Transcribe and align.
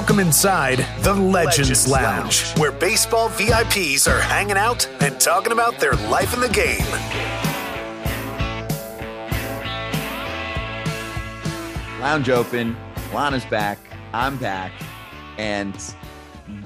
Welcome 0.00 0.20
inside 0.20 0.78
the 1.02 1.12
Legends, 1.12 1.86
Legends 1.86 1.88
Lounge, 1.88 2.42
Lounge, 2.42 2.58
where 2.58 2.72
baseball 2.72 3.28
VIPs 3.28 4.10
are 4.10 4.18
hanging 4.18 4.56
out 4.56 4.88
and 5.02 5.20
talking 5.20 5.52
about 5.52 5.78
their 5.78 5.92
life 5.92 6.32
in 6.32 6.40
the 6.40 6.48
game. 6.48 6.86
Lounge 12.00 12.30
open. 12.30 12.74
Lana's 13.12 13.44
back. 13.44 13.78
I'm 14.14 14.38
back. 14.38 14.72
And 15.36 15.76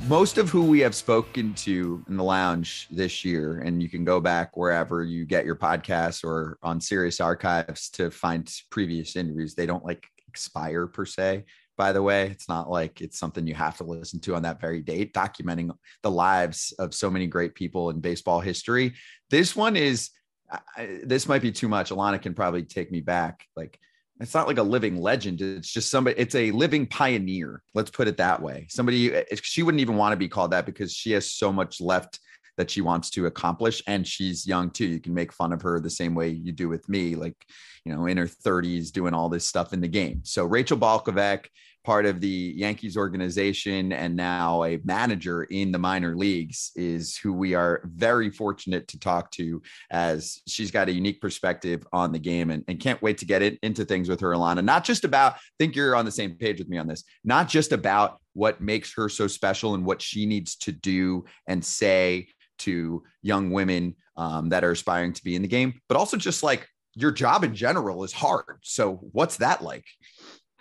most 0.07 0.39
of 0.39 0.49
who 0.49 0.63
we 0.63 0.79
have 0.79 0.95
spoken 0.95 1.55
to 1.55 2.05
in 2.09 2.17
the 2.17 2.23
lounge 2.23 2.87
this 2.93 3.25
year, 3.25 3.63
and 3.63 3.83
you 3.83 3.89
can 3.89 4.05
go 4.05 4.21
back 4.21 4.57
wherever 4.57 5.03
you 5.03 5.25
get 5.25 5.45
your 5.45 5.57
podcasts 5.57 6.23
or 6.23 6.57
on 6.63 6.81
Sirius 6.81 7.21
Archives 7.21 7.91
to 7.91 8.13
find 8.13 8.49
previous 8.71 9.17
interviews. 9.17 9.57
They 9.57 9.67
don't 9.67 9.85
like 9.85 10.07
expire 10.29 10.87
per 10.87 11.05
se. 11.05 11.45
By 11.77 11.93
the 11.93 12.03
way, 12.03 12.29
it's 12.29 12.49
not 12.49 12.71
like 12.71 13.01
it's 13.01 13.19
something 13.19 13.47
you 13.47 13.55
have 13.55 13.77
to 13.79 13.85
listen 13.85 14.21
to 14.21 14.35
on 14.35 14.43
that 14.43 14.61
very 14.61 14.81
date, 14.81 15.13
documenting 15.13 15.71
the 16.03 16.11
lives 16.11 16.73
of 16.79 16.95
so 16.95 17.11
many 17.11 17.27
great 17.27 17.55
people 17.55 17.91
in 17.91 18.01
baseball 18.01 18.41
history. 18.41 18.95
This 19.31 19.57
one 19.57 19.77
is, 19.77 20.11
I, 20.51 21.01
this 21.05 21.27
might 21.29 21.43
be 21.43 21.51
too 21.51 21.69
much. 21.69 21.91
Alanna 21.91 22.23
can 22.23 22.35
probably 22.35 22.63
take 22.63 22.93
me 22.93 23.01
back. 23.01 23.47
Like, 23.57 23.79
it's 24.21 24.35
not 24.35 24.47
like 24.47 24.59
a 24.59 24.63
living 24.63 25.01
legend. 25.01 25.41
It's 25.41 25.73
just 25.73 25.91
somebody, 25.91 26.19
it's 26.19 26.37
a 26.37 26.53
living 26.53 26.87
pioneer. 26.87 27.63
Let's 27.75 27.91
put 27.91 28.07
it 28.07 28.17
that 28.19 28.41
way. 28.41 28.67
Somebody, 28.71 29.13
eh, 29.13 29.25
she 29.43 29.63
wouldn't 29.63 29.81
even 29.81 29.97
want 29.97 30.13
to 30.13 30.17
be 30.17 30.29
called 30.29 30.53
that 30.53 30.67
because 30.67 30.93
she 30.93 31.13
has 31.13 31.31
so 31.31 31.53
much 31.53 31.81
left 31.81 32.21
that 32.57 32.71
she 32.71 32.81
wants 32.81 33.11
to 33.11 33.27
accomplish. 33.27 33.83
And 33.87 34.07
she's 34.07 34.47
young 34.47 34.71
too. 34.71 34.87
You 34.87 35.01
can 35.01 35.15
make 35.15 35.33
fun 35.33 35.53
of 35.53 35.63
her 35.63 35.81
the 35.81 35.91
same 35.91 36.15
way 36.15 36.29
you 36.29 36.53
do 36.53 36.69
with 36.69 36.89
me, 36.89 37.17
like, 37.17 37.37
you 37.85 37.93
know, 37.93 38.07
in 38.07 38.17
her 38.17 38.27
30s 38.27 38.93
doing 38.93 39.15
all 39.15 39.29
this 39.29 39.47
stuff 39.47 39.73
in 39.73 39.81
the 39.81 39.89
game. 39.89 40.21
So 40.23 40.45
Rachel 40.45 40.79
Balkovec, 40.79 41.47
part 41.85 42.07
of 42.07 42.21
the 42.21 42.55
Yankees 42.57 42.97
organization 42.97 43.93
and 43.93 44.17
now 44.17 44.65
a 44.65 44.81
manager 44.85 45.45
in 45.45 45.71
the 45.71 45.79
minor 45.79 46.17
leagues, 46.17 46.73
is 46.75 47.17
who 47.17 47.33
we 47.33 47.55
are 47.55 47.83
very 47.85 48.31
fortunate 48.31 48.89
to 48.89 48.99
talk 48.99 49.31
to 49.33 49.61
as 49.91 50.41
she's 50.49 50.71
got 50.71 50.89
a 50.89 50.93
unique 50.93 51.21
perspective 51.21 51.87
on 51.93 52.11
the 52.11 52.19
game 52.19 52.51
and, 52.51 52.65
and 52.69 52.81
can't 52.81 53.03
wait 53.03 53.19
to 53.19 53.27
get 53.27 53.43
it, 53.43 53.59
into 53.63 53.85
things 53.85 54.09
with 54.09 54.21
her, 54.21 54.31
Alanna. 54.31 54.65
Not 54.65 54.85
just 54.85 55.05
about, 55.05 55.35
I 55.35 55.39
think 55.59 55.77
you're 55.77 55.95
on 55.95 56.05
the 56.05 56.11
same 56.11 56.35
page 56.37 56.59
with 56.59 56.69
me 56.69 56.79
on 56.79 56.87
this, 56.87 57.05
not 57.23 57.49
just 57.49 57.73
about 57.73 58.19
what 58.33 58.61
makes 58.61 58.95
her 58.95 59.09
so 59.09 59.27
special 59.27 59.75
and 59.75 59.85
what 59.85 60.03
she 60.03 60.27
needs 60.27 60.57
to 60.57 60.73
do 60.73 61.25
and 61.47 61.65
say 61.65 62.29
to 62.59 63.03
young 63.23 63.51
women 63.51 63.95
um, 64.17 64.49
that 64.49 64.65
are 64.65 64.71
aspiring 64.71 65.13
to 65.13 65.25
be 65.25 65.37
in 65.37 65.43
the 65.43 65.49
game, 65.49 65.81
but 65.89 65.97
also 65.97 66.17
just 66.17 66.43
like 66.43 66.69
your 66.95 67.11
job 67.11 67.45
in 67.45 67.55
general 67.55 68.05
is 68.05 68.13
hard. 68.13 68.59
So, 68.63 68.97
what's 69.13 69.39
that 69.39 69.63
like? 69.63 69.85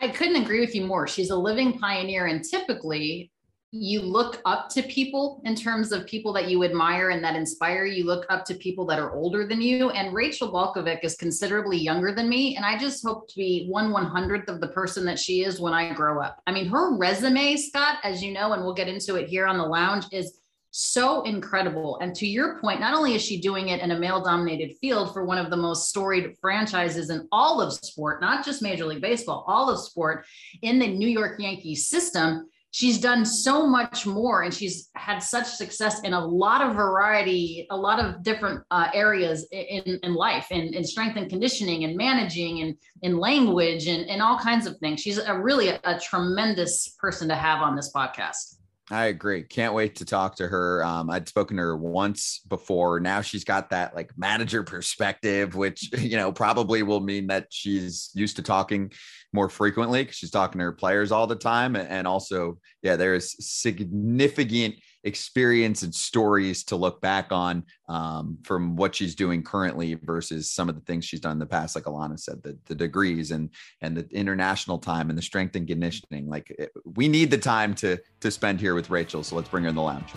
I 0.02 0.10
couldn't 0.10 0.42
agree 0.42 0.60
with 0.60 0.76
you 0.76 0.86
more. 0.86 1.08
She's 1.08 1.30
a 1.30 1.36
living 1.36 1.80
pioneer, 1.80 2.26
and 2.26 2.44
typically, 2.44 3.32
you 3.76 4.02
look 4.02 4.40
up 4.46 4.70
to 4.70 4.84
people 4.84 5.42
in 5.46 5.56
terms 5.56 5.92
of 5.92 6.06
people 6.06 6.32
that 6.32 6.48
you 6.48 6.64
admire 6.64 7.10
and 7.10 7.24
that 7.24 7.36
inspire 7.36 7.86
you 7.86 8.06
look 8.06 8.24
up 8.30 8.46
to 8.46 8.54
people 8.54 8.86
that 8.86 9.00
are 9.00 9.16
older 9.16 9.48
than 9.48 9.64
you 9.64 9.90
and 9.90 10.14
rachel 10.14 10.52
balkovec 10.52 11.00
is 11.04 11.16
considerably 11.16 11.76
younger 11.76 12.14
than 12.14 12.30
me 12.30 12.56
and 12.56 12.64
i 12.64 12.78
just 12.78 13.04
hope 13.04 13.28
to 13.28 13.36
be 13.36 13.66
one 13.68 13.92
one 13.92 14.06
hundredth 14.06 14.48
of 14.48 14.62
the 14.62 14.68
person 14.68 15.04
that 15.04 15.18
she 15.18 15.44
is 15.44 15.60
when 15.60 15.74
i 15.74 15.92
grow 15.92 16.22
up 16.22 16.40
i 16.46 16.52
mean 16.52 16.68
her 16.68 16.96
resume 16.98 17.58
scott 17.58 17.98
as 18.04 18.22
you 18.22 18.32
know 18.32 18.54
and 18.54 18.64
we'll 18.64 18.76
get 18.76 18.88
into 18.88 19.16
it 19.16 19.28
here 19.28 19.48
on 19.48 19.58
the 19.58 19.66
lounge 19.66 20.06
is 20.12 20.38
so 20.76 21.22
incredible. 21.22 22.00
And 22.02 22.16
to 22.16 22.28
your 22.28 22.60
point, 22.60 22.80
not 22.80 22.96
only 22.96 23.14
is 23.14 23.22
she 23.22 23.40
doing 23.40 23.70
it 23.70 23.80
in 23.82 23.92
a 23.92 24.00
male 24.00 24.24
dominated 24.24 24.76
field 24.82 25.14
for 25.14 25.24
one 25.24 25.38
of 25.38 25.52
the 25.52 25.58
most 25.58 25.88
storied 25.88 26.36
franchises 26.42 27.12
in 27.12 27.28
all 27.32 27.62
of 27.62 27.74
sport, 27.74 28.22
not 28.22 28.44
just 28.44 28.64
Major 28.64 28.86
League 28.86 29.02
Baseball, 29.02 29.46
all 29.48 29.70
of 29.70 29.80
sport 29.80 30.26
in 30.64 30.80
the 30.80 30.88
New 30.88 31.08
York 31.08 31.40
Yankees 31.40 31.88
system, 31.88 32.50
she's 32.72 33.00
done 33.00 33.24
so 33.24 33.68
much 33.68 34.08
more 34.08 34.42
and 34.42 34.52
she's 34.52 34.90
had 34.96 35.20
such 35.20 35.46
success 35.46 36.02
in 36.02 36.14
a 36.14 36.26
lot 36.26 36.68
of 36.68 36.76
variety, 36.76 37.68
a 37.70 37.78
lot 37.78 38.00
of 38.00 38.24
different 38.24 38.64
uh, 38.72 38.88
areas 38.96 39.48
in, 39.52 40.00
in 40.02 40.16
life, 40.16 40.48
in, 40.50 40.74
in 40.74 40.84
strength 40.84 41.18
and 41.18 41.30
conditioning 41.30 41.84
and 41.84 41.96
managing 41.96 42.62
and 42.62 42.76
in 43.04 43.20
language 43.20 43.86
and, 43.86 44.10
and 44.10 44.24
all 44.24 44.40
kinds 44.40 44.66
of 44.66 44.76
things. 44.78 45.02
She's 45.02 45.20
a 45.20 45.40
really 45.40 45.68
a, 45.68 45.80
a 45.84 46.00
tremendous 46.00 46.96
person 47.00 47.28
to 47.28 47.36
have 47.36 47.62
on 47.62 47.76
this 47.76 47.92
podcast. 47.94 48.56
I 48.92 49.06
agree. 49.06 49.44
Can't 49.44 49.74
wait 49.74 49.96
to 49.98 50.06
talk 50.06 50.36
to 50.36 50.48
her. 50.48 50.84
Um, 50.84 51.10
I'd 51.10 51.30
spoken 51.30 51.56
to 51.56 51.64
her 51.64 51.78
once 51.78 52.42
before. 52.50 53.00
Now 53.00 53.22
she's 53.22 53.46
got 53.46 53.70
that 53.70 53.96
like 53.96 54.12
manager 54.18 54.62
perspective, 54.64 55.56
which 55.56 55.90
you 55.98 56.18
know 56.18 56.32
probably 56.34 56.84
will 56.84 57.00
mean 57.00 57.28
that 57.28 57.48
she's 57.50 58.12
used 58.14 58.36
to 58.36 58.42
talking 58.42 58.92
more 59.32 59.48
frequently 59.50 60.04
because 60.04 60.18
she's 60.18 60.32
talking 60.32 60.60
to 60.60 60.66
her 60.66 60.74
players 60.74 61.12
all 61.12 61.28
the 61.28 61.36
time. 61.36 61.76
And 61.78 62.06
also, 62.06 62.60
yeah, 62.82 62.98
there 62.98 63.16
is 63.16 63.36
significant 63.40 64.76
experience 65.04 65.84
and 65.84 65.94
stories 65.94 66.64
to 66.66 66.76
look 66.76 67.02
back 67.02 67.32
on 67.32 67.64
um, 67.90 68.38
from 68.44 68.76
what 68.76 68.96
she's 68.96 69.16
doing 69.16 69.44
currently 69.44 69.96
versus 69.96 70.50
some 70.50 70.70
of 70.70 70.76
the 70.76 70.82
things 70.82 71.06
she's 71.06 71.20
done 71.20 71.34
in 71.34 71.40
the 71.40 71.46
past. 71.46 71.76
Like 71.76 71.86
Alanna 71.86 72.20
said, 72.20 72.42
the, 72.44 72.58
the 72.66 72.76
degrees 72.76 73.32
and 73.32 73.50
and 73.82 73.98
the 73.98 74.08
international 74.12 74.78
time 74.78 75.10
and 75.10 75.18
the 75.18 75.22
strength 75.24 75.56
and 75.56 75.68
conditioning. 75.68 76.28
Like 76.28 76.50
it, 76.52 76.72
we 76.86 77.08
need 77.08 77.32
the 77.32 77.38
time 77.38 77.74
to 77.76 78.00
to 78.22 78.32
spend 78.32 78.60
here 78.60 78.76
with 78.76 78.90
Rachel. 78.90 79.24
So 79.24 79.36
let's 79.36 79.50
bring 79.50 79.64
her 79.64 79.70
in 79.70 79.76
the 79.76 79.82
lounge. 79.82 80.10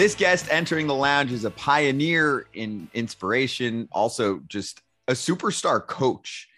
This 0.00 0.14
guest 0.14 0.46
entering 0.50 0.86
the 0.86 0.94
lounge 0.94 1.30
is 1.30 1.44
a 1.44 1.50
pioneer 1.50 2.46
in 2.54 2.88
inspiration, 2.94 3.86
also 3.92 4.40
just 4.48 4.80
a 5.08 5.12
superstar 5.12 5.86
coach 5.86 6.48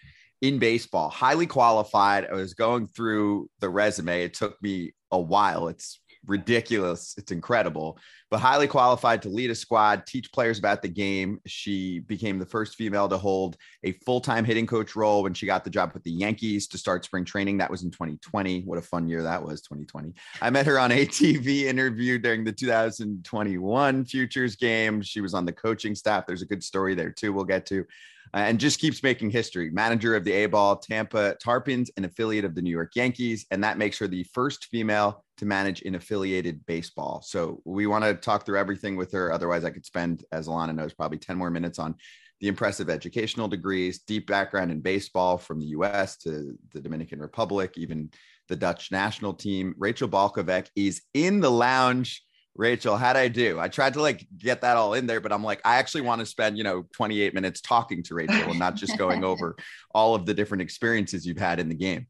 in 0.41 0.59
baseball, 0.59 1.09
highly 1.09 1.45
qualified. 1.45 2.25
I 2.25 2.35
was 2.35 2.53
going 2.53 2.87
through 2.87 3.49
the 3.59 3.67
resume. 3.67 4.23
It 4.23 4.33
took 4.33 4.63
me 4.63 4.93
a 5.11 5.19
while. 5.19 5.67
It's 5.67 5.99
ridiculous. 6.25 7.15
It's 7.17 7.31
incredible, 7.31 7.97
but 8.29 8.39
highly 8.39 8.67
qualified 8.67 9.21
to 9.23 9.29
lead 9.29 9.51
a 9.51 9.55
squad, 9.55 10.05
teach 10.05 10.31
players 10.31 10.59
about 10.59 10.81
the 10.81 10.87
game. 10.87 11.39
She 11.45 11.99
became 11.99 12.39
the 12.39 12.45
first 12.45 12.75
female 12.75 13.07
to 13.09 13.17
hold 13.17 13.57
a 13.83 13.93
full 14.05 14.21
time 14.21 14.45
hitting 14.45 14.67
coach 14.67 14.95
role 14.95 15.23
when 15.23 15.33
she 15.33 15.45
got 15.45 15.63
the 15.63 15.69
job 15.69 15.91
with 15.93 16.03
the 16.03 16.11
Yankees 16.11 16.67
to 16.67 16.77
start 16.77 17.05
spring 17.05 17.25
training. 17.25 17.57
That 17.57 17.71
was 17.71 17.83
in 17.83 17.91
2020. 17.91 18.61
What 18.61 18.77
a 18.77 18.81
fun 18.81 19.07
year 19.07 19.23
that 19.23 19.43
was, 19.43 19.61
2020. 19.61 20.13
I 20.41 20.49
met 20.49 20.65
her 20.65 20.79
on 20.79 20.91
a 20.93 21.05
TV 21.05 21.63
interview 21.63 22.17
during 22.17 22.43
the 22.43 22.53
2021 22.53 24.05
Futures 24.05 24.55
game. 24.55 25.01
She 25.01 25.21
was 25.21 25.33
on 25.33 25.45
the 25.45 25.53
coaching 25.53 25.95
staff. 25.95 26.25
There's 26.25 26.41
a 26.41 26.47
good 26.47 26.63
story 26.63 26.95
there 26.95 27.11
too, 27.11 27.33
we'll 27.33 27.45
get 27.45 27.65
to. 27.67 27.85
Uh, 28.33 28.37
and 28.37 28.59
just 28.59 28.79
keeps 28.79 29.03
making 29.03 29.29
history. 29.29 29.69
Manager 29.69 30.15
of 30.15 30.23
the 30.23 30.31
A 30.31 30.47
ball 30.47 30.77
Tampa 30.77 31.35
Tarpons, 31.43 31.89
an 31.97 32.05
affiliate 32.05 32.45
of 32.45 32.55
the 32.55 32.63
New 32.63 32.71
York 32.71 32.95
Yankees. 32.95 33.45
And 33.51 33.63
that 33.63 33.77
makes 33.77 33.99
her 33.99 34.07
the 34.07 34.23
first 34.33 34.65
female 34.65 35.22
to 35.37 35.45
manage 35.45 35.81
in 35.81 35.95
affiliated 35.95 36.65
baseball. 36.65 37.21
So 37.25 37.61
we 37.65 37.87
want 37.87 38.03
to 38.03 38.13
talk 38.13 38.45
through 38.45 38.59
everything 38.59 38.95
with 38.95 39.11
her. 39.13 39.31
Otherwise, 39.31 39.63
I 39.65 39.71
could 39.71 39.85
spend, 39.85 40.23
as 40.31 40.47
Alanna 40.47 40.75
knows, 40.75 40.93
probably 40.93 41.17
10 41.17 41.37
more 41.37 41.49
minutes 41.49 41.79
on 41.79 41.95
the 42.39 42.47
impressive 42.47 42.89
educational 42.89 43.47
degrees, 43.47 43.99
deep 43.99 44.27
background 44.27 44.71
in 44.71 44.81
baseball 44.81 45.37
from 45.37 45.59
the 45.59 45.67
US 45.67 46.17
to 46.17 46.57
the 46.73 46.81
Dominican 46.81 47.19
Republic, 47.19 47.73
even 47.77 48.09
the 48.49 48.55
Dutch 48.55 48.91
national 48.91 49.33
team. 49.33 49.73
Rachel 49.77 50.09
Balkovec 50.09 50.67
is 50.75 51.01
in 51.13 51.39
the 51.39 51.51
lounge 51.51 52.21
Rachel, 52.55 52.97
how'd 52.97 53.15
I 53.15 53.29
do? 53.29 53.59
I 53.59 53.67
tried 53.67 53.93
to 53.93 54.01
like 54.01 54.27
get 54.37 54.61
that 54.61 54.77
all 54.77 54.93
in 54.93 55.07
there, 55.07 55.19
but 55.19 55.31
I'm 55.31 55.43
like, 55.43 55.59
I 55.65 55.77
actually 55.77 56.01
want 56.01 56.19
to 56.19 56.25
spend, 56.25 56.57
you 56.57 56.63
know, 56.63 56.85
28 56.93 57.33
minutes 57.33 57.61
talking 57.61 58.03
to 58.03 58.13
Rachel 58.13 58.51
and 58.51 58.59
not 58.59 58.75
just 58.75 58.97
going 58.97 59.23
over 59.23 59.55
all 59.93 60.13
of 60.13 60.25
the 60.25 60.35
different 60.35 60.61
experiences 60.61 61.25
you've 61.25 61.37
had 61.37 61.59
in 61.59 61.67
the 61.67 61.75
game. 61.75 62.07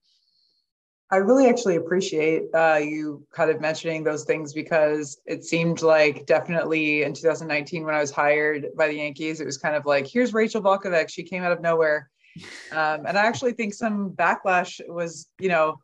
I 1.11 1.17
really 1.17 1.47
actually 1.47 1.75
appreciate 1.75 2.44
uh, 2.53 2.79
you 2.81 3.25
kind 3.33 3.51
of 3.51 3.61
mentioning 3.61 4.03
those 4.03 4.23
things 4.23 4.53
because 4.53 5.19
it 5.25 5.44
seemed 5.44 5.81
like 5.83 6.25
definitely 6.25 7.03
in 7.03 7.13
2019 7.13 7.85
when 7.85 7.94
I 7.94 8.00
was 8.00 8.09
hired 8.09 8.67
by 8.75 8.88
the 8.88 8.95
Yankees, 8.95 9.39
it 9.39 9.45
was 9.45 9.57
kind 9.57 9.75
of 9.75 9.85
like, 9.85 10.07
here's 10.07 10.33
Rachel 10.33 10.61
Balkovec. 10.61 11.09
She 11.09 11.23
came 11.23 11.44
out 11.44 11.51
of 11.51 11.61
nowhere. 11.61 12.09
Um, 12.71 13.05
and 13.05 13.15
I 13.15 13.25
actually 13.25 13.53
think 13.53 13.75
some 13.75 14.09
backlash 14.11 14.81
was, 14.88 15.27
you 15.39 15.50
know, 15.50 15.77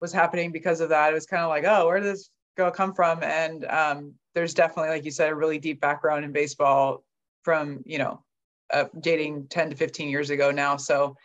was 0.00 0.12
happening 0.12 0.52
because 0.52 0.80
of 0.80 0.90
that. 0.90 1.10
It 1.10 1.14
was 1.14 1.26
kind 1.26 1.42
of 1.42 1.48
like, 1.48 1.64
oh, 1.64 1.86
where 1.86 1.98
did 1.98 2.14
this 2.14 2.30
girl 2.56 2.70
come 2.70 2.94
from 2.94 3.22
and 3.22 3.64
um, 3.66 4.14
there's 4.34 4.54
definitely 4.54 4.90
like 4.90 5.04
you 5.04 5.10
said 5.10 5.30
a 5.30 5.34
really 5.34 5.58
deep 5.58 5.80
background 5.80 6.24
in 6.24 6.32
baseball 6.32 7.04
from 7.42 7.82
you 7.84 7.98
know 7.98 8.22
uh, 8.72 8.84
dating 9.00 9.46
10 9.48 9.70
to 9.70 9.76
15 9.76 10.08
years 10.08 10.30
ago 10.30 10.50
now 10.50 10.76
so 10.76 11.16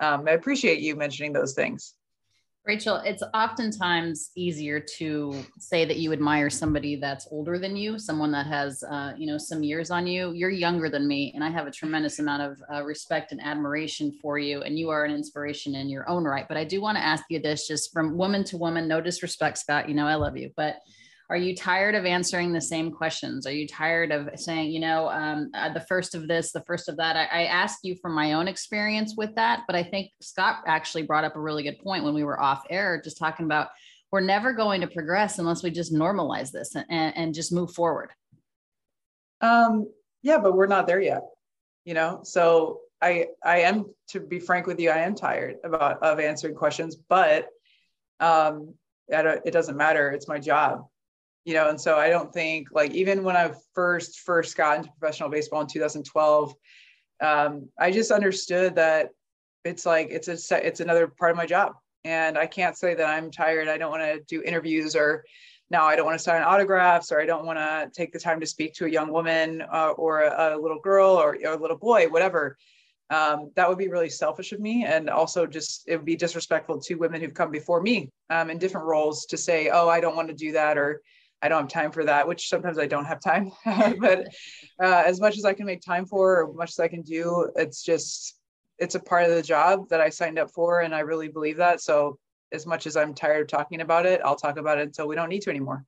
um, 0.00 0.26
i 0.28 0.32
appreciate 0.32 0.80
you 0.80 0.96
mentioning 0.96 1.32
those 1.32 1.54
things 1.54 1.94
Rachel, 2.68 2.96
it's 2.96 3.22
oftentimes 3.32 4.30
easier 4.36 4.78
to 4.78 5.42
say 5.58 5.86
that 5.86 5.96
you 5.96 6.12
admire 6.12 6.50
somebody 6.50 6.96
that's 6.96 7.26
older 7.30 7.58
than 7.58 7.78
you, 7.78 7.98
someone 7.98 8.30
that 8.32 8.46
has, 8.46 8.82
uh, 8.82 9.14
you 9.16 9.26
know, 9.26 9.38
some 9.38 9.62
years 9.62 9.90
on 9.90 10.06
you. 10.06 10.32
You're 10.32 10.50
younger 10.50 10.90
than 10.90 11.08
me, 11.08 11.32
and 11.34 11.42
I 11.42 11.48
have 11.48 11.66
a 11.66 11.70
tremendous 11.70 12.18
amount 12.18 12.42
of 12.42 12.62
uh, 12.70 12.84
respect 12.84 13.32
and 13.32 13.40
admiration 13.40 14.12
for 14.20 14.38
you, 14.38 14.60
and 14.60 14.78
you 14.78 14.90
are 14.90 15.06
an 15.06 15.14
inspiration 15.14 15.76
in 15.76 15.88
your 15.88 16.06
own 16.10 16.24
right. 16.24 16.46
But 16.46 16.58
I 16.58 16.64
do 16.64 16.82
want 16.82 16.98
to 16.98 17.02
ask 17.02 17.24
you 17.30 17.40
this, 17.40 17.66
just 17.66 17.90
from 17.90 18.18
woman 18.18 18.44
to 18.44 18.58
woman, 18.58 18.86
no 18.86 19.00
disrespect, 19.00 19.56
Scott. 19.56 19.88
You 19.88 19.94
know, 19.94 20.06
I 20.06 20.16
love 20.16 20.36
you, 20.36 20.50
but 20.54 20.76
are 21.30 21.36
you 21.36 21.54
tired 21.54 21.94
of 21.94 22.06
answering 22.06 22.52
the 22.52 22.60
same 22.60 22.90
questions? 22.90 23.46
Are 23.46 23.52
you 23.52 23.68
tired 23.68 24.12
of 24.12 24.30
saying 24.40 24.70
you 24.70 24.80
know 24.80 25.08
um, 25.08 25.50
uh, 25.54 25.72
the 25.72 25.80
first 25.80 26.14
of 26.14 26.26
this 26.26 26.52
the 26.52 26.62
first 26.62 26.88
of 26.88 26.96
that? 26.96 27.16
I, 27.16 27.42
I 27.42 27.44
asked 27.44 27.80
you 27.82 27.96
from 27.96 28.14
my 28.14 28.32
own 28.32 28.48
experience 28.48 29.14
with 29.16 29.34
that 29.34 29.64
but 29.66 29.76
i 29.76 29.82
think 29.82 30.10
scott 30.20 30.56
actually 30.66 31.02
brought 31.02 31.24
up 31.24 31.36
a 31.36 31.40
really 31.40 31.62
good 31.62 31.78
point 31.78 32.04
when 32.04 32.14
we 32.14 32.24
were 32.24 32.40
off 32.40 32.64
air 32.70 33.00
just 33.02 33.18
talking 33.18 33.46
about 33.46 33.68
we're 34.10 34.20
never 34.20 34.52
going 34.52 34.80
to 34.80 34.86
progress 34.86 35.38
unless 35.38 35.62
we 35.62 35.70
just 35.70 35.92
normalize 35.92 36.50
this 36.50 36.74
and, 36.74 37.16
and 37.16 37.34
just 37.34 37.52
move 37.52 37.72
forward. 37.72 38.10
Um 39.40 39.90
yeah 40.22 40.38
but 40.38 40.54
we're 40.54 40.66
not 40.66 40.86
there 40.86 41.00
yet 41.00 41.22
you 41.84 41.94
know? 41.94 42.20
So 42.24 42.80
i 43.00 43.26
i 43.44 43.60
am 43.60 43.84
to 44.08 44.20
be 44.20 44.40
frank 44.40 44.66
with 44.66 44.80
you 44.80 44.90
i 44.90 44.98
am 44.98 45.14
tired 45.14 45.56
about 45.62 46.02
of 46.02 46.18
answering 46.18 46.54
questions 46.54 46.96
but 46.96 47.46
um 48.18 48.74
it 49.10 49.52
doesn't 49.52 49.76
matter. 49.76 50.10
It's 50.10 50.28
my 50.28 50.38
job 50.38 50.86
you 51.48 51.54
know 51.54 51.70
and 51.70 51.80
so 51.80 51.96
i 51.96 52.10
don't 52.10 52.32
think 52.32 52.68
like 52.72 52.92
even 52.92 53.24
when 53.24 53.34
i 53.34 53.50
first 53.72 54.20
first 54.20 54.54
got 54.54 54.76
into 54.76 54.90
professional 54.98 55.30
baseball 55.30 55.62
in 55.62 55.66
2012 55.66 56.54
um, 57.22 57.68
i 57.80 57.90
just 57.90 58.10
understood 58.10 58.76
that 58.76 59.08
it's 59.64 59.86
like 59.86 60.08
it's 60.10 60.28
a 60.28 60.66
it's 60.66 60.80
another 60.80 61.06
part 61.06 61.30
of 61.30 61.36
my 61.36 61.46
job. 61.46 61.72
And 62.04 62.38
i 62.38 62.46
can't 62.46 62.76
say 62.76 62.94
that 62.94 63.06
i'm 63.06 63.30
tired. 63.30 63.68
I 63.68 63.78
don't 63.78 63.90
want 63.90 64.02
to 64.02 64.20
do 64.28 64.42
interviews 64.42 64.94
or 64.94 65.24
now 65.70 65.84
i 65.86 65.96
don't 65.96 66.06
want 66.06 66.18
to 66.18 66.22
sign 66.22 66.42
autographs 66.42 67.12
or 67.12 67.20
i 67.20 67.26
don't 67.26 67.44
want 67.44 67.58
to 67.58 67.90
take 67.94 68.12
the 68.12 68.18
time 68.18 68.40
to 68.40 68.46
speak 68.46 68.72
to 68.74 68.86
a 68.86 68.88
young 68.88 69.12
woman 69.12 69.62
uh, 69.72 69.90
or 69.90 70.22
a, 70.22 70.56
a, 70.56 70.58
little 70.58 70.80
girl 70.80 71.10
or, 71.10 71.36
or, 71.44 71.52
a 71.52 71.56
little 71.56 71.76
boy 71.76 72.08
whatever. 72.08 72.56
Um, 73.10 73.52
that 73.56 73.66
would 73.66 73.78
be 73.78 73.88
really 73.88 74.10
selfish 74.10 74.52
of 74.52 74.60
me. 74.60 74.84
And 74.84 75.08
also 75.08 75.46
just 75.46 75.84
it 75.88 75.96
would 75.96 76.04
be 76.04 76.14
disrespectful 76.14 76.78
to 76.80 76.94
women 76.96 77.22
who've 77.22 77.32
come 77.32 77.50
before 77.50 77.80
me 77.80 78.10
um, 78.28 78.50
in 78.50 78.58
different 78.58 78.86
roles 78.86 79.24
to 79.26 79.36
say 79.36 79.70
oh 79.70 79.88
i 79.88 80.00
don't 80.00 80.16
want 80.16 80.28
to 80.28 80.34
do 80.34 80.52
that 80.52 80.76
or 80.78 81.02
i 81.42 81.48
don't 81.48 81.62
have 81.62 81.68
time 81.68 81.90
for 81.90 82.04
that 82.04 82.26
which 82.26 82.48
sometimes 82.48 82.78
i 82.78 82.86
don't 82.86 83.04
have 83.04 83.20
time 83.20 83.50
but 84.00 84.26
uh, 84.82 85.02
as 85.06 85.20
much 85.20 85.36
as 85.36 85.44
i 85.44 85.52
can 85.52 85.66
make 85.66 85.80
time 85.80 86.06
for 86.06 86.42
or 86.42 86.52
much 86.52 86.70
as 86.70 86.78
i 86.80 86.88
can 86.88 87.02
do 87.02 87.50
it's 87.56 87.82
just 87.82 88.38
it's 88.78 88.94
a 88.94 89.00
part 89.00 89.24
of 89.24 89.30
the 89.30 89.42
job 89.42 89.88
that 89.88 90.00
i 90.00 90.08
signed 90.08 90.38
up 90.38 90.50
for 90.50 90.80
and 90.80 90.94
i 90.94 91.00
really 91.00 91.28
believe 91.28 91.56
that. 91.56 91.80
So 91.80 92.18
as 92.52 92.66
much 92.66 92.86
as 92.86 92.96
i'm 92.96 93.14
tired 93.14 93.42
of 93.42 93.48
talking 93.48 93.80
about 93.80 94.06
it 94.06 94.20
i'll 94.24 94.36
talk 94.36 94.56
about 94.56 94.78
it 94.78 94.86
until 94.86 95.08
we 95.08 95.16
don't 95.16 95.28
need 95.28 95.42
to 95.42 95.50
anymore 95.50 95.84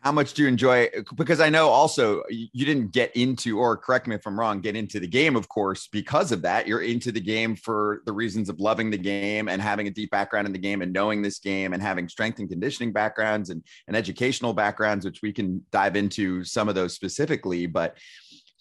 how 0.00 0.12
much 0.12 0.34
do 0.34 0.42
you 0.42 0.48
enjoy 0.48 0.88
because 1.16 1.40
i 1.40 1.48
know 1.48 1.68
also 1.68 2.22
you 2.30 2.64
didn't 2.64 2.92
get 2.92 3.14
into 3.16 3.58
or 3.58 3.76
correct 3.76 4.06
me 4.06 4.14
if 4.14 4.26
i'm 4.26 4.38
wrong 4.38 4.60
get 4.60 4.76
into 4.76 5.00
the 5.00 5.06
game 5.06 5.36
of 5.36 5.48
course 5.48 5.88
because 5.92 6.32
of 6.32 6.42
that. 6.42 6.66
You're 6.66 6.82
into 6.82 7.12
the 7.12 7.20
game 7.20 7.56
for 7.56 8.02
the 8.06 8.12
reasons 8.12 8.48
of 8.48 8.60
loving 8.60 8.90
the 8.90 8.98
game 8.98 9.48
and 9.48 9.60
having 9.60 9.86
a 9.86 9.90
deep 9.90 10.10
background 10.10 10.46
in 10.46 10.52
the 10.52 10.58
game 10.58 10.82
and 10.82 10.92
knowing 10.92 11.22
this 11.22 11.38
game 11.38 11.72
and 11.72 11.82
having 11.82 12.08
strength 12.08 12.38
and 12.38 12.48
conditioning 12.48 12.92
backgrounds 12.92 13.50
and, 13.50 13.62
and 13.86 13.96
educational 13.96 14.52
backgrounds 14.52 15.04
which 15.04 15.22
we 15.22 15.32
can 15.32 15.64
dive 15.70 15.96
into 15.96 16.44
some 16.44 16.68
of 16.68 16.74
those 16.74 16.94
specifically. 16.94 17.66
But 17.66 17.96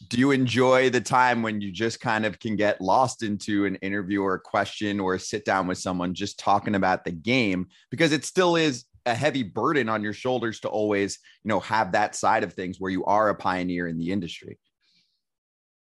do 0.10 0.20
you 0.20 0.32
enjoy 0.32 0.90
the 0.90 1.02
time 1.02 1.42
when 1.42 1.60
you 1.60 1.72
just 1.72 2.00
kind 2.00 2.26
of 2.26 2.40
can 2.40 2.56
get 2.56 2.82
lost 2.82 3.24
into 3.24 3.66
an 3.66 3.76
interview 3.78 4.22
or 4.22 4.36
a 4.36 4.40
question 4.40 5.00
or 5.00 5.18
sit 5.18 5.44
down 5.44 5.66
with 5.66 5.80
someone 5.80 6.14
just 6.14 6.38
talking 6.38 6.76
about 6.76 7.04
the 7.04 7.12
game? 7.12 7.68
Because 7.90 8.12
it 8.12 8.24
still 8.24 8.56
is 8.56 8.86
a 9.08 9.14
heavy 9.14 9.42
burden 9.42 9.90
on 9.90 10.04
your 10.04 10.14
shoulders 10.14 10.60
to 10.60 10.68
always, 10.68 11.20
you 11.44 11.50
know, 11.50 11.62
have 11.62 11.94
that 11.94 12.16
side 12.16 12.44
of 12.44 12.54
things 12.54 12.80
where 12.80 12.92
you 12.92 13.06
are 13.06 13.30
a 13.30 13.36
pioneer 13.36 13.88
in 13.88 13.98
the 13.98 14.12
industry. 14.12 14.60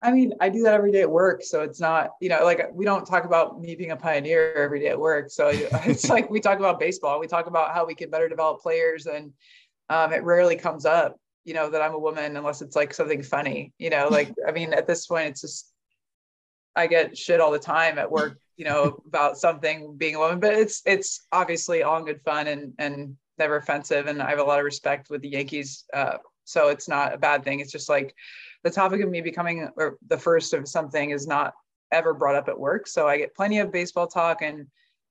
I 0.01 0.11
mean, 0.11 0.33
I 0.39 0.47
do 0.47 0.63
that 0.63 0.73
every 0.73 0.91
day 0.91 1.01
at 1.01 1.11
work. 1.11 1.43
So 1.43 1.61
it's 1.61 1.81
not, 1.81 2.11
you 2.21 2.29
know, 2.29 2.45
like 2.45 2.69
we 2.71 2.85
don't 2.85 3.05
talk 3.05 3.25
about 3.25 3.59
me 3.59 3.75
being 3.75 3.91
a 3.91 3.97
pioneer 3.97 4.53
every 4.53 4.79
day 4.79 4.87
at 4.87 4.99
work. 4.99 5.29
So 5.29 5.49
it's 5.51 6.07
like 6.09 6.29
we 6.29 6.39
talk 6.39 6.59
about 6.59 6.79
baseball, 6.79 7.19
we 7.19 7.27
talk 7.27 7.47
about 7.47 7.73
how 7.73 7.85
we 7.85 7.95
can 7.95 8.09
better 8.09 8.29
develop 8.29 8.61
players, 8.61 9.07
and 9.07 9.33
um, 9.89 10.13
it 10.13 10.23
rarely 10.23 10.55
comes 10.55 10.85
up, 10.85 11.17
you 11.43 11.53
know, 11.53 11.69
that 11.69 11.81
I'm 11.81 11.93
a 11.93 11.99
woman 11.99 12.37
unless 12.37 12.61
it's 12.61 12.75
like 12.75 12.93
something 12.93 13.23
funny, 13.23 13.73
you 13.79 13.89
know, 13.89 14.07
like, 14.09 14.31
I 14.47 14.51
mean, 14.51 14.71
at 14.71 14.87
this 14.87 15.07
point, 15.07 15.29
it's 15.29 15.41
just, 15.41 15.73
I 16.75 16.85
get 16.87 17.17
shit 17.17 17.41
all 17.41 17.51
the 17.51 17.59
time 17.59 17.97
at 17.97 18.09
work 18.09 18.37
you 18.59 18.65
know, 18.65 19.01
about 19.07 19.37
something 19.37 19.95
being 19.95 20.15
a 20.15 20.19
woman, 20.19 20.39
but 20.39 20.53
it's 20.53 20.81
it's 20.85 21.25
obviously 21.31 21.81
all 21.81 22.03
good 22.03 22.21
fun 22.21 22.47
and 22.47 22.73
and 22.77 23.15
never 23.37 23.55
offensive. 23.55 24.07
And 24.07 24.21
I 24.21 24.29
have 24.29 24.39
a 24.39 24.43
lot 24.43 24.59
of 24.59 24.65
respect 24.65 25.09
with 25.09 25.21
the 25.21 25.29
Yankees. 25.29 25.85
Uh, 25.93 26.17
so 26.43 26.67
it's 26.67 26.89
not 26.89 27.13
a 27.13 27.17
bad 27.17 27.45
thing. 27.45 27.61
It's 27.61 27.71
just 27.71 27.87
like 27.87 28.13
the 28.65 28.69
topic 28.69 28.99
of 29.01 29.09
me 29.09 29.21
becoming 29.21 29.69
or 29.77 29.97
the 30.09 30.17
first 30.17 30.53
of 30.53 30.67
something 30.67 31.11
is 31.11 31.25
not 31.25 31.53
ever 31.93 32.13
brought 32.13 32.35
up 32.35 32.49
at 32.49 32.59
work. 32.59 32.85
So 32.85 33.07
I 33.07 33.17
get 33.17 33.33
plenty 33.33 33.59
of 33.59 33.71
baseball 33.71 34.07
talk 34.07 34.41
and 34.41 34.67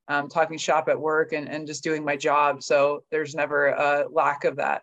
um, 0.08 0.28
talking 0.28 0.58
shop 0.58 0.90
at 0.90 1.00
work 1.00 1.32
and, 1.32 1.48
and 1.48 1.66
just 1.66 1.82
doing 1.82 2.04
my 2.04 2.16
job. 2.16 2.62
So 2.62 3.02
there's 3.10 3.34
never 3.34 3.68
a 3.68 4.06
lack 4.10 4.44
of 4.44 4.56
that. 4.56 4.82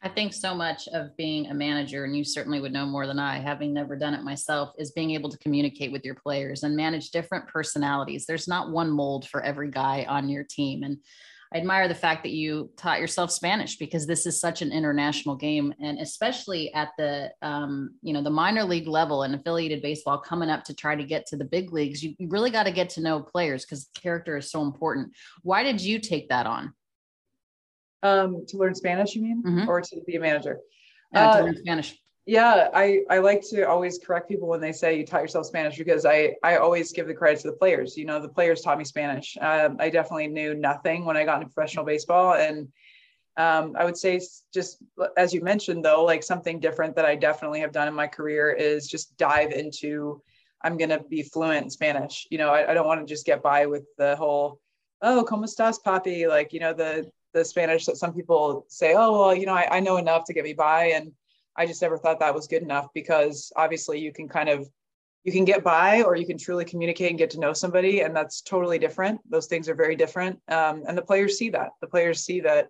I 0.00 0.08
think 0.08 0.32
so 0.32 0.54
much 0.54 0.86
of 0.88 1.16
being 1.16 1.46
a 1.46 1.54
manager, 1.54 2.04
and 2.04 2.16
you 2.16 2.22
certainly 2.22 2.60
would 2.60 2.72
know 2.72 2.86
more 2.86 3.06
than 3.06 3.18
I, 3.18 3.38
having 3.38 3.74
never 3.74 3.96
done 3.96 4.14
it 4.14 4.22
myself, 4.22 4.72
is 4.78 4.92
being 4.92 5.10
able 5.10 5.28
to 5.28 5.38
communicate 5.38 5.90
with 5.90 6.04
your 6.04 6.14
players 6.14 6.62
and 6.62 6.76
manage 6.76 7.10
different 7.10 7.48
personalities. 7.48 8.24
There's 8.24 8.46
not 8.46 8.70
one 8.70 8.90
mold 8.90 9.28
for 9.28 9.42
every 9.42 9.70
guy 9.70 10.06
on 10.08 10.28
your 10.28 10.44
team. 10.44 10.84
And 10.84 10.98
I 11.52 11.58
admire 11.58 11.88
the 11.88 11.94
fact 11.96 12.22
that 12.22 12.32
you 12.32 12.70
taught 12.76 13.00
yourself 13.00 13.32
Spanish 13.32 13.76
because 13.76 14.06
this 14.06 14.24
is 14.24 14.38
such 14.38 14.62
an 14.62 14.70
international 14.70 15.34
game, 15.34 15.74
and 15.80 15.98
especially 15.98 16.72
at 16.74 16.90
the 16.96 17.32
um, 17.42 17.94
you 18.02 18.12
know 18.12 18.22
the 18.22 18.30
minor 18.30 18.64
league 18.64 18.86
level 18.86 19.22
and 19.22 19.34
affiliated 19.34 19.82
baseball, 19.82 20.18
coming 20.18 20.50
up 20.50 20.62
to 20.64 20.74
try 20.74 20.94
to 20.94 21.04
get 21.04 21.26
to 21.26 21.36
the 21.36 21.44
big 21.44 21.72
leagues, 21.72 22.02
you, 22.02 22.14
you 22.18 22.28
really 22.28 22.50
got 22.50 22.64
to 22.64 22.72
get 22.72 22.90
to 22.90 23.00
know 23.00 23.20
players 23.20 23.64
because 23.64 23.88
character 23.94 24.36
is 24.36 24.50
so 24.50 24.62
important. 24.62 25.12
Why 25.42 25.62
did 25.62 25.80
you 25.80 25.98
take 25.98 26.28
that 26.28 26.46
on? 26.46 26.74
Um, 28.02 28.44
to 28.46 28.56
learn 28.56 28.74
Spanish, 28.76 29.16
you 29.16 29.22
mean, 29.22 29.42
mm-hmm. 29.44 29.68
or 29.68 29.80
to 29.80 30.00
be 30.06 30.14
a 30.14 30.20
manager? 30.20 30.60
Yeah, 31.12 31.32
to 31.32 31.38
uh, 31.38 31.42
learn 31.42 31.56
Spanish. 31.56 31.98
Yeah, 32.26 32.68
I, 32.74 33.00
I 33.08 33.18
like 33.18 33.40
to 33.48 33.66
always 33.66 33.98
correct 33.98 34.28
people 34.28 34.48
when 34.48 34.60
they 34.60 34.70
say 34.70 34.98
you 34.98 35.06
taught 35.06 35.22
yourself 35.22 35.46
Spanish 35.46 35.78
because 35.78 36.04
I, 36.04 36.34
I 36.44 36.58
always 36.58 36.92
give 36.92 37.06
the 37.06 37.14
credit 37.14 37.40
to 37.40 37.50
the 37.50 37.56
players. 37.56 37.96
You 37.96 38.04
know, 38.04 38.20
the 38.20 38.28
players 38.28 38.60
taught 38.60 38.76
me 38.76 38.84
Spanish. 38.84 39.36
Um, 39.40 39.78
I 39.80 39.88
definitely 39.88 40.28
knew 40.28 40.54
nothing 40.54 41.06
when 41.06 41.16
I 41.16 41.24
got 41.24 41.40
into 41.40 41.52
professional 41.52 41.86
baseball. 41.86 42.34
And 42.34 42.68
um, 43.38 43.74
I 43.78 43.84
would 43.86 43.96
say, 43.96 44.20
just 44.52 44.76
as 45.16 45.32
you 45.32 45.40
mentioned, 45.40 45.84
though, 45.84 46.04
like 46.04 46.22
something 46.22 46.60
different 46.60 46.94
that 46.96 47.06
I 47.06 47.14
definitely 47.16 47.60
have 47.60 47.72
done 47.72 47.88
in 47.88 47.94
my 47.94 48.06
career 48.06 48.52
is 48.52 48.86
just 48.86 49.16
dive 49.16 49.52
into, 49.52 50.20
I'm 50.62 50.76
going 50.76 50.90
to 50.90 51.00
be 51.08 51.22
fluent 51.22 51.64
in 51.64 51.70
Spanish. 51.70 52.26
You 52.30 52.36
know, 52.36 52.50
I, 52.50 52.70
I 52.70 52.74
don't 52.74 52.86
want 52.86 53.00
to 53.00 53.10
just 53.10 53.24
get 53.24 53.42
by 53.42 53.64
with 53.64 53.86
the 53.96 54.16
whole, 54.16 54.60
oh, 55.00 55.24
¿cómo 55.26 55.44
estás, 55.46 55.82
papi? 55.82 56.28
Like, 56.28 56.52
you 56.52 56.60
know, 56.60 56.74
the, 56.74 57.10
the 57.34 57.44
Spanish 57.44 57.86
that 57.86 57.96
some 57.96 58.14
people 58.14 58.64
say, 58.68 58.94
oh, 58.94 59.12
well, 59.12 59.34
you 59.34 59.46
know, 59.46 59.54
I, 59.54 59.76
I 59.76 59.80
know 59.80 59.96
enough 59.96 60.24
to 60.24 60.32
get 60.32 60.44
me 60.44 60.54
by. 60.54 60.86
And 60.86 61.12
I 61.56 61.66
just 61.66 61.82
never 61.82 61.98
thought 61.98 62.20
that 62.20 62.34
was 62.34 62.46
good 62.46 62.62
enough 62.62 62.88
because 62.94 63.52
obviously 63.56 63.98
you 64.00 64.12
can 64.12 64.28
kind 64.28 64.48
of, 64.48 64.68
you 65.24 65.32
can 65.32 65.44
get 65.44 65.64
by 65.64 66.02
or 66.02 66.16
you 66.16 66.26
can 66.26 66.38
truly 66.38 66.64
communicate 66.64 67.10
and 67.10 67.18
get 67.18 67.30
to 67.30 67.40
know 67.40 67.52
somebody. 67.52 68.00
And 68.00 68.14
that's 68.14 68.40
totally 68.40 68.78
different. 68.78 69.20
Those 69.28 69.46
things 69.46 69.68
are 69.68 69.74
very 69.74 69.96
different. 69.96 70.40
Um, 70.48 70.84
and 70.86 70.96
the 70.96 71.02
players 71.02 71.36
see 71.36 71.50
that. 71.50 71.70
The 71.80 71.88
players 71.88 72.24
see 72.24 72.40
that 72.40 72.68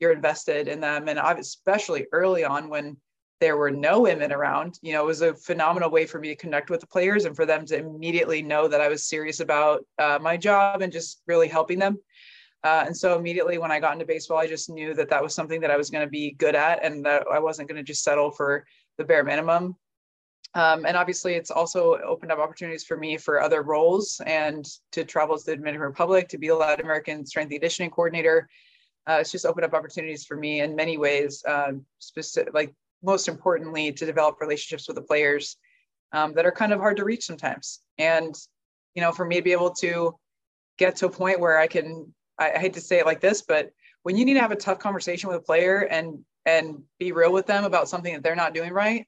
you're 0.00 0.12
invested 0.12 0.66
in 0.66 0.80
them. 0.80 1.08
And 1.08 1.18
especially 1.18 2.06
early 2.12 2.44
on 2.44 2.68
when 2.68 2.96
there 3.40 3.56
were 3.56 3.70
no 3.70 4.00
women 4.00 4.32
around, 4.32 4.78
you 4.82 4.92
know, 4.92 5.02
it 5.02 5.06
was 5.06 5.22
a 5.22 5.34
phenomenal 5.34 5.90
way 5.90 6.04
for 6.04 6.18
me 6.18 6.28
to 6.28 6.36
connect 6.36 6.68
with 6.68 6.80
the 6.80 6.86
players 6.86 7.24
and 7.24 7.34
for 7.34 7.46
them 7.46 7.64
to 7.66 7.78
immediately 7.78 8.42
know 8.42 8.68
that 8.68 8.82
I 8.82 8.88
was 8.88 9.08
serious 9.08 9.40
about 9.40 9.84
uh, 9.98 10.18
my 10.20 10.36
job 10.36 10.82
and 10.82 10.92
just 10.92 11.22
really 11.26 11.48
helping 11.48 11.78
them. 11.78 11.98
Uh, 12.62 12.84
and 12.86 12.96
so 12.96 13.18
immediately 13.18 13.58
when 13.58 13.70
I 13.70 13.80
got 13.80 13.94
into 13.94 14.04
baseball, 14.04 14.38
I 14.38 14.46
just 14.46 14.68
knew 14.68 14.92
that 14.94 15.08
that 15.08 15.22
was 15.22 15.34
something 15.34 15.60
that 15.62 15.70
I 15.70 15.76
was 15.76 15.88
going 15.88 16.06
to 16.06 16.10
be 16.10 16.32
good 16.32 16.54
at 16.54 16.84
and 16.84 17.04
that 17.06 17.24
I 17.32 17.38
wasn't 17.38 17.68
going 17.68 17.78
to 17.78 17.82
just 17.82 18.02
settle 18.02 18.30
for 18.30 18.66
the 18.98 19.04
bare 19.04 19.24
minimum. 19.24 19.76
Um, 20.54 20.84
and 20.84 20.96
obviously, 20.96 21.34
it's 21.34 21.50
also 21.50 21.98
opened 22.04 22.32
up 22.32 22.38
opportunities 22.38 22.84
for 22.84 22.96
me 22.96 23.16
for 23.16 23.40
other 23.40 23.62
roles 23.62 24.20
and 24.26 24.66
to 24.92 25.04
travel 25.04 25.38
to 25.38 25.44
the 25.46 25.56
Dominican 25.56 25.86
Republic 25.86 26.28
to 26.28 26.38
be 26.38 26.48
a 26.48 26.56
Latin 26.56 26.84
American 26.84 27.24
strength 27.24 27.50
and 27.50 27.60
conditioning 27.60 27.90
coordinator. 27.90 28.48
Uh, 29.08 29.18
it's 29.20 29.32
just 29.32 29.46
opened 29.46 29.64
up 29.64 29.74
opportunities 29.74 30.24
for 30.24 30.36
me 30.36 30.60
in 30.60 30.76
many 30.76 30.98
ways, 30.98 31.42
um, 31.48 31.86
specific, 31.98 32.52
like 32.52 32.74
most 33.02 33.28
importantly, 33.28 33.92
to 33.92 34.04
develop 34.04 34.40
relationships 34.40 34.86
with 34.88 34.96
the 34.96 35.02
players 35.02 35.56
um, 36.12 36.34
that 36.34 36.44
are 36.44 36.52
kind 36.52 36.72
of 36.72 36.80
hard 36.80 36.96
to 36.96 37.04
reach 37.04 37.24
sometimes. 37.24 37.80
And, 37.96 38.34
you 38.94 39.02
know, 39.02 39.12
for 39.12 39.24
me 39.24 39.36
to 39.36 39.42
be 39.42 39.52
able 39.52 39.72
to 39.74 40.14
get 40.78 40.96
to 40.96 41.06
a 41.06 41.10
point 41.10 41.40
where 41.40 41.58
I 41.58 41.68
can 41.68 42.12
I, 42.40 42.52
I 42.52 42.58
hate 42.58 42.72
to 42.72 42.80
say 42.80 42.98
it 42.98 43.06
like 43.06 43.20
this, 43.20 43.42
but 43.42 43.70
when 44.02 44.16
you 44.16 44.24
need 44.24 44.34
to 44.34 44.40
have 44.40 44.50
a 44.50 44.56
tough 44.56 44.78
conversation 44.78 45.28
with 45.28 45.38
a 45.38 45.42
player 45.42 45.86
and 45.90 46.24
and 46.46 46.82
be 46.98 47.12
real 47.12 47.32
with 47.32 47.46
them 47.46 47.64
about 47.64 47.88
something 47.88 48.14
that 48.14 48.22
they're 48.22 48.34
not 48.34 48.54
doing 48.54 48.72
right, 48.72 49.06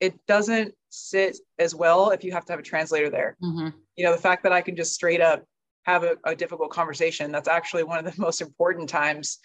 it 0.00 0.14
doesn't 0.26 0.74
sit 0.90 1.38
as 1.58 1.74
well 1.74 2.10
if 2.10 2.24
you 2.24 2.32
have 2.32 2.44
to 2.44 2.52
have 2.52 2.58
a 2.58 2.64
translator 2.64 3.08
there. 3.08 3.36
Mm-hmm. 3.42 3.68
You 3.96 4.04
know, 4.04 4.12
the 4.12 4.20
fact 4.20 4.42
that 4.42 4.52
I 4.52 4.60
can 4.60 4.74
just 4.74 4.92
straight 4.92 5.20
up 5.20 5.44
have 5.84 6.02
a, 6.02 6.16
a, 6.24 6.34
difficult 6.34 6.70
conversation, 6.70 7.30
that's 7.30 7.46
actually 7.46 7.84
one 7.84 8.04
of 8.04 8.12
the 8.12 8.20
most 8.20 8.40
important 8.40 8.88
times. 8.88 9.38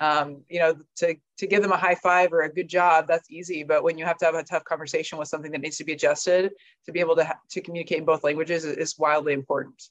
Um, 0.00 0.42
you 0.48 0.58
know, 0.58 0.76
to 0.96 1.14
to 1.38 1.46
give 1.46 1.62
them 1.62 1.72
a 1.72 1.76
high 1.76 1.94
five 1.94 2.32
or 2.32 2.42
a 2.42 2.52
good 2.52 2.68
job, 2.68 3.06
that's 3.08 3.30
easy. 3.30 3.62
But 3.62 3.82
when 3.82 3.96
you 3.96 4.04
have 4.04 4.18
to 4.18 4.24
have 4.26 4.34
a 4.34 4.42
tough 4.42 4.64
conversation 4.64 5.18
with 5.18 5.28
something 5.28 5.52
that 5.52 5.60
needs 5.60 5.78
to 5.78 5.84
be 5.84 5.92
adjusted, 5.92 6.50
to 6.84 6.92
be 6.92 7.00
able 7.00 7.16
to 7.16 7.24
ha- 7.24 7.38
to 7.50 7.60
communicate 7.62 7.98
in 7.98 8.04
both 8.04 8.24
languages 8.24 8.64
is, 8.64 8.76
is 8.76 8.98
wildly 8.98 9.32
important 9.32 9.88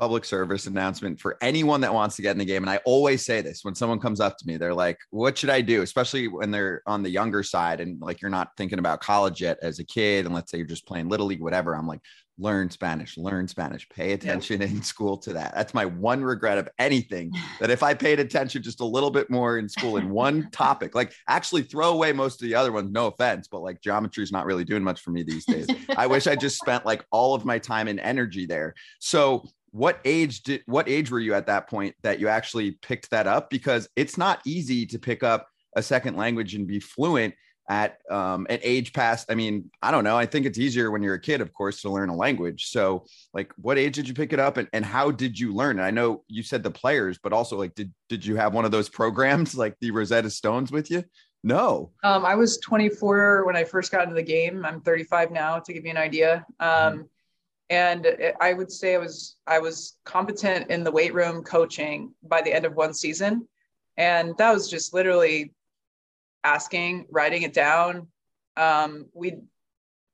public 0.00 0.24
service 0.24 0.66
announcement 0.66 1.20
for 1.20 1.36
anyone 1.42 1.82
that 1.82 1.92
wants 1.92 2.16
to 2.16 2.22
get 2.22 2.30
in 2.30 2.38
the 2.38 2.44
game. 2.44 2.62
And 2.62 2.70
I 2.70 2.78
always 2.86 3.22
say 3.22 3.42
this 3.42 3.60
when 3.62 3.74
someone 3.74 4.00
comes 4.00 4.18
up 4.18 4.38
to 4.38 4.46
me, 4.46 4.56
they're 4.56 4.72
like, 4.72 4.98
What 5.10 5.36
should 5.36 5.50
I 5.50 5.60
do? 5.60 5.82
Especially 5.82 6.26
when 6.26 6.50
they're 6.50 6.82
on 6.86 7.02
the 7.02 7.10
younger 7.10 7.42
side 7.42 7.80
and 7.80 8.00
like 8.00 8.22
you're 8.22 8.30
not 8.30 8.48
thinking 8.56 8.78
about 8.78 9.02
college 9.02 9.42
yet 9.42 9.58
as 9.60 9.78
a 9.78 9.84
kid. 9.84 10.24
And 10.24 10.34
let's 10.34 10.50
say 10.50 10.56
you're 10.56 10.66
just 10.66 10.86
playing 10.86 11.10
little 11.10 11.26
league, 11.26 11.42
whatever. 11.42 11.76
I'm 11.76 11.86
like, 11.86 12.00
learn 12.40 12.70
Spanish, 12.70 13.18
learn 13.18 13.46
Spanish, 13.46 13.86
pay 13.90 14.12
attention 14.12 14.62
in 14.62 14.82
school 14.82 15.18
to 15.18 15.34
that. 15.34 15.54
That's 15.54 15.74
my 15.74 15.84
one 15.84 16.24
regret 16.24 16.58
of 16.58 16.68
anything 16.78 17.32
that 17.60 17.70
if 17.70 17.82
I 17.82 17.94
paid 17.94 18.18
attention 18.18 18.62
just 18.62 18.80
a 18.80 18.84
little 18.84 19.10
bit 19.10 19.30
more 19.30 19.58
in 19.58 19.68
school 19.68 19.98
in 19.98 20.08
one 20.10 20.50
topic, 20.52 20.94
like 20.94 21.12
actually 21.28 21.62
throw 21.62 21.92
away 21.92 22.12
most 22.12 22.42
of 22.42 22.48
the 22.48 22.54
other 22.54 22.72
ones, 22.72 22.90
no 22.90 23.08
offense, 23.08 23.48
but 23.48 23.60
like 23.60 23.82
geometry 23.82 24.24
is 24.24 24.32
not 24.32 24.46
really 24.46 24.64
doing 24.64 24.82
much 24.82 25.02
for 25.02 25.10
me 25.10 25.22
these 25.22 25.44
days. 25.44 25.66
I 25.96 26.06
wish 26.06 26.26
I 26.26 26.34
just 26.34 26.58
spent 26.58 26.86
like 26.86 27.04
all 27.12 27.34
of 27.34 27.44
my 27.44 27.58
time 27.58 27.88
and 27.88 28.00
energy 28.00 28.46
there. 28.46 28.74
So 28.98 29.44
what 29.72 30.00
age 30.04 30.42
did 30.42 30.62
what 30.66 30.88
age 30.88 31.10
were 31.10 31.20
you 31.20 31.34
at 31.34 31.46
that 31.46 31.68
point 31.68 31.94
that 32.02 32.18
you 32.18 32.28
actually 32.28 32.72
picked 32.72 33.10
that 33.10 33.26
up? 33.26 33.50
Because 33.50 33.88
it's 33.96 34.18
not 34.18 34.40
easy 34.44 34.86
to 34.86 34.98
pick 34.98 35.22
up 35.22 35.48
a 35.76 35.82
second 35.82 36.16
language 36.16 36.54
and 36.54 36.66
be 36.66 36.80
fluent 36.80 37.34
at 37.70 37.98
um, 38.10 38.48
at 38.50 38.58
age 38.64 38.92
past 38.92 39.30
i 39.30 39.34
mean 39.34 39.70
i 39.80 39.92
don't 39.92 40.02
know 40.02 40.16
i 40.16 40.26
think 40.26 40.44
it's 40.44 40.58
easier 40.58 40.90
when 40.90 41.02
you're 41.02 41.14
a 41.14 41.20
kid 41.20 41.40
of 41.40 41.52
course 41.52 41.80
to 41.80 41.88
learn 41.88 42.08
a 42.08 42.16
language. 42.16 42.66
So 42.66 43.06
like 43.32 43.52
what 43.56 43.78
age 43.78 43.94
did 43.94 44.08
you 44.08 44.14
pick 44.14 44.32
it 44.32 44.40
up 44.40 44.56
and, 44.56 44.68
and 44.72 44.84
how 44.84 45.12
did 45.12 45.38
you 45.38 45.54
learn 45.54 45.78
and 45.78 45.86
i 45.86 45.90
know 45.90 46.24
you 46.26 46.42
said 46.42 46.64
the 46.64 46.70
players 46.70 47.18
but 47.22 47.32
also 47.32 47.56
like 47.56 47.74
did 47.76 47.92
did 48.08 48.26
you 48.26 48.34
have 48.36 48.52
one 48.52 48.64
of 48.64 48.72
those 48.72 48.88
programs 48.88 49.54
like 49.62 49.76
the 49.80 49.92
rosetta 49.92 50.28
stones 50.28 50.70
with 50.72 50.90
you? 50.90 51.04
No. 51.42 51.92
Um, 52.02 52.26
i 52.26 52.34
was 52.34 52.58
24 52.58 53.46
when 53.46 53.56
i 53.56 53.62
first 53.62 53.92
got 53.92 54.02
into 54.02 54.16
the 54.16 54.22
game. 54.22 54.66
I'm 54.66 54.80
35 54.80 55.30
now 55.30 55.60
to 55.60 55.72
give 55.72 55.84
you 55.84 55.90
an 55.90 55.96
idea. 55.96 56.44
Um, 56.58 56.68
mm-hmm. 56.68 57.00
And 57.70 58.06
i 58.40 58.52
would 58.52 58.70
say 58.70 58.94
i 58.94 58.98
was 58.98 59.36
i 59.46 59.58
was 59.58 59.96
competent 60.04 60.70
in 60.70 60.84
the 60.84 60.90
weight 60.90 61.14
room 61.14 61.42
coaching 61.42 62.12
by 62.22 62.42
the 62.42 62.52
end 62.52 62.66
of 62.66 62.74
one 62.74 62.92
season 62.92 63.46
and 63.96 64.36
that 64.38 64.52
was 64.52 64.70
just 64.70 64.94
literally 64.94 65.52
asking, 66.44 67.06
writing 67.10 67.42
it 67.42 67.52
down. 67.52 68.08
Um, 68.56 69.06
we 69.14 69.36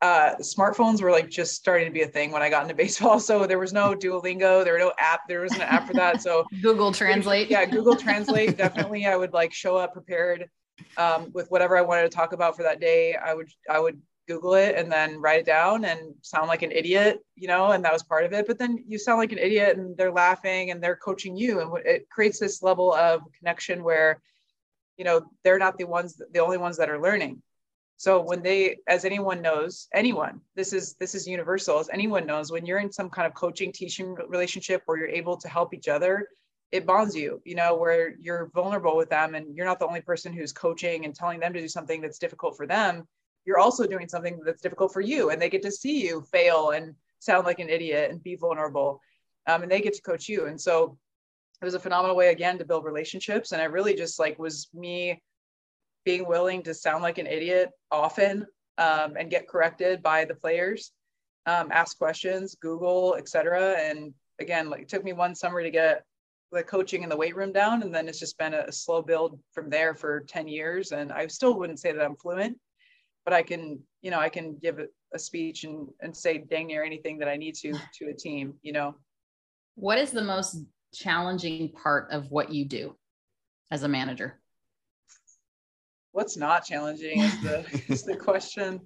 uh, 0.03 0.35
smartphones 0.41 1.01
were 1.01 1.11
like 1.11 1.31
just 1.31 1.55
starting 1.55 1.87
to 1.87 1.93
be 1.93 2.03
a 2.03 2.07
thing 2.07 2.31
when 2.31 2.43
I 2.43 2.51
got 2.51 2.63
into 2.63 2.75
baseball. 2.85 3.19
So 3.19 3.47
there 3.47 3.59
was 3.59 3.73
no 3.73 3.95
Duolingo, 3.95 4.63
there 4.63 4.75
were 4.75 4.79
no 4.79 4.93
app, 4.99 5.21
there 5.29 5.41
wasn't 5.41 5.63
an 5.63 5.69
app 5.69 5.87
for 5.87 5.95
that. 5.95 6.21
So 6.21 6.45
Google 6.63 6.93
Translate. 6.93 7.51
Yeah, 7.51 7.65
Google 7.65 7.97
Translate. 7.97 8.57
definitely, 8.57 9.07
I 9.07 9.17
would 9.17 9.33
like 9.33 9.53
show 9.53 9.77
up 9.77 9.93
prepared 9.93 10.51
um, 10.97 11.31
with 11.33 11.49
whatever 11.51 11.77
I 11.77 11.83
wanted 11.83 12.03
to 12.03 12.09
talk 12.09 12.33
about 12.33 12.57
for 12.57 12.63
that 12.65 12.81
day. 12.81 13.15
I 13.15 13.35
would 13.35 13.49
I 13.71 13.79
would 13.81 14.01
Google 14.27 14.55
it 14.55 14.75
and 14.77 14.91
then 14.91 15.21
write 15.21 15.41
it 15.41 15.47
down 15.47 15.85
and 15.85 16.15
sound 16.23 16.49
like 16.49 16.63
an 16.63 16.73
idiot, 16.73 17.21
you 17.35 17.49
know, 17.49 17.71
and 17.73 17.85
that 17.85 17.93
was 17.93 18.03
part 18.03 18.25
of 18.25 18.33
it. 18.33 18.47
But 18.47 18.59
then 18.59 18.85
you 18.87 18.99
sound 18.99 19.19
like 19.19 19.33
an 19.33 19.39
idiot 19.39 19.77
and 19.77 19.97
they're 19.97 20.13
laughing 20.13 20.71
and 20.71 20.83
they're 20.83 20.97
coaching 20.97 21.37
you. 21.37 21.61
And 21.61 21.87
it 21.87 22.09
creates 22.11 22.39
this 22.39 22.63
level 22.63 22.93
of 22.93 23.23
connection 23.39 23.83
where 23.83 24.21
you 24.97 25.05
know 25.05 25.23
they're 25.45 25.59
not 25.59 25.77
the 25.79 25.85
ones 25.85 26.21
the 26.33 26.41
only 26.41 26.59
ones 26.59 26.77
that 26.77 26.91
are 26.91 27.01
learning 27.01 27.43
so 27.97 28.21
when 28.21 28.43
they 28.43 28.77
as 28.89 29.05
anyone 29.05 29.41
knows 29.43 29.89
anyone 29.95 30.41
this 30.55 30.73
is 30.73 30.95
this 30.95 31.15
is 31.15 31.27
universal 31.27 31.79
as 31.79 31.89
anyone 31.93 32.27
knows 32.27 32.51
when 32.51 32.67
you're 32.67 32.79
in 32.79 32.93
some 32.93 33.11
kind 33.11 33.27
of 33.27 33.35
coaching 33.35 33.73
teaching 33.73 34.17
relationship 34.29 34.83
where 34.87 34.99
you're 34.99 35.09
able 35.09 35.37
to 35.37 35.49
help 35.49 35.75
each 35.75 35.89
other 35.89 36.29
it 36.73 36.87
bonds 36.87 37.15
you 37.15 37.41
you 37.45 37.55
know 37.55 37.77
where 37.77 38.15
you're 38.21 38.51
vulnerable 38.55 38.97
with 38.97 39.11
them 39.11 39.35
and 39.35 39.55
you're 39.55 39.67
not 39.67 39.79
the 39.79 39.87
only 39.87 40.01
person 40.01 40.33
who's 40.33 40.53
coaching 40.53 41.05
and 41.05 41.15
telling 41.15 41.41
them 41.41 41.53
to 41.53 41.61
do 41.61 41.69
something 41.69 42.01
that's 42.01 42.19
difficult 42.19 42.57
for 42.57 42.67
them 42.67 43.07
you're 43.47 43.59
also 43.59 43.87
doing 43.87 44.09
something 44.09 44.41
that's 44.45 44.61
difficult 44.61 44.93
for 44.93 45.01
you 45.01 45.31
and 45.31 45.41
they 45.41 45.49
get 45.49 45.63
to 45.63 45.71
see 45.71 46.05
you 46.05 46.23
fail 46.33 46.71
and 46.71 46.95
sound 47.21 47.47
like 47.47 47.61
an 47.61 47.71
idiot 47.71 48.11
and 48.11 48.23
be 48.23 48.35
vulnerable 48.35 49.01
um, 49.47 49.63
and 49.63 49.71
they 49.71 49.81
get 49.81 49.95
to 49.95 50.03
coach 50.03 50.29
you. 50.29 50.47
And 50.47 50.61
so 50.61 50.99
it 51.63 51.65
was 51.65 51.75
a 51.75 51.81
phenomenal 51.81 52.17
way 52.17 52.29
again 52.29 52.59
to 52.59 52.65
build 52.65 52.85
relationships. 52.85 53.53
And 53.53 53.63
it 53.63 53.71
really 53.71 53.95
just 53.95 54.19
like 54.19 54.39
was 54.39 54.69
me 54.75 55.23
being 56.05 56.27
willing 56.27 56.63
to 56.63 56.75
sound 56.75 57.03
like 57.03 57.19
an 57.19 57.27
idiot 57.27 57.71
often 57.91 58.47
um, 58.79 59.17
and 59.19 59.31
get 59.31 59.49
corrected 59.49 60.03
by 60.03 60.25
the 60.25 60.35
players 60.35 60.93
um, 61.47 61.69
ask 61.73 61.97
questions 61.99 62.57
google 62.61 63.15
etc 63.17 63.77
and 63.79 64.13
again 64.41 64.69
like 64.69 64.83
it 64.83 64.89
took 64.89 65.05
me 65.05 65.13
one 65.13 65.35
summer 65.35 65.63
to 65.63 65.71
get 65.71 66.05
the 66.53 66.63
coaching 66.63 67.03
in 67.03 67.09
the 67.09 67.17
weight 67.17 67.37
room 67.37 67.53
down 67.53 67.83
and 67.83 67.95
then 67.95 68.09
it's 68.09 68.21
just 68.21 68.39
been 68.39 68.55
a, 68.55 68.65
a 68.69 68.73
slow 68.73 69.03
build 69.03 69.39
from 69.53 69.69
there 69.69 69.95
for 69.95 70.21
10 70.21 70.47
years. 70.49 70.93
And 70.93 71.13
i 71.13 71.27
still 71.27 71.59
wouldn't 71.59 71.81
say 71.81 71.93
that 71.93 72.05
i'm 72.05 72.17
fluent 72.17 72.59
but 73.27 73.35
i 73.35 73.43
can 73.43 73.79
you 74.01 74.11
know 74.11 74.19
i 74.19 74.31
can 74.31 74.57
give 74.57 74.79
a, 74.79 74.87
a 75.13 75.19
speech 75.19 75.65
and, 75.65 75.87
and 76.01 76.17
say 76.17 76.39
dang 76.39 76.69
near 76.69 76.83
anything 76.83 77.19
that 77.19 77.29
i 77.29 77.37
need 77.37 77.55
to 77.55 77.75
to 77.93 78.07
a 78.07 78.15
team 78.15 78.55
you 78.63 78.73
know 78.73 78.95
what 79.75 79.99
is 79.99 80.11
the 80.11 80.25
most 80.25 80.65
challenging 80.95 81.71
part 81.71 82.11
of 82.11 82.31
what 82.31 82.51
you 82.51 82.65
do 82.65 82.97
as 83.71 83.83
a 83.83 83.89
manager? 83.89 84.41
What's 86.13 86.37
not 86.37 86.65
challenging 86.65 87.21
is 87.21 87.41
the 87.43 87.83
is 87.89 88.03
the 88.05 88.17
question. 88.17 88.81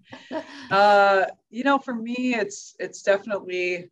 Uh, 0.70 1.26
you 1.48 1.62
know, 1.62 1.78
for 1.78 1.94
me, 1.94 2.34
it's 2.34 2.74
it's 2.78 3.02
definitely. 3.02 3.88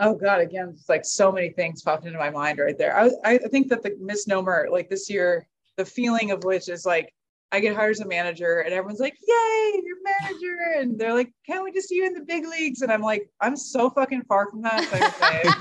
Oh 0.00 0.16
God! 0.16 0.40
Again, 0.40 0.70
it's 0.70 0.88
like 0.88 1.04
so 1.04 1.30
many 1.30 1.50
things 1.50 1.82
popped 1.82 2.04
into 2.04 2.18
my 2.18 2.30
mind 2.30 2.58
right 2.58 2.76
there. 2.76 2.98
I 2.98 3.10
I 3.24 3.38
think 3.38 3.68
that 3.68 3.84
the 3.84 3.96
misnomer, 4.00 4.66
like 4.72 4.90
this 4.90 5.08
year, 5.08 5.46
the 5.76 5.84
feeling 5.84 6.32
of 6.32 6.42
which 6.42 6.68
is 6.68 6.84
like 6.84 7.14
I 7.54 7.60
get 7.60 7.76
hired 7.76 7.92
as 7.92 8.00
a 8.00 8.08
manager 8.08 8.62
and 8.62 8.74
everyone's 8.74 8.98
like, 8.98 9.16
yay, 9.24 9.80
you're 9.84 9.96
manager. 10.02 10.56
And 10.80 10.98
they're 10.98 11.14
like, 11.14 11.32
can't 11.46 11.62
we 11.62 11.70
just 11.70 11.88
see 11.88 11.94
you 11.94 12.04
in 12.04 12.12
the 12.12 12.24
big 12.24 12.44
leagues? 12.48 12.82
And 12.82 12.90
I'm 12.90 13.00
like, 13.00 13.30
I'm 13.40 13.56
so 13.56 13.90
fucking 13.90 14.22
far 14.22 14.50
from 14.50 14.62
that. 14.62 14.82
So 14.82 14.96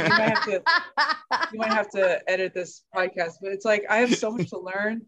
you 0.04 0.10
might 0.10 0.30
have 0.30 0.46
to, 0.46 0.64
you 1.54 1.60
might 1.60 1.72
have 1.72 1.92
to 1.92 2.28
edit 2.28 2.56
this 2.56 2.82
podcast, 2.96 3.34
but 3.44 3.52
it's 3.52 3.64
like, 3.64 3.86
I 3.92 3.98
have 3.98 4.16
so 4.16 4.32
much 4.32 4.50
to 4.50 4.58
learn, 4.58 5.04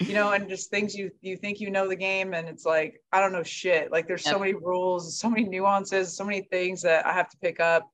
you 0.00 0.14
know, 0.14 0.32
and 0.32 0.48
just 0.48 0.70
things 0.70 0.94
you, 0.94 1.10
you 1.20 1.36
think 1.36 1.60
you 1.60 1.70
know 1.70 1.90
the 1.90 1.94
game. 1.94 2.32
And 2.32 2.48
it's 2.48 2.64
like, 2.64 3.02
I 3.12 3.20
don't 3.20 3.32
know 3.32 3.42
shit. 3.42 3.92
Like 3.92 4.08
there's 4.08 4.24
so 4.24 4.38
many 4.38 4.54
rules, 4.54 5.18
so 5.20 5.28
many 5.28 5.44
nuances, 5.44 6.16
so 6.16 6.24
many 6.24 6.40
things 6.40 6.80
that 6.82 7.04
I 7.04 7.12
have 7.12 7.28
to 7.28 7.36
pick 7.36 7.60
up. 7.60 7.86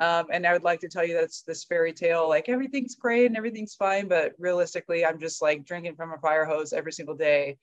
Um, 0.00 0.26
and 0.32 0.46
I 0.46 0.52
would 0.52 0.64
like 0.64 0.80
to 0.80 0.88
tell 0.88 1.04
you 1.04 1.14
that 1.14 1.24
it's 1.24 1.42
this 1.42 1.64
fairy 1.64 1.92
tale, 1.92 2.28
like 2.28 2.48
everything's 2.48 2.96
great 2.96 3.26
and 3.26 3.36
everything's 3.36 3.74
fine, 3.74 4.08
but 4.08 4.32
realistically, 4.38 5.06
I'm 5.06 5.20
just 5.20 5.40
like 5.40 5.64
drinking 5.64 5.94
from 5.94 6.12
a 6.12 6.18
fire 6.18 6.44
hose 6.44 6.72
every 6.72 6.92
single 6.92 7.14
day, 7.14 7.58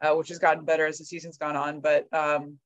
uh, 0.00 0.14
which 0.14 0.28
has 0.28 0.38
gotten 0.38 0.64
better 0.64 0.86
as 0.86 0.98
the 0.98 1.04
season's 1.04 1.38
gone 1.38 1.56
on. 1.56 1.80
But 1.80 2.06
um, 2.12 2.58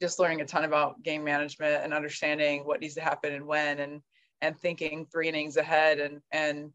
just 0.00 0.18
learning 0.18 0.42
a 0.42 0.44
ton 0.44 0.64
about 0.64 1.02
game 1.02 1.24
management 1.24 1.82
and 1.82 1.94
understanding 1.94 2.64
what 2.64 2.80
needs 2.80 2.94
to 2.94 3.00
happen 3.00 3.32
and 3.32 3.46
when, 3.46 3.78
and 3.78 4.02
and 4.42 4.58
thinking 4.58 5.06
three 5.06 5.28
innings 5.28 5.56
ahead 5.56 5.98
and 5.98 6.20
and 6.30 6.70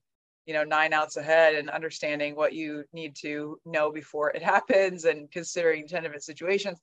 you 0.48 0.54
know 0.56 0.64
nine 0.64 0.92
outs 0.94 1.18
ahead 1.18 1.54
and 1.54 1.70
understanding 1.70 2.36
what 2.36 2.54
you 2.54 2.84
need 2.94 3.16
to 3.18 3.60
know 3.66 3.92
before 3.92 4.32
it 4.32 4.42
happens 4.42 5.06
and 5.06 5.30
considering 5.32 5.88
ten 5.88 6.02
different 6.02 6.24
situations. 6.24 6.80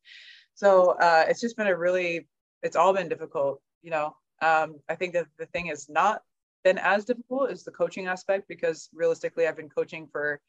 So 0.54 0.92
uh, 0.92 1.24
it's 1.28 1.40
just 1.40 1.56
been 1.56 1.66
a 1.66 1.76
really, 1.76 2.26
it's 2.62 2.76
all 2.76 2.94
been 2.94 3.10
difficult, 3.10 3.60
you 3.82 3.90
know, 3.90 4.16
um, 4.42 4.76
I 4.88 4.94
think 4.94 5.14
that 5.14 5.26
the 5.38 5.46
thing 5.46 5.66
has 5.66 5.88
not 5.88 6.22
been 6.64 6.78
as 6.78 7.04
difficult 7.04 7.50
is 7.50 7.64
the 7.64 7.70
coaching 7.70 8.06
aspect 8.06 8.48
because 8.48 8.88
realistically, 8.92 9.46
I've 9.46 9.56
been 9.56 9.68
coaching 9.68 10.08
for 10.10 10.40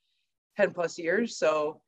10 0.58 0.72
plus 0.74 0.98
years. 0.98 1.38
So 1.38 1.82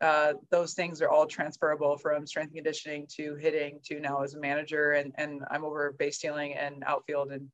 uh, 0.00 0.34
those 0.50 0.74
things 0.74 1.00
are 1.02 1.08
all 1.08 1.26
transferable 1.26 1.96
from 1.96 2.26
strength 2.26 2.54
conditioning 2.54 3.06
to 3.16 3.34
hitting 3.36 3.80
to 3.84 4.00
now 4.00 4.22
as 4.22 4.34
a 4.34 4.40
manager. 4.40 4.92
And, 4.92 5.12
and 5.16 5.42
I'm 5.50 5.64
over 5.64 5.94
base 5.98 6.16
stealing 6.16 6.54
and 6.54 6.84
outfield. 6.86 7.32
And 7.32 7.48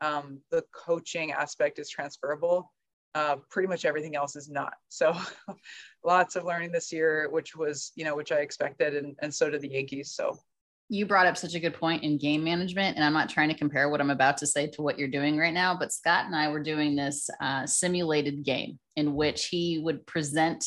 um, 0.00 0.40
the 0.50 0.64
coaching 0.74 1.32
aspect 1.32 1.78
is 1.78 1.90
transferable. 1.90 2.72
Uh, 3.14 3.36
pretty 3.50 3.66
much 3.66 3.84
everything 3.84 4.14
else 4.14 4.36
is 4.36 4.48
not. 4.48 4.74
So 4.88 5.14
lots 6.04 6.36
of 6.36 6.44
learning 6.44 6.72
this 6.72 6.92
year, 6.92 7.28
which 7.30 7.56
was, 7.56 7.92
you 7.96 8.04
know, 8.04 8.14
which 8.14 8.32
I 8.32 8.36
expected. 8.36 8.94
And, 8.94 9.16
and 9.20 9.34
so 9.34 9.50
did 9.50 9.62
the 9.62 9.68
Yankees. 9.68 10.14
So 10.14 10.38
you 10.90 11.06
brought 11.06 11.26
up 11.26 11.36
such 11.36 11.54
a 11.54 11.60
good 11.60 11.74
point 11.74 12.02
in 12.02 12.18
game 12.18 12.42
management 12.42 12.96
and 12.96 13.04
i'm 13.04 13.12
not 13.12 13.28
trying 13.28 13.48
to 13.48 13.54
compare 13.54 13.88
what 13.88 14.00
i'm 14.00 14.10
about 14.10 14.36
to 14.36 14.46
say 14.46 14.66
to 14.66 14.82
what 14.82 14.98
you're 14.98 15.08
doing 15.08 15.38
right 15.38 15.54
now 15.54 15.74
but 15.74 15.92
scott 15.92 16.26
and 16.26 16.34
i 16.34 16.48
were 16.48 16.62
doing 16.62 16.96
this 16.96 17.30
uh, 17.40 17.64
simulated 17.64 18.42
game 18.42 18.78
in 18.96 19.14
which 19.14 19.46
he 19.46 19.78
would 19.78 20.04
present 20.06 20.66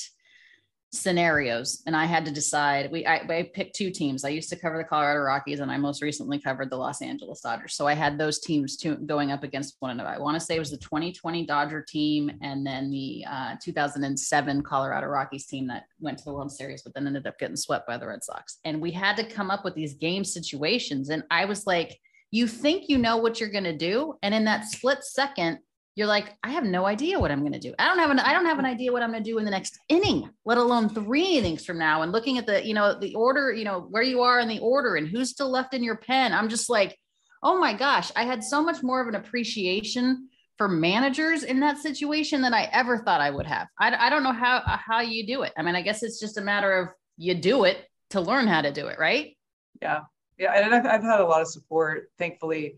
scenarios 0.94 1.82
and 1.88 1.96
I 1.96 2.06
had 2.06 2.24
to 2.26 2.32
decide. 2.32 2.92
We 2.92 3.06
I, 3.06 3.16
I, 3.28 3.50
picked 3.52 3.76
two 3.76 3.90
teams. 3.90 4.24
I 4.24 4.30
used 4.30 4.50
to 4.50 4.56
cover 4.56 4.78
the 4.78 4.84
Colorado 4.84 5.22
Rockies 5.22 5.60
and 5.60 5.72
I 5.72 5.78
most 5.78 6.04
recently 6.04 6.40
covered 6.40 6.70
the 6.70 6.78
Los 6.78 7.02
Angeles 7.02 7.42
Dodgers. 7.42 7.74
So 7.74 7.88
I 7.88 7.96
had 7.96 8.18
those 8.18 8.40
teams 8.40 8.78
two, 8.78 8.96
going 8.98 9.32
up 9.32 9.44
against 9.44 9.76
one 9.80 9.90
another. 9.90 10.10
I 10.10 10.20
want 10.20 10.36
to 10.36 10.40
say 10.40 10.56
it 10.56 10.60
was 10.60 10.70
the 10.70 10.78
2020 10.78 11.48
Dodger 11.48 11.82
team 11.82 12.32
and 12.42 12.66
then 12.66 12.92
the 12.92 13.26
uh, 13.28 13.56
2007 13.62 14.62
Colorado 14.62 15.08
Rockies 15.08 15.48
team 15.48 15.68
that 15.68 15.86
went 16.00 16.20
to 16.20 16.26
the 16.26 16.34
World 16.34 16.52
Series, 16.52 16.84
but 16.84 16.94
then 16.94 17.08
ended 17.08 17.26
up 17.26 17.40
getting 17.40 17.56
swept 17.56 17.88
by 17.88 17.98
the 17.98 18.08
Red 18.08 18.24
Sox. 18.24 18.60
And 18.64 18.80
we 18.80 18.92
had 18.92 19.18
to 19.18 19.24
come 19.24 19.50
up 19.50 19.66
with 19.66 19.74
these 19.74 19.96
game 19.96 20.24
situations. 20.24 21.10
And 21.10 21.24
I 21.32 21.46
was 21.46 21.66
like, 21.66 22.00
you 22.30 22.48
think 22.48 22.88
you 22.88 23.00
know 23.00 23.18
what 23.18 23.40
you're 23.40 23.50
going 23.50 23.64
to 23.64 23.78
do, 23.78 24.16
and 24.24 24.34
in 24.34 24.46
that 24.46 24.66
split 24.66 25.04
second 25.04 25.60
you're 25.96 26.08
like, 26.08 26.36
I 26.44 26.50
have 26.52 26.64
no 26.64 26.86
idea 26.86 27.20
what 27.20 27.32
I'm 27.32 27.42
going 27.42 27.54
to 27.54 27.60
do. 27.60 27.74
I 27.78 27.88
don't 27.88 28.00
have 28.00 28.10
an, 28.10 28.20
I 28.20 28.34
don't 28.34 28.46
have 28.46 28.60
an 28.60 28.66
idea 28.66 28.92
what 28.92 29.04
I'm 29.04 29.12
going 29.12 29.24
to 29.24 29.30
do 29.30 29.38
in 29.38 29.46
the 29.46 29.52
next 29.52 29.78
inning, 29.90 30.30
let 30.44 30.58
alone 30.58 30.90
three 30.90 31.38
innings 31.38 31.66
from 31.66 31.78
now. 31.78 32.02
And 32.02 32.12
looking 32.12 32.38
at 32.38 32.48
the, 32.48 32.66
you 32.66 32.74
know, 32.74 32.98
the 32.98 33.14
order, 33.14 33.52
you 33.52 33.64
know, 33.64 33.82
where 33.90 34.04
you 34.04 34.22
are 34.22 34.40
in 34.40 34.48
the 34.48 34.60
order 34.60 34.96
and 34.96 35.08
who's 35.08 35.30
still 35.30 35.52
left 35.52 35.74
in 35.74 35.84
your 35.84 35.98
pen. 35.98 36.34
I'm 36.34 36.50
just 36.50 36.70
like, 36.70 36.98
oh 37.44 37.60
my 37.60 37.74
gosh, 37.74 38.12
I 38.16 38.24
had 38.24 38.44
so 38.44 38.64
much 38.64 38.82
more 38.82 39.02
of 39.02 39.08
an 39.08 39.16
appreciation 39.16 40.30
for 40.58 40.68
managers 40.68 41.44
in 41.44 41.60
that 41.60 41.78
situation 41.78 42.42
than 42.42 42.54
I 42.54 42.70
ever 42.72 43.00
thought 43.00 43.22
I 43.22 43.30
would 43.30 43.46
have. 43.46 43.68
I, 43.80 43.94
I 43.96 44.10
don't 44.10 44.24
know 44.24 44.34
how 44.34 44.62
how 44.66 45.02
you 45.02 45.26
do 45.28 45.44
it. 45.44 45.52
I 45.58 45.62
mean, 45.62 45.76
I 45.76 45.82
guess 45.82 46.04
it's 46.04 46.20
just 46.20 46.38
a 46.38 46.42
matter 46.42 46.72
of 46.74 46.90
you 47.18 47.36
do 47.36 47.66
it 47.66 47.86
to 48.12 48.22
learn 48.22 48.48
how 48.48 48.62
to 48.62 48.72
do 48.72 48.88
it, 48.88 48.98
right? 49.00 49.36
Yeah, 49.82 50.02
yeah, 50.38 50.54
and 50.54 50.74
I've, 50.74 50.86
I've 50.86 51.04
had 51.04 51.20
a 51.20 51.26
lot 51.26 51.42
of 51.42 51.48
support, 51.48 52.12
thankfully. 52.18 52.78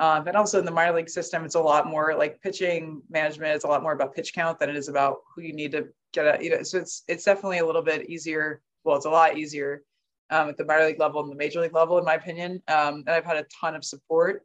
Um, 0.00 0.26
and 0.26 0.34
also 0.36 0.58
in 0.58 0.64
the 0.64 0.70
minor 0.70 0.96
league 0.96 1.10
system, 1.10 1.44
it's 1.44 1.56
a 1.56 1.60
lot 1.60 1.86
more 1.86 2.14
like 2.16 2.40
pitching 2.40 3.02
management. 3.10 3.54
It's 3.54 3.64
a 3.64 3.68
lot 3.68 3.82
more 3.82 3.92
about 3.92 4.14
pitch 4.14 4.32
count 4.32 4.58
than 4.58 4.70
it 4.70 4.76
is 4.76 4.88
about 4.88 5.18
who 5.34 5.42
you 5.42 5.52
need 5.52 5.72
to 5.72 5.88
get 6.12 6.26
at. 6.26 6.42
You 6.42 6.56
know, 6.56 6.62
so 6.62 6.78
it's 6.78 7.04
it's 7.06 7.24
definitely 7.24 7.58
a 7.58 7.66
little 7.66 7.82
bit 7.82 8.08
easier. 8.08 8.62
Well, 8.82 8.96
it's 8.96 9.04
a 9.04 9.10
lot 9.10 9.36
easier 9.36 9.84
um, 10.30 10.48
at 10.48 10.56
the 10.56 10.64
minor 10.64 10.86
league 10.86 10.98
level 10.98 11.20
and 11.20 11.30
the 11.30 11.36
major 11.36 11.60
league 11.60 11.74
level, 11.74 11.98
in 11.98 12.04
my 12.06 12.14
opinion. 12.14 12.62
Um, 12.66 13.04
and 13.06 13.10
I've 13.10 13.26
had 13.26 13.36
a 13.36 13.44
ton 13.60 13.76
of 13.76 13.84
support. 13.84 14.42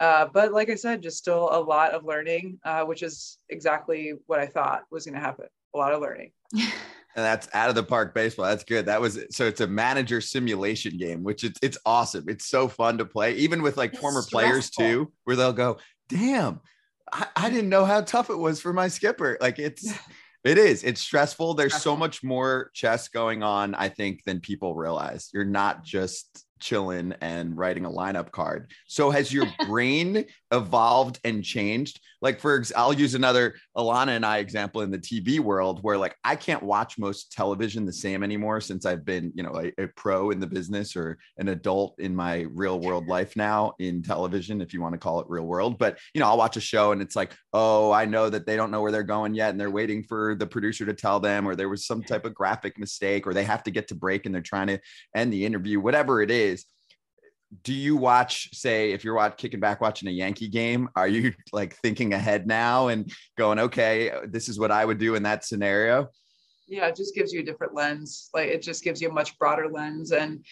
Uh, 0.00 0.26
but 0.32 0.52
like 0.52 0.68
I 0.68 0.74
said, 0.74 1.02
just 1.02 1.16
still 1.16 1.48
a 1.50 1.60
lot 1.60 1.92
of 1.92 2.04
learning, 2.04 2.58
uh, 2.64 2.84
which 2.84 3.02
is 3.02 3.38
exactly 3.48 4.14
what 4.26 4.38
I 4.38 4.46
thought 4.46 4.82
was 4.90 5.06
going 5.06 5.14
to 5.14 5.20
happen. 5.20 5.46
A 5.74 5.78
lot 5.78 5.94
of 5.94 6.00
learning. 6.02 6.32
and 7.16 7.24
that's 7.24 7.48
out 7.52 7.68
of 7.68 7.74
the 7.74 7.82
park 7.82 8.14
baseball. 8.14 8.46
That's 8.46 8.64
good. 8.64 8.86
That 8.86 9.00
was 9.00 9.18
so 9.30 9.46
it's 9.46 9.60
a 9.60 9.66
manager 9.66 10.20
simulation 10.20 10.96
game, 10.96 11.22
which 11.22 11.44
it's 11.44 11.58
it's 11.62 11.78
awesome. 11.84 12.28
It's 12.28 12.46
so 12.46 12.68
fun 12.68 12.98
to 12.98 13.04
play, 13.04 13.34
even 13.34 13.62
with 13.62 13.76
like 13.76 13.92
it's 13.92 14.00
former 14.00 14.22
stressful. 14.22 14.40
players 14.40 14.70
too, 14.70 15.12
where 15.24 15.36
they'll 15.36 15.52
go, 15.52 15.78
"Damn, 16.08 16.60
I, 17.12 17.26
I, 17.36 17.50
didn't 17.50 17.68
know 17.68 17.84
how 17.84 18.02
tough 18.02 18.30
it 18.30 18.38
was 18.38 18.60
for 18.60 18.72
my 18.72 18.88
skipper." 18.88 19.36
Like 19.40 19.58
it's 19.58 19.92
it 20.44 20.56
is. 20.56 20.84
It's 20.84 21.00
stressful. 21.00 21.54
There's 21.54 21.72
stressful. 21.72 21.92
so 21.92 21.96
much 21.98 22.22
more 22.22 22.70
chess 22.74 23.08
going 23.08 23.42
on, 23.42 23.74
I 23.74 23.88
think, 23.88 24.24
than 24.24 24.40
people 24.40 24.74
realize. 24.74 25.30
You're 25.34 25.44
not 25.44 25.84
just 25.84 26.46
chilling 26.60 27.14
and 27.20 27.56
writing 27.56 27.84
a 27.84 27.90
lineup 27.90 28.30
card. 28.30 28.70
So 28.86 29.10
has 29.10 29.32
your 29.32 29.46
brain 29.66 30.26
evolved 30.52 31.20
and 31.24 31.44
changed? 31.44 32.00
Like 32.22 32.40
for 32.40 32.56
example, 32.56 32.82
I'll 32.82 32.92
use 32.92 33.14
another 33.14 33.54
Alanna 33.76 34.08
and 34.08 34.26
I 34.26 34.38
example 34.38 34.82
in 34.82 34.90
the 34.90 34.98
TV 34.98 35.40
world 35.40 35.80
where 35.82 35.96
like 35.96 36.16
I 36.24 36.36
can't 36.36 36.62
watch 36.62 36.98
most 36.98 37.32
television 37.32 37.86
the 37.86 37.92
same 37.92 38.22
anymore 38.22 38.60
since 38.60 38.84
I've 38.84 39.04
been, 39.04 39.32
you 39.34 39.42
know, 39.42 39.56
a, 39.56 39.82
a 39.82 39.88
pro 39.88 40.30
in 40.30 40.40
the 40.40 40.46
business 40.46 40.96
or 40.96 41.18
an 41.38 41.48
adult 41.48 41.98
in 41.98 42.14
my 42.14 42.46
real 42.52 42.78
world 42.78 43.06
life 43.06 43.36
now 43.36 43.72
in 43.78 44.02
television, 44.02 44.60
if 44.60 44.74
you 44.74 44.80
want 44.80 44.92
to 44.92 44.98
call 44.98 45.20
it 45.20 45.26
real 45.28 45.46
world. 45.46 45.78
But 45.78 45.98
you 46.14 46.20
know, 46.20 46.26
I'll 46.26 46.38
watch 46.38 46.56
a 46.56 46.60
show 46.60 46.92
and 46.92 47.00
it's 47.00 47.16
like, 47.16 47.32
oh, 47.52 47.90
I 47.90 48.04
know 48.04 48.28
that 48.28 48.46
they 48.46 48.56
don't 48.56 48.70
know 48.70 48.82
where 48.82 48.92
they're 48.92 49.02
going 49.02 49.34
yet 49.34 49.50
and 49.50 49.60
they're 49.60 49.70
waiting 49.70 50.02
for 50.02 50.34
the 50.34 50.46
producer 50.46 50.84
to 50.86 50.94
tell 50.94 51.20
them, 51.20 51.46
or 51.48 51.56
there 51.56 51.68
was 51.68 51.86
some 51.86 52.02
type 52.02 52.24
of 52.24 52.34
graphic 52.34 52.78
mistake, 52.78 53.26
or 53.26 53.34
they 53.34 53.44
have 53.44 53.62
to 53.64 53.70
get 53.70 53.88
to 53.88 53.94
break 53.94 54.26
and 54.26 54.34
they're 54.34 54.42
trying 54.42 54.66
to 54.66 54.78
end 55.14 55.32
the 55.32 55.44
interview, 55.44 55.80
whatever 55.80 56.22
it 56.22 56.30
is 56.30 56.66
do 57.62 57.72
you 57.72 57.96
watch 57.96 58.48
say 58.54 58.92
if 58.92 59.04
you're 59.04 59.14
watch, 59.14 59.36
kicking 59.36 59.60
back 59.60 59.80
watching 59.80 60.08
a 60.08 60.12
yankee 60.12 60.48
game 60.48 60.88
are 60.94 61.08
you 61.08 61.32
like 61.52 61.74
thinking 61.76 62.12
ahead 62.12 62.46
now 62.46 62.88
and 62.88 63.12
going 63.36 63.58
okay 63.58 64.12
this 64.28 64.48
is 64.48 64.58
what 64.58 64.70
i 64.70 64.84
would 64.84 64.98
do 64.98 65.14
in 65.16 65.22
that 65.22 65.44
scenario 65.44 66.08
yeah 66.70 66.86
it 66.86 66.96
just 66.96 67.14
gives 67.14 67.32
you 67.32 67.40
a 67.40 67.42
different 67.42 67.74
lens. 67.74 68.30
Like 68.32 68.48
it 68.48 68.62
just 68.62 68.82
gives 68.82 69.02
you 69.02 69.10
a 69.10 69.12
much 69.12 69.36
broader 69.38 69.68
lens. 69.68 70.12
And 70.12 70.44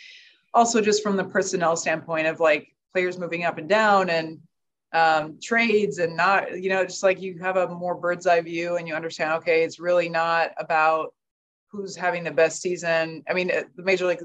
also 0.52 0.80
just 0.80 1.02
from 1.02 1.16
the 1.16 1.24
personnel 1.24 1.76
standpoint 1.76 2.26
of 2.26 2.40
like 2.40 2.68
players 2.92 3.18
moving 3.18 3.44
up 3.44 3.58
and 3.58 3.68
down 3.68 4.10
and 4.10 4.40
um, 4.92 5.38
trades 5.42 5.98
and 5.98 6.16
not 6.16 6.60
you 6.60 6.70
know 6.70 6.82
just 6.82 7.02
like 7.02 7.20
you 7.20 7.38
have 7.40 7.58
a 7.58 7.68
more 7.68 7.94
bird's 7.94 8.26
eye 8.26 8.40
view 8.40 8.76
and 8.76 8.88
you 8.88 8.94
understand 8.94 9.32
okay 9.32 9.62
it's 9.62 9.78
really 9.78 10.08
not 10.08 10.52
about 10.56 11.12
who's 11.70 11.96
having 11.96 12.24
the 12.24 12.30
best 12.30 12.60
season 12.62 13.22
i 13.28 13.34
mean 13.34 13.48
the 13.48 13.82
major 13.82 14.06
league 14.06 14.22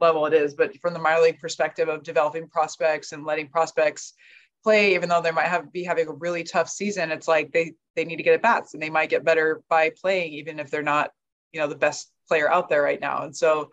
level 0.00 0.26
it 0.26 0.34
is, 0.34 0.54
but 0.54 0.78
from 0.80 0.94
the 0.94 0.98
minor 0.98 1.22
league 1.22 1.40
perspective 1.40 1.88
of 1.88 2.02
developing 2.02 2.48
prospects 2.48 3.12
and 3.12 3.24
letting 3.24 3.48
prospects 3.48 4.14
play, 4.62 4.94
even 4.94 5.08
though 5.08 5.22
they 5.22 5.30
might 5.30 5.46
have 5.46 5.72
be 5.72 5.84
having 5.84 6.08
a 6.08 6.12
really 6.12 6.44
tough 6.44 6.68
season, 6.68 7.10
it's 7.10 7.28
like 7.28 7.52
they 7.52 7.72
they 7.94 8.04
need 8.04 8.16
to 8.16 8.22
get 8.22 8.34
at 8.34 8.42
bats 8.42 8.74
and 8.74 8.82
they 8.82 8.90
might 8.90 9.10
get 9.10 9.24
better 9.24 9.62
by 9.68 9.90
playing, 10.00 10.32
even 10.32 10.58
if 10.58 10.70
they're 10.70 10.82
not, 10.82 11.10
you 11.52 11.60
know, 11.60 11.66
the 11.66 11.76
best 11.76 12.10
player 12.28 12.50
out 12.50 12.68
there 12.68 12.82
right 12.82 13.00
now. 13.00 13.22
And 13.24 13.36
so 13.36 13.70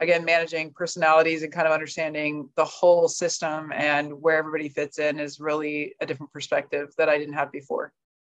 again, 0.00 0.24
managing 0.24 0.72
personalities 0.72 1.42
and 1.42 1.52
kind 1.52 1.66
of 1.66 1.72
understanding 1.72 2.48
the 2.56 2.64
whole 2.64 3.06
system 3.06 3.70
and 3.72 4.12
where 4.14 4.38
everybody 4.38 4.70
fits 4.70 4.98
in 4.98 5.18
is 5.20 5.40
really 5.40 5.94
a 6.00 6.06
different 6.06 6.32
perspective 6.32 6.88
that 6.96 7.10
I 7.10 7.18
didn't 7.18 7.34
have 7.34 7.52
before 7.52 7.92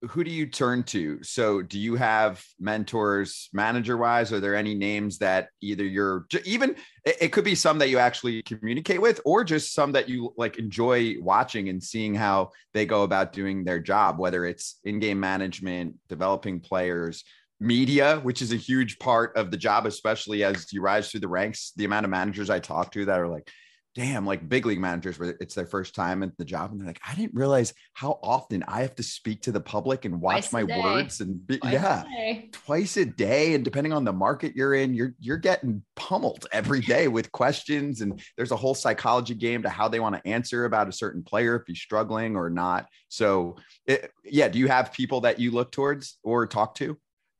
who 0.10 0.23
do 0.23 0.31
you 0.31 0.45
turn 0.45 0.83
to? 0.83 1.21
So, 1.23 1.62
do 1.62 1.79
you 1.79 1.95
have 1.95 2.43
mentors, 2.60 3.49
manager 3.51 3.97
wise? 3.97 4.31
Are 4.31 4.39
there 4.39 4.55
any 4.55 4.75
names 4.75 5.17
that 5.19 5.49
either 5.62 5.83
you're 5.83 6.27
even, 6.45 6.75
it 7.03 7.31
could 7.31 7.43
be 7.43 7.55
some 7.55 7.79
that 7.79 7.89
you 7.89 7.97
actually 7.97 8.43
communicate 8.43 9.01
with, 9.01 9.19
or 9.25 9.43
just 9.43 9.73
some 9.73 9.91
that 9.93 10.07
you 10.07 10.33
like 10.38 10.57
enjoy 10.57 11.15
watching 11.19 11.69
and 11.69 11.81
seeing 11.81 12.13
how 12.13 12.51
they 12.73 12.86
go 12.86 13.03
about 13.03 13.33
doing 13.33 13.63
their 13.63 13.79
job, 13.79 14.19
whether 14.19 14.45
it's 14.45 14.79
in 14.83 14.99
game 14.99 15.19
management, 15.19 15.95
developing 16.10 16.60
players, 16.60 17.23
media, 17.60 18.19
which 18.19 18.41
is 18.41 18.53
a 18.53 18.57
huge 18.57 18.99
part 18.99 19.36
of 19.36 19.49
the 19.49 19.57
job, 19.57 19.86
especially 19.86 20.43
as 20.43 20.71
you 20.71 20.81
rise 20.81 21.10
through 21.10 21.21
the 21.21 21.27
ranks. 21.27 21.71
The 21.75 21.86
amount 21.86 22.05
of 22.05 22.12
managers 22.12 22.49
I 22.49 22.60
talk 22.60 22.91
to 22.91 23.05
that 23.05 23.19
are 23.19 23.27
like, 23.27 23.49
damn, 23.97 24.27
like 24.27 24.47
big 24.47 24.63
league 24.63 24.79
managers 24.79 25.17
where 25.17 25.36
it's 25.39 25.55
their 25.55 25.65
first 25.65 25.95
time 25.95 26.21
at 26.21 26.38
the 26.38 26.45
job. 26.45 26.69
And 26.69 26.79
they're 26.79 26.86
like, 26.86 27.01
I 27.05 27.15
didn't 27.15 27.33
realize 27.33 27.73
how 27.93 28.19
often 28.21 28.63
I 28.67 28.81
have 28.81 28.93
to 28.97 29.03
speak 29.03 29.41
to 29.41 29.51
the 29.51 29.60
public 29.60 30.05
and 30.05 30.21
watch 30.21 30.53
my 30.53 30.63
words 30.63 31.19
and 31.19 31.45
be, 31.47 31.57
twice 31.57 31.73
yeah, 31.73 32.03
a 32.15 32.47
twice 32.51 32.97
a 32.97 33.05
day. 33.05 33.55
And 33.55 33.65
depending 33.65 33.93
on 33.93 34.03
the 34.03 34.13
market 34.13 34.55
you're 34.55 34.75
in, 34.75 34.93
you're, 34.93 35.15
you're 35.19 35.38
getting 35.38 35.81
pummeled 35.95 36.45
every 36.51 36.79
day 36.81 37.07
with 37.07 37.31
questions. 37.31 38.01
And 38.01 38.21
there's 38.36 38.51
a 38.51 38.55
whole 38.55 38.75
psychology 38.75 39.33
game 39.33 39.63
to 39.63 39.69
how 39.69 39.88
they 39.88 39.99
want 39.99 40.13
to 40.13 40.27
answer 40.29 40.65
about 40.65 40.88
a 40.88 40.91
certain 40.91 41.23
player, 41.23 41.55
if 41.55 41.63
he's 41.65 41.79
struggling 41.79 42.36
or 42.36 42.51
not. 42.51 42.86
So 43.10 43.55
it, 43.88 44.12
yeah. 44.23 44.47
Do 44.47 44.60
you 44.60 44.67
have 44.67 44.93
people 44.93 45.21
that 45.21 45.39
you 45.39 45.49
look 45.49 45.71
towards 45.71 46.19
or 46.21 46.45
talk 46.45 46.75
to? 46.75 46.99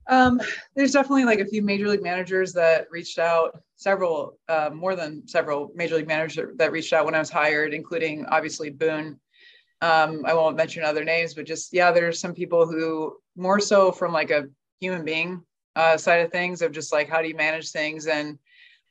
Um, 0.10 0.40
there's 0.76 0.94
definitely 0.94 1.26
like 1.26 1.40
a 1.40 1.46
few 1.46 1.62
major 1.62 1.88
league 1.88 2.04
managers 2.04 2.54
that 2.54 2.88
reached 2.92 3.20
out, 3.20 3.62
several, 3.76 4.40
uh, 4.48 4.70
more 4.74 4.96
than 4.96 5.28
several 5.28 5.72
major 5.76 5.96
league 5.96 6.08
managers 6.08 6.56
that 6.58 6.72
reached 6.72 6.94
out 6.94 7.06
when 7.06 7.16
I 7.16 7.20
was 7.20 7.30
hired, 7.30 7.74
including 7.74 8.26
obviously 8.28 8.70
Boone. 8.70 9.20
Um, 9.82 10.24
I 10.26 10.34
won't 10.34 10.56
mention 10.56 10.84
other 10.84 11.04
names, 11.04 11.34
but 11.34 11.46
just, 11.46 11.74
yeah, 11.74 11.92
there's 11.92 12.20
some 12.20 12.34
people 12.34 12.66
who 12.66 13.18
more 13.36 13.60
so 13.60 13.92
from 13.92 14.12
like 14.12 14.32
a 14.32 14.48
human 14.80 15.06
being 15.06 15.44
uh, 15.76 15.98
side 15.98 16.22
of 16.22 16.32
things 16.32 16.62
of 16.62 16.72
just 16.72 16.92
like, 16.92 17.10
how 17.10 17.22
do 17.22 17.28
you 17.28 17.36
manage 17.36 17.70
things 17.70 18.08
and 18.08 18.40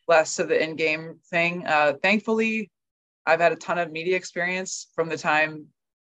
less 0.09 0.38
of 0.38 0.48
the 0.48 0.62
in-game 0.62 1.18
thing. 1.31 1.66
Uh, 1.66 1.94
thankfully, 2.02 2.70
I've 3.26 3.40
had 3.40 3.52
a 3.52 3.57
ton 3.57 3.79
of 3.79 3.90
media 3.90 4.16
experience 4.16 4.88
from 4.94 5.09
the 5.09 5.18
time 5.18 5.66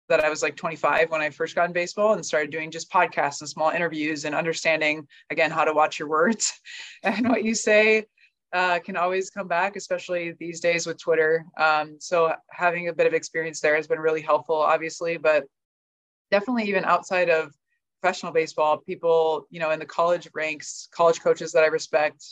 that 0.10 0.24
I 0.24 0.30
was 0.30 0.42
like 0.42 0.56
25 0.56 1.12
when 1.12 1.22
I 1.22 1.30
first 1.30 1.56
got 1.56 1.68
in 1.68 1.74
baseball 1.74 2.14
and 2.14 2.26
started 2.26 2.52
doing 2.52 2.72
just 2.72 2.92
podcasts 2.92 3.42
and 3.42 3.50
small 3.50 3.70
interviews 3.70 4.26
and 4.26 4.36
understanding 4.36 5.08
again 5.30 5.52
how 5.52 5.64
to 5.64 5.74
watch 5.74 6.00
your 6.00 6.10
words 6.10 6.52
and 7.04 7.30
what 7.30 7.44
you 7.44 7.56
say 7.56 8.06
uh, 8.52 8.80
can 8.80 8.98
always 8.98 9.30
come 9.30 9.48
back, 9.48 9.76
especially 9.76 10.34
these 10.40 10.60
days 10.60 10.88
with 10.88 11.00
Twitter. 11.00 11.46
Um, 11.58 11.98
so 12.00 12.34
having 12.50 12.88
a 12.88 12.94
bit 12.94 13.06
of 13.06 13.14
experience 13.14 13.62
there 13.62 13.76
has 13.76 13.88
been 13.88 14.00
really 14.00 14.22
helpful, 14.22 14.56
obviously, 14.56 15.18
but 15.18 15.46
definitely 16.32 16.64
even 16.64 16.84
outside 16.84 17.30
of 17.30 17.54
professional 18.02 18.32
baseball, 18.32 18.78
people 18.78 19.46
you 19.50 19.60
know 19.60 19.72
in 19.72 19.80
the 19.80 19.86
college 19.86 20.28
ranks, 20.34 20.88
college 20.92 21.22
coaches 21.22 21.52
that 21.52 21.64
I 21.64 21.68
respect, 21.68 22.26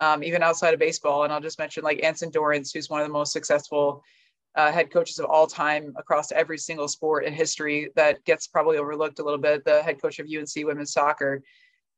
um, 0.00 0.22
even 0.22 0.42
outside 0.42 0.74
of 0.74 0.80
baseball, 0.80 1.24
and 1.24 1.32
I'll 1.32 1.40
just 1.40 1.58
mention 1.58 1.84
like 1.84 2.02
Anson 2.02 2.30
Dorrance, 2.30 2.72
who's 2.72 2.90
one 2.90 3.00
of 3.00 3.06
the 3.06 3.12
most 3.12 3.32
successful 3.32 4.02
uh, 4.56 4.70
head 4.70 4.90
coaches 4.90 5.18
of 5.18 5.26
all 5.26 5.46
time 5.46 5.92
across 5.96 6.30
every 6.32 6.58
single 6.58 6.88
sport 6.88 7.24
in 7.24 7.32
history 7.32 7.90
that 7.96 8.24
gets 8.24 8.46
probably 8.46 8.78
overlooked 8.78 9.18
a 9.18 9.24
little 9.24 9.38
bit. 9.38 9.64
The 9.64 9.82
head 9.82 10.00
coach 10.00 10.18
of 10.18 10.26
UNC 10.26 10.66
women's 10.66 10.92
soccer, 10.92 11.42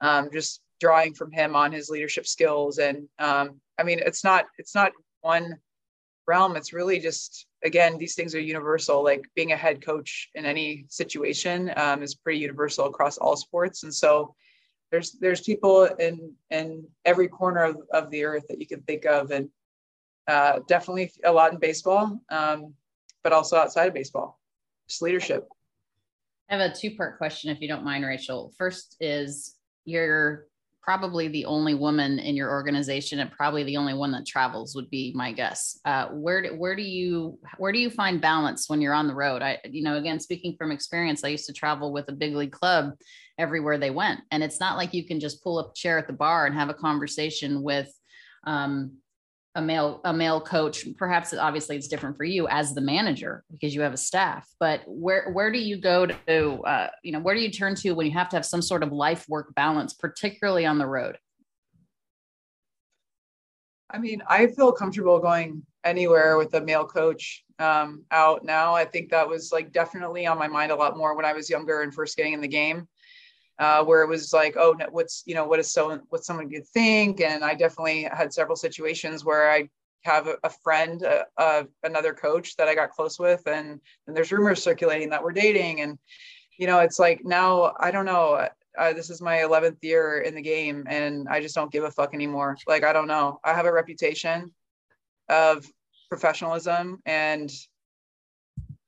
um, 0.01 0.31
just 0.33 0.63
drawing 0.81 1.15
from 1.15 1.33
him 1.33 1.55
on 1.55 1.73
his 1.73 1.91
leadership 1.91 2.27
skills. 2.27 2.79
And 2.79 3.09
um, 3.19 3.61
I 3.79 3.83
mean, 3.83 4.01
it's 4.05 4.25
not 4.25 4.47
it's 4.59 4.75
not 4.75 4.93
one 5.21 5.57
realm. 6.27 6.57
It's 6.57 6.73
really 6.73 6.99
just 6.99 7.47
again, 7.63 7.99
these 7.99 8.15
things 8.15 8.35
are 8.35 8.41
universal. 8.41 9.03
Like 9.03 9.25
being 9.35 9.53
a 9.53 9.57
head 9.57 9.85
coach 9.85 10.31
in 10.35 10.47
any 10.47 10.87
situation 10.89 11.73
um, 11.77 12.03
is 12.03 12.15
pretty 12.15 12.39
universal 12.39 12.87
across 12.87 13.19
all 13.19 13.37
sports. 13.37 13.83
And 13.83 13.95
so 13.95 14.35
there's 14.91 15.13
there's 15.21 15.41
people 15.43 15.85
in 15.85 16.33
in 16.51 16.87
every 17.05 17.29
corner 17.29 17.65
of, 17.65 17.77
of 17.93 18.11
the 18.11 18.25
earth 18.25 18.45
that 18.49 18.61
you 18.61 18.67
can 18.67 18.81
think 18.83 19.05
of 19.05 19.31
and 19.31 19.51
uh, 20.29 20.61
definitely 20.69 21.13
a 21.25 21.33
lot 21.33 21.53
in 21.53 21.59
baseball, 21.59 22.21
um, 22.31 22.75
but 23.23 23.33
also 23.33 23.57
outside 23.57 23.87
of 23.89 23.95
baseball, 23.95 24.39
just 24.89 25.03
leadership. 25.03 25.47
I 26.49 26.57
have 26.57 26.71
a 26.71 26.75
two 26.75 26.95
part 26.97 27.19
question, 27.19 27.51
if 27.51 27.61
you 27.61 27.69
don't 27.69 27.85
mind, 27.85 28.05
Rachel. 28.05 28.53
First 28.57 28.97
is 29.01 29.57
you're 29.85 30.47
probably 30.87 31.27
the 31.27 31.45
only 31.47 31.75
woman 31.75 32.21
in 32.21 32.37
your 32.37 32.49
organization 32.49 33.19
and 33.19 33.33
probably 33.33 33.65
the 33.65 33.77
only 33.77 33.93
one 33.93 34.13
that 34.13 34.25
travels 34.25 34.77
would 34.77 34.89
be 34.89 35.13
my 35.17 35.33
guess. 35.33 35.81
Uh, 35.85 36.07
where 36.11 36.43
do, 36.43 36.49
where 36.55 36.77
do 36.77 36.83
you 36.83 37.37
where 37.59 37.73
do 37.73 37.81
you 37.81 37.91
find 37.91 38.21
balance 38.21 38.69
when 38.69 38.81
you're 38.81 38.95
on 38.95 39.09
the 39.09 39.15
road? 39.15 39.43
I 39.43 39.59
you 39.69 39.83
know 39.83 39.97
again 39.97 40.21
speaking 40.21 40.55
from 40.57 40.71
experience, 40.71 41.25
I 41.25 41.29
used 41.29 41.47
to 41.47 41.53
travel 41.53 41.93
with 41.93 42.09
a 42.09 42.13
big 42.13 42.37
league 42.37 42.53
club 42.53 42.93
everywhere 43.37 43.79
they 43.79 43.91
went, 43.91 44.21
and 44.31 44.45
it's 44.45 44.61
not 44.61 44.77
like 44.77 44.95
you 44.95 45.05
can 45.05 45.19
just 45.19 45.43
pull 45.43 45.59
up 45.59 45.73
a 45.73 45.75
chair 45.75 45.99
at 45.99 46.07
the 46.07 46.13
bar 46.13 46.47
and 46.47 46.55
have 46.55 46.71
a 46.71 46.75
conversation 46.75 47.63
with 47.63 47.93
um, 48.45 48.93
a 49.57 49.63
male 49.63 50.01
a 50.05 50.13
male 50.13 50.41
coach 50.41 50.87
perhaps 50.99 51.33
obviously 51.33 51.77
it's 51.77 51.89
different 51.89 52.17
for 52.17 52.25
you 52.25 52.47
as 52.49 52.75
the 52.75 52.81
manager 52.81 53.43
because 53.51 53.75
you 53.75 53.81
have 53.81 53.95
a 53.95 53.97
staff 53.97 54.47
but 54.61 54.83
where 54.87 55.31
where 55.33 55.51
do 55.51 55.59
you 55.59 55.79
go 55.79 56.07
to 56.07 56.61
uh, 56.63 56.89
you 57.03 57.11
know 57.11 57.19
where 57.19 57.35
do 57.35 57.41
you 57.41 57.51
turn 57.51 57.75
to 57.75 57.93
when 57.93 58.07
you 58.07 58.13
have 58.13 58.29
to 58.29 58.37
have 58.37 58.45
some 58.45 58.61
sort 58.63 58.83
of 58.83 58.93
life 58.93 59.25
work 59.29 59.55
balance 59.55 59.95
particularly 59.95 60.67
on 60.67 60.79
the 60.79 60.87
road? 60.87 61.19
I 63.91 63.99
mean 63.99 64.23
i 64.29 64.47
feel 64.49 64.73
comfortable 64.73 65.19
going 65.19 65.65
anywhere 65.85 66.37
with 66.37 66.53
a 66.55 66.61
male 66.61 66.85
coach 66.85 67.45
um, 67.59 68.05
out 68.11 68.45
now. 68.45 68.75
I 68.75 68.85
think 68.85 69.09
that 69.11 69.27
was 69.27 69.53
like 69.53 69.73
definitely 69.73 70.27
on 70.27 70.39
my 70.39 70.49
mind 70.49 70.73
a 70.73 70.77
lot 70.77 70.97
more 70.97 71.15
when 71.17 71.25
i 71.25 71.33
was 71.33 71.49
younger 71.49 71.81
and 71.81 71.95
first 71.95 72.17
getting 72.17 72.35
in 72.35 72.41
the 72.43 72.49
game 72.49 72.87
uh, 73.59 73.83
where 73.85 74.03
it 74.03 74.09
was 74.09 74.33
like, 74.33 74.57
oh, 74.59 74.77
what's 74.91 75.23
you 75.27 75.35
know 75.35 75.47
what 75.47 75.59
is 75.59 75.73
so 75.73 76.01
what 76.11 76.25
someone 76.25 76.51
could 76.51 76.67
think, 76.69 77.21
and 77.21 77.45
I 77.45 77.55
definitely 77.55 78.03
had 78.05 78.33
several 78.33 78.57
situations 78.57 79.25
where 79.25 79.51
I 79.51 79.69
have 80.05 80.27
a, 80.27 80.37
a 80.45 80.51
friend, 80.51 81.03
uh, 81.03 81.25
uh, 81.37 81.65
another 81.83 82.13
coach 82.13 82.57
that 82.57 82.69
I 82.69 82.75
got 82.75 82.91
close 82.91 83.19
with, 83.19 83.47
and, 83.47 83.81
and 84.07 84.17
there's 84.17 84.31
rumors 84.33 84.63
circulating 84.63 85.11
that 85.11 85.23
we're 85.23 85.33
dating, 85.33 85.81
and 85.81 85.99
you 86.59 86.67
know 86.67 86.81
it's 86.81 86.99
like 86.99 87.25
now 87.25 87.75
I 87.81 87.91
don't 87.91 88.07
know. 88.07 88.47
Uh, 88.79 88.93
this 88.93 89.09
is 89.09 89.23
my 89.23 89.39
11th 89.39 89.79
year 89.81 90.21
in 90.21 90.35
the 90.35 90.43
game, 90.43 90.85
and 90.87 91.29
I 91.31 91.41
just 91.41 91.55
don't 91.55 91.73
give 91.73 91.85
a 91.85 91.91
fuck 91.91 92.13
anymore. 92.13 92.59
Like 92.67 92.85
I 92.85 92.93
don't 92.93 93.09
know. 93.09 93.41
I 93.43 93.55
have 93.55 93.65
a 93.65 93.73
reputation 93.73 94.53
of 95.31 95.67
professionalism, 96.11 97.01
and 97.07 97.51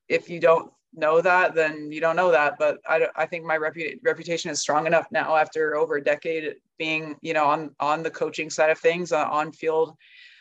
if 0.09 0.28
you 0.28 0.40
don't 0.40 0.70
know 0.94 1.20
that, 1.20 1.55
then 1.55 1.92
you 1.92 2.01
don't 2.01 2.16
know 2.16 2.31
that. 2.31 2.55
But 2.59 2.79
I, 2.87 3.07
I 3.16 3.27
think 3.27 3.44
my 3.44 3.59
repu- 3.59 3.98
reputation 4.03 4.51
is 4.51 4.61
strong 4.61 4.87
enough 4.87 5.07
now 5.11 5.37
after 5.37 5.77
over 5.77 5.96
a 5.96 6.05
decade 6.05 6.55
being, 6.79 7.16
you 7.20 7.35
know, 7.35 7.44
on 7.44 7.74
on 7.81 8.03
the 8.03 8.11
coaching 8.11 8.51
side 8.51 8.70
of 8.70 8.79
things, 8.79 9.12
uh, 9.12 9.29
on 9.31 9.53
field 9.53 9.96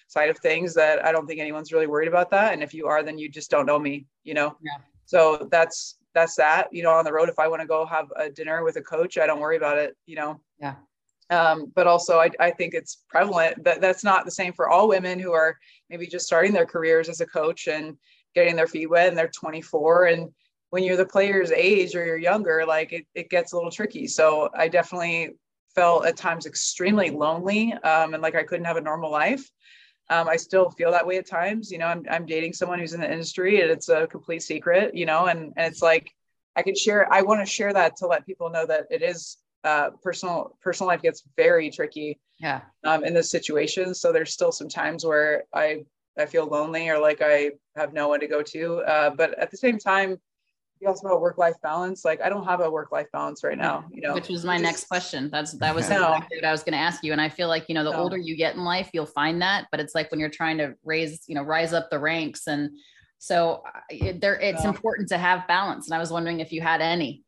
side 0.07 0.29
of 0.29 0.38
things, 0.39 0.73
that 0.73 1.03
I 1.03 1.12
don't 1.12 1.27
think 1.27 1.39
anyone's 1.39 1.73
really 1.73 1.88
worried 1.88 2.07
about 2.07 2.31
that. 2.31 2.53
And 2.53 2.63
if 2.63 2.73
you 2.73 2.88
are, 2.88 3.03
then 3.03 3.17
you 3.17 3.29
just 3.29 3.51
don't 3.51 3.65
know 3.65 3.79
me, 3.79 4.05
you 4.23 4.33
know. 4.33 4.57
Yeah. 4.62 4.77
So 5.05 5.47
that's 5.51 5.97
that's 6.13 6.36
that. 6.36 6.71
You 6.71 6.83
know, 6.83 6.91
on 6.91 7.05
the 7.05 7.13
road, 7.13 7.29
if 7.29 7.39
I 7.39 7.47
want 7.47 7.62
to 7.62 7.67
go 7.67 7.86
have 7.86 8.07
a 8.15 8.29
dinner 8.29 8.63
with 8.63 8.77
a 8.77 8.81
coach, 8.81 9.17
I 9.17 9.27
don't 9.27 9.39
worry 9.39 9.57
about 9.57 9.77
it. 9.77 9.95
You 10.05 10.15
know. 10.15 10.41
Yeah. 10.60 10.75
Um, 11.29 11.73
but 11.75 11.88
also 11.88 12.19
I, 12.19 12.29
I 12.39 12.51
think 12.51 12.73
it's 12.73 13.03
prevalent 13.10 13.62
that 13.65 13.81
that's 13.81 14.03
not 14.03 14.23
the 14.23 14.31
same 14.31 14.53
for 14.53 14.69
all 14.69 14.88
women 14.88 15.19
who 15.19 15.33
are 15.33 15.57
maybe 15.89 16.07
just 16.07 16.25
starting 16.25 16.53
their 16.53 16.65
careers 16.65 17.10
as 17.10 17.19
a 17.19 17.25
coach 17.25 17.67
and 17.67 17.97
getting 18.38 18.56
their 18.56 18.67
feet 18.67 18.88
wet 18.88 19.08
and 19.08 19.17
they're 19.17 19.28
24 19.28 20.06
and 20.06 20.30
when 20.69 20.84
you're 20.84 20.95
the 20.95 21.06
player's 21.06 21.52
age 21.52 21.95
or 21.95 22.06
you're 22.06 22.17
younger 22.17 22.63
like 22.67 22.93
it, 22.93 23.08
it 23.15 23.32
gets 23.32 23.52
a 23.52 23.56
little 23.56 23.71
tricky. 23.71 24.06
So 24.06 24.50
i 24.56 24.67
definitely 24.67 25.32
felt 25.73 26.06
at 26.06 26.17
times 26.17 26.45
extremely 26.45 27.10
lonely 27.10 27.73
um, 27.73 28.13
and 28.13 28.21
like 28.21 28.36
i 28.36 28.43
couldn't 28.43 28.65
have 28.65 28.78
a 28.78 28.82
normal 28.82 29.10
life. 29.10 29.50
Um, 30.12 30.30
i 30.30 30.36
still 30.36 30.69
feel 30.69 30.91
that 30.91 31.08
way 31.08 31.17
at 31.17 31.28
times. 31.28 31.71
You 31.71 31.80
know 31.80 31.88
I'm, 31.88 32.04
I'm 32.12 32.28
dating 32.28 32.54
someone 32.54 32.78
who's 32.78 32.93
in 32.93 33.02
the 33.02 33.12
industry 33.12 33.62
and 33.62 33.71
it's 33.71 33.89
a 33.89 34.06
complete 34.06 34.43
secret 34.43 34.93
you 34.93 35.08
know 35.08 35.26
and, 35.26 35.41
and 35.58 35.65
it's 35.71 35.82
like 35.82 36.12
i 36.56 36.62
can 36.62 36.76
share 36.76 37.12
i 37.12 37.23
want 37.23 37.39
to 37.41 37.52
share 37.58 37.73
that 37.73 37.95
to 37.97 38.06
let 38.06 38.28
people 38.28 38.52
know 38.52 38.67
that 38.67 38.86
it 38.91 39.02
is 39.02 39.38
uh, 39.63 39.89
personal 40.04 40.56
personal 40.62 40.88
life 40.88 41.02
gets 41.02 41.23
very 41.36 41.71
tricky 41.71 42.19
yeah. 42.39 42.62
um, 42.84 43.04
in 43.04 43.13
this 43.13 43.32
situation. 43.32 43.95
So 43.95 44.12
there's 44.12 44.32
still 44.32 44.52
some 44.52 44.69
times 44.69 45.04
where 45.04 45.43
i 45.54 45.84
I 46.17 46.25
feel 46.25 46.45
lonely 46.45 46.89
or 46.89 46.99
like 46.99 47.21
I 47.21 47.51
have 47.75 47.93
no 47.93 48.08
one 48.08 48.19
to 48.19 48.27
go 48.27 48.41
to. 48.41 48.77
Uh, 48.80 49.10
but 49.12 49.38
at 49.39 49.51
the 49.51 49.58
same 49.58 49.77
time, 49.77 50.17
you 50.80 50.88
asked 50.88 51.03
about 51.03 51.21
work 51.21 51.38
life 51.38 51.56
balance. 51.62 52.06
Like 52.06 52.21
I 52.21 52.30
don't 52.30 52.45
have 52.45 52.60
a 52.60 52.69
work 52.69 52.91
life 52.91 53.08
balance 53.12 53.43
right 53.43 53.58
now. 53.58 53.86
You 53.91 54.01
know, 54.01 54.13
which 54.13 54.30
was 54.30 54.45
my 54.45 54.56
just, 54.56 54.63
next 54.63 54.88
question. 54.88 55.30
That's 55.32 55.53
that 55.53 55.73
was 55.73 55.89
no. 55.89 56.13
exactly 56.13 56.38
what 56.38 56.45
I 56.45 56.51
was 56.51 56.63
going 56.63 56.73
to 56.73 56.80
ask 56.80 57.03
you. 57.03 57.12
And 57.12 57.21
I 57.21 57.30
feel 57.30 57.47
like 57.47 57.65
you 57.67 57.75
know 57.75 57.84
the 57.84 57.91
no. 57.91 57.97
older 57.97 58.17
you 58.17 58.36
get 58.36 58.56
in 58.56 58.63
life, 58.63 58.89
you'll 58.93 59.06
find 59.06 59.41
that. 59.41 59.67
But 59.71 59.80
it's 59.80 59.95
like 59.95 60.12
when 60.12 60.19
you're 60.19 60.30
trying 60.30 60.58
to 60.60 60.75
raise, 60.84 61.21
you 61.27 61.36
know, 61.36 61.43
rise 61.43 61.73
up 61.73 61.89
the 61.89 61.99
ranks, 61.99 62.47
and 62.47 62.71
so 63.17 63.63
uh, 63.65 63.80
it, 63.89 64.21
there, 64.21 64.36
it's 64.36 64.63
no. 64.63 64.69
important 64.69 65.10
to 65.10 65.17
have 65.17 65.47
balance. 65.47 65.88
And 65.88 65.95
I 65.95 65.99
was 65.99 66.12
wondering 66.12 66.39
if 66.39 66.51
you 66.51 66.62
had 66.62 66.82
any. 66.82 67.23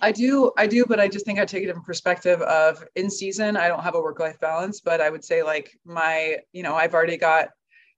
I 0.00 0.10
do, 0.10 0.50
I 0.58 0.66
do, 0.66 0.84
but 0.84 0.98
I 0.98 1.06
just 1.06 1.24
think 1.24 1.38
I 1.38 1.44
take 1.44 1.62
it 1.62 1.70
in 1.70 1.80
perspective 1.82 2.42
of 2.42 2.84
in 2.96 3.08
season. 3.08 3.56
I 3.56 3.68
don't 3.68 3.84
have 3.84 3.94
a 3.94 4.00
work 4.00 4.18
life 4.18 4.38
balance, 4.40 4.80
but 4.80 5.00
I 5.00 5.08
would 5.08 5.24
say 5.24 5.44
like 5.44 5.78
my, 5.84 6.38
you 6.52 6.64
know, 6.64 6.74
I've 6.74 6.92
already 6.92 7.16
got 7.16 7.50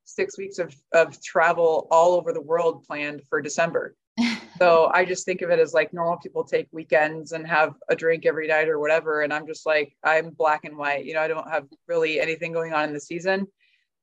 six 0.05 0.39
weeks 0.39 0.59
of, 0.59 0.75
of 0.93 1.21
travel 1.23 1.89
all 1.91 2.13
over 2.13 2.33
the 2.33 2.41
world 2.41 2.85
planned 2.85 3.23
for 3.29 3.41
December. 3.41 3.95
so 4.59 4.91
I 4.93 5.05
just 5.05 5.25
think 5.25 5.43
of 5.43 5.51
it 5.51 5.59
as 5.59 5.75
like 5.75 5.93
normal 5.93 6.19
people 6.19 6.45
take 6.45 6.69
weekends 6.73 7.33
and 7.33 7.47
have 7.47 7.75
a 7.89 7.97
drink 7.97 8.27
every 8.27 8.47
night 8.47 8.69
or 8.69 8.79
whatever. 8.79 9.23
And 9.23 9.33
I'm 9.33 9.47
just 9.47 9.67
like, 9.67 9.97
I'm 10.05 10.31
black 10.31 10.65
and 10.65 10.77
white. 10.77 11.05
You 11.05 11.15
know, 11.15 11.21
I 11.21 11.29
don't 11.29 11.51
have 11.51 11.67
really 11.89 12.21
anything 12.21 12.53
going 12.53 12.73
on 12.73 12.85
in 12.85 12.95
the 12.95 13.01
season. 13.01 13.47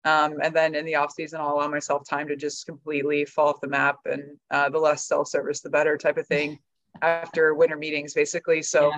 Um, 0.03 0.39
and 0.41 0.55
then 0.55 0.73
in 0.73 0.85
the 0.85 0.95
off 0.95 1.13
season, 1.13 1.39
I'll 1.39 1.53
allow 1.53 1.67
myself 1.67 2.03
time 2.09 2.27
to 2.27 2.35
just 2.35 2.65
completely 2.65 3.23
fall 3.25 3.49
off 3.49 3.61
the 3.61 3.67
map 3.67 3.97
and 4.05 4.23
uh, 4.49 4.69
the 4.69 4.79
less 4.79 5.07
self 5.07 5.27
service, 5.27 5.61
the 5.61 5.69
better 5.69 5.97
type 5.97 6.17
of 6.17 6.27
thing 6.27 6.59
after 7.01 7.53
winter 7.53 7.77
meetings, 7.77 8.13
basically. 8.13 8.63
So 8.63 8.91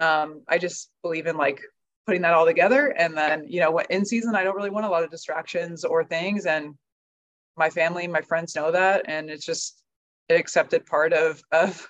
yeah. 0.00 0.22
um, 0.22 0.42
I 0.48 0.58
just 0.58 0.90
believe 1.02 1.26
in 1.26 1.36
like 1.36 1.60
putting 2.08 2.22
that 2.22 2.32
all 2.32 2.46
together. 2.46 2.94
And 2.96 3.14
then, 3.14 3.44
you 3.46 3.60
know, 3.60 3.78
in 3.90 4.02
season, 4.02 4.34
I 4.34 4.42
don't 4.42 4.56
really 4.56 4.70
want 4.70 4.86
a 4.86 4.88
lot 4.88 5.04
of 5.04 5.10
distractions 5.10 5.84
or 5.84 6.02
things. 6.02 6.46
And 6.46 6.74
my 7.58 7.68
family, 7.68 8.06
my 8.06 8.22
friends 8.22 8.56
know 8.56 8.72
that. 8.72 9.02
And 9.08 9.28
it's 9.28 9.44
just 9.44 9.82
an 10.30 10.38
accepted 10.38 10.86
part 10.86 11.12
of, 11.12 11.42
of 11.52 11.86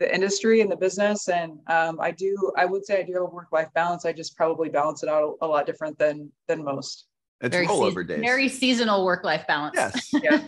the 0.00 0.12
industry 0.12 0.60
and 0.60 0.72
the 0.72 0.76
business. 0.76 1.28
And 1.28 1.60
um, 1.68 2.00
I 2.00 2.10
do, 2.10 2.50
I 2.56 2.64
would 2.64 2.84
say 2.84 2.98
I 2.98 3.04
do 3.04 3.12
have 3.12 3.22
a 3.22 3.26
work-life 3.26 3.68
balance. 3.74 4.04
I 4.04 4.12
just 4.12 4.36
probably 4.36 4.70
balance 4.70 5.04
it 5.04 5.08
out 5.08 5.36
a, 5.40 5.44
a 5.44 5.46
lot 5.46 5.66
different 5.66 6.00
than, 6.00 6.32
than 6.48 6.64
most. 6.64 7.06
It's 7.44 7.54
very 7.54 7.66
rollover 7.66 8.06
se- 8.06 8.14
days. 8.14 8.20
Very 8.20 8.48
seasonal 8.48 9.04
work 9.04 9.22
life 9.24 9.46
balance. 9.46 9.74
Yes. 9.76 10.12
Yeah. 10.24 10.38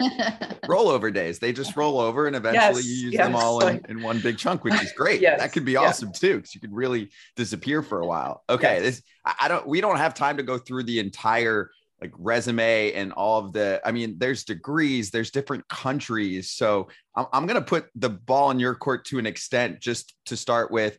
rollover 0.65 1.13
days. 1.13 1.39
They 1.39 1.53
just 1.53 1.77
roll 1.77 2.01
over 2.01 2.27
and 2.27 2.35
eventually 2.35 2.83
yes, 2.83 2.87
you 2.87 2.95
use 3.07 3.13
yes. 3.13 3.27
them 3.27 3.37
all 3.37 3.67
in, 3.67 3.85
in 3.89 4.03
one 4.03 4.21
big 4.21 4.39
chunk, 4.39 4.65
which 4.65 4.81
is 4.83 4.93
great. 4.93 5.21
yes. 5.21 5.41
That 5.41 5.53
could 5.53 5.65
be 5.65 5.77
awesome 5.77 6.09
yeah. 6.09 6.19
too, 6.19 6.37
because 6.37 6.55
you 6.55 6.61
could 6.61 6.73
really 6.73 7.11
disappear 7.35 7.83
for 7.83 8.01
a 8.01 8.07
while. 8.07 8.43
Okay. 8.49 8.81
This 8.81 9.03
I 9.25 9.49
don't 9.49 9.67
we 9.67 9.81
don't 9.81 9.99
have 9.99 10.15
time 10.15 10.39
to 10.39 10.43
go 10.43 10.57
through 10.57 10.85
the 10.85 10.99
entire 10.99 11.71
like 12.01 12.13
resume 12.19 12.93
and 12.93 13.13
all 13.13 13.39
of 13.39 13.53
the 13.53 13.81
i 13.85 13.91
mean 13.91 14.17
there's 14.19 14.45
degrees 14.45 15.11
there's 15.11 15.31
different 15.31 15.67
countries 15.69 16.51
so 16.51 16.89
i'm, 17.15 17.27
I'm 17.33 17.47
going 17.47 17.59
to 17.59 17.67
put 17.67 17.87
the 17.95 18.11
ball 18.11 18.51
in 18.51 18.61
your 18.61 18.75
court 18.75 19.07
to 19.07 19.19
an 19.19 19.27
extent 19.27 19.81
just 19.81 20.15
to 20.27 20.37
start 20.37 20.71
with 20.71 20.99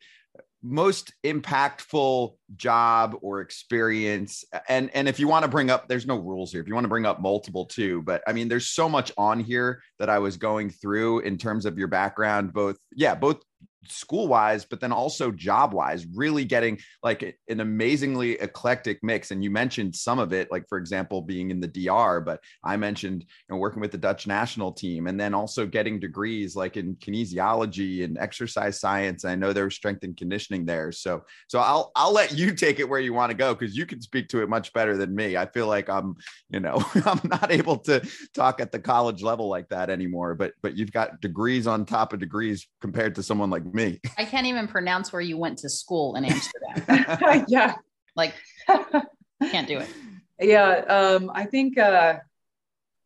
most 0.69 1.13
impactful 1.23 2.36
job 2.58 3.15
or 3.21 3.39
experience 3.39 4.43
and 4.67 4.89
and 4.93 5.08
if 5.08 5.19
you 5.19 5.27
want 5.27 5.43
to 5.43 5.49
bring 5.49 5.69
up 5.69 5.88
there's 5.88 6.06
no 6.06 6.17
rules 6.17 6.51
here. 6.51 6.62
If 6.62 6.67
you 6.67 6.73
want 6.73 6.84
to 6.84 6.89
bring 6.89 7.06
up 7.06 7.21
multiple 7.21 7.65
too 7.65 8.01
but 8.01 8.21
i 8.27 8.34
mean 8.34 8.47
there's 8.49 8.67
so 8.67 8.89
much 8.89 9.12
on 9.17 9.39
here 9.39 9.82
that 9.99 10.10
i 10.10 10.19
was 10.19 10.36
going 10.36 10.69
through 10.69 11.19
in 11.19 11.38
terms 11.38 11.65
of 11.65 11.77
your 11.77 11.88
background 11.88 12.51
both 12.51 12.77
yeah 12.93 13.15
both 13.15 13.41
school 13.85 14.27
wise, 14.27 14.65
but 14.65 14.79
then 14.79 14.91
also 14.91 15.31
job 15.31 15.73
wise, 15.73 16.05
really 16.15 16.45
getting 16.45 16.79
like 17.03 17.37
an 17.47 17.59
amazingly 17.59 18.33
eclectic 18.33 18.99
mix. 19.03 19.31
And 19.31 19.43
you 19.43 19.51
mentioned 19.51 19.95
some 19.95 20.19
of 20.19 20.33
it, 20.33 20.51
like 20.51 20.67
for 20.67 20.77
example, 20.77 21.21
being 21.21 21.51
in 21.51 21.59
the 21.59 21.67
DR, 21.67 22.21
but 22.21 22.41
I 22.63 22.77
mentioned 22.77 23.23
you 23.23 23.55
know, 23.55 23.57
working 23.57 23.81
with 23.81 23.91
the 23.91 23.97
Dutch 23.97 24.27
national 24.27 24.71
team 24.71 25.07
and 25.07 25.19
then 25.19 25.33
also 25.33 25.65
getting 25.65 25.99
degrees 25.99 26.55
like 26.55 26.77
in 26.77 26.95
kinesiology 26.95 28.03
and 28.03 28.17
exercise 28.17 28.79
science. 28.79 29.25
I 29.25 29.35
know 29.35 29.53
there's 29.53 29.75
strength 29.75 30.03
and 30.03 30.15
conditioning 30.15 30.65
there. 30.65 30.91
So, 30.91 31.23
so 31.47 31.59
I'll, 31.59 31.91
I'll 31.95 32.13
let 32.13 32.33
you 32.33 32.53
take 32.53 32.79
it 32.79 32.89
where 32.89 32.99
you 32.99 33.13
want 33.13 33.31
to 33.31 33.37
go 33.37 33.53
because 33.53 33.75
you 33.75 33.85
can 33.85 34.01
speak 34.01 34.29
to 34.29 34.41
it 34.41 34.49
much 34.49 34.73
better 34.73 34.97
than 34.97 35.15
me. 35.15 35.37
I 35.37 35.45
feel 35.45 35.67
like 35.67 35.89
I'm, 35.89 36.15
you 36.49 36.59
know, 36.59 36.83
I'm 37.05 37.21
not 37.23 37.51
able 37.51 37.77
to 37.79 38.07
talk 38.33 38.59
at 38.59 38.71
the 38.71 38.79
college 38.79 39.21
level 39.21 39.47
like 39.47 39.69
that 39.69 39.89
anymore, 39.89 40.35
but, 40.35 40.53
but 40.61 40.75
you've 40.75 40.91
got 40.91 41.21
degrees 41.21 41.67
on 41.67 41.85
top 41.85 42.13
of 42.13 42.19
degrees 42.19 42.67
compared 42.81 43.15
to 43.15 43.23
someone 43.23 43.49
like 43.49 43.63
me. 43.73 43.99
I 44.17 44.25
can't 44.25 44.45
even 44.47 44.67
pronounce 44.67 45.12
where 45.12 45.21
you 45.21 45.38
went 45.38 45.58
to 45.60 45.69
school 45.69 46.15
in 46.15 46.25
Amsterdam. 46.25 47.45
yeah. 47.47 47.75
Like, 48.15 48.34
can't 49.51 49.67
do 49.67 49.80
it. 49.80 49.89
Yeah. 50.39 50.84
Um, 50.88 51.32
I 51.34 51.45
think 51.45 51.77
uh, 51.77 52.15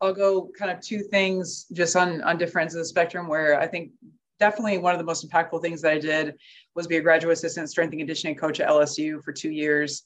I'll 0.02 0.14
go 0.14 0.50
kind 0.58 0.72
of 0.72 0.82
two 0.82 1.04
things 1.04 1.66
just 1.72 1.96
on, 1.96 2.22
on 2.24 2.38
different 2.38 2.66
ends 2.66 2.76
of 2.76 2.80
the 2.80 2.86
spectrum 2.86 3.28
where 3.28 3.60
I 3.60 3.68
think 3.68 3.92
definitely 4.40 4.80
one 4.80 4.94
of 4.94 5.00
the 5.00 5.06
most 5.06 5.28
impactful 5.28 5.62
things 5.62 5.82
that 5.82 5.92
I 5.94 6.00
did 6.00 6.36
was 6.76 6.88
be 6.88 6.98
a 6.98 7.02
graduate 7.02 7.34
assistant 7.34 7.70
strength 7.70 7.92
and 7.92 8.00
conditioning 8.00 8.36
coach 8.36 8.60
at 8.60 8.70
LSU 8.70 9.24
for 9.24 9.32
two 9.32 9.52
years. 9.52 10.04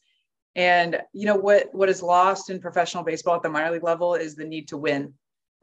And 0.56 1.02
you 1.13 1.26
know 1.26 1.36
what 1.36 1.74
what 1.74 1.89
is 1.89 2.02
lost 2.02 2.50
in 2.50 2.60
professional 2.60 3.04
baseball 3.04 3.36
at 3.36 3.44
the 3.44 3.50
minor 3.50 3.72
league 3.72 3.84
level 3.84 4.15
is 4.15 4.36
the 4.36 4.46
need 4.46 4.68
to 4.70 4.78
win 4.78 5.13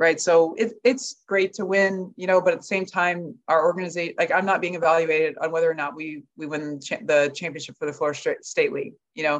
right? 0.02 0.20
So 0.20 0.54
it, 0.58 0.72
it's 0.82 1.22
great 1.28 1.52
to 1.54 1.64
win 1.64 2.12
you 2.16 2.26
know 2.26 2.40
but 2.40 2.52
at 2.52 2.58
the 2.58 2.64
same 2.74 2.84
time 2.84 3.34
our 3.48 3.64
organization 3.64 4.14
like 4.18 4.32
i'm 4.32 4.44
not 4.44 4.60
being 4.60 4.74
evaluated 4.74 5.38
on 5.38 5.52
whether 5.52 5.70
or 5.70 5.74
not 5.74 5.94
we 5.94 6.24
we 6.36 6.46
win 6.46 6.80
the 7.12 7.30
championship 7.34 7.76
for 7.78 7.86
the 7.86 7.92
florida 7.92 8.34
state 8.42 8.72
league 8.72 8.94
you 9.14 9.22
know? 9.22 9.36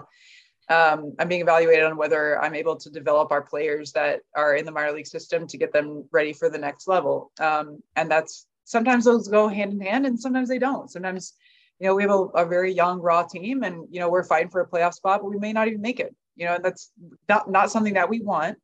Um, 0.69 1.15
i'm 1.19 1.29
being 1.29 1.41
evaluated 1.41 1.85
on 1.85 1.97
whether 1.97 2.41
i'm 2.43 2.55
able 2.55 2.77
to 2.77 2.89
develop 2.91 3.33
our 3.33 3.43
players 3.43 3.93
that 3.93 4.21
are 4.37 4.55
in 4.55 4.65
the 4.65 4.71
minor 4.71 4.93
league 4.93 5.07
system 5.07 5.47
to 5.49 5.59
get 5.59 5.73
them 5.73 6.05
ready 6.13 6.33
for 6.33 6.49
the 6.49 6.59
next 6.59 6.87
level. 6.87 7.33
Um, 7.41 7.83
and 7.97 8.09
that's 8.09 8.47
sometimes 8.65 9.05
those 9.05 9.27
go 9.29 9.49
hand 9.49 9.73
in 9.73 9.81
hand 9.81 10.07
and 10.07 10.19
sometimes 10.19 10.49
they 10.49 10.61
don't. 10.61 10.89
Sometimes 10.91 11.35
you 11.81 11.87
know 11.87 11.95
we 11.97 12.03
have 12.05 12.13
a, 12.13 12.23
a 12.43 12.47
very 12.47 12.73
young 12.73 13.01
raw 13.01 13.25
team 13.25 13.65
and 13.65 13.77
you 13.91 13.99
know 14.01 14.09
we're 14.09 14.31
fighting 14.33 14.51
for 14.51 14.61
a 14.61 14.69
playoff 14.69 14.95
spot 14.95 15.21
but 15.21 15.31
we 15.31 15.39
may 15.39 15.53
not 15.53 15.67
even 15.67 15.83
make 15.83 15.99
it 15.99 16.15
you 16.37 16.47
know? 16.47 16.55
And 16.55 16.65
that's 16.65 16.91
not, 17.29 17.51
not 17.51 17.71
something 17.71 17.95
that 17.95 18.09
we 18.09 18.21
want 18.21 18.59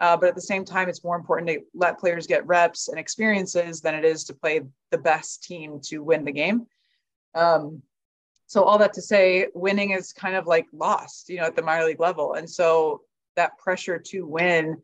Uh, 0.00 0.16
but 0.16 0.28
at 0.28 0.34
the 0.34 0.40
same 0.40 0.64
time, 0.64 0.88
it's 0.88 1.04
more 1.04 1.16
important 1.16 1.48
to 1.48 1.60
let 1.74 1.98
players 1.98 2.26
get 2.26 2.46
reps 2.46 2.88
and 2.88 2.98
experiences 2.98 3.80
than 3.80 3.94
it 3.94 4.04
is 4.04 4.24
to 4.24 4.34
play 4.34 4.60
the 4.90 4.98
best 4.98 5.42
team 5.44 5.78
to 5.84 6.02
win 6.02 6.24
the 6.24 6.32
game. 6.32 6.66
Um, 7.34 7.82
so 8.46 8.64
all 8.64 8.78
that 8.78 8.94
to 8.94 9.02
say, 9.02 9.48
winning 9.54 9.90
is 9.90 10.12
kind 10.12 10.34
of 10.34 10.46
like 10.46 10.66
lost, 10.72 11.28
you 11.28 11.36
know, 11.36 11.44
at 11.44 11.54
the 11.54 11.62
minor 11.62 11.84
league 11.84 12.00
level, 12.00 12.34
and 12.34 12.48
so 12.48 13.02
that 13.36 13.58
pressure 13.58 13.98
to 13.98 14.26
win 14.26 14.76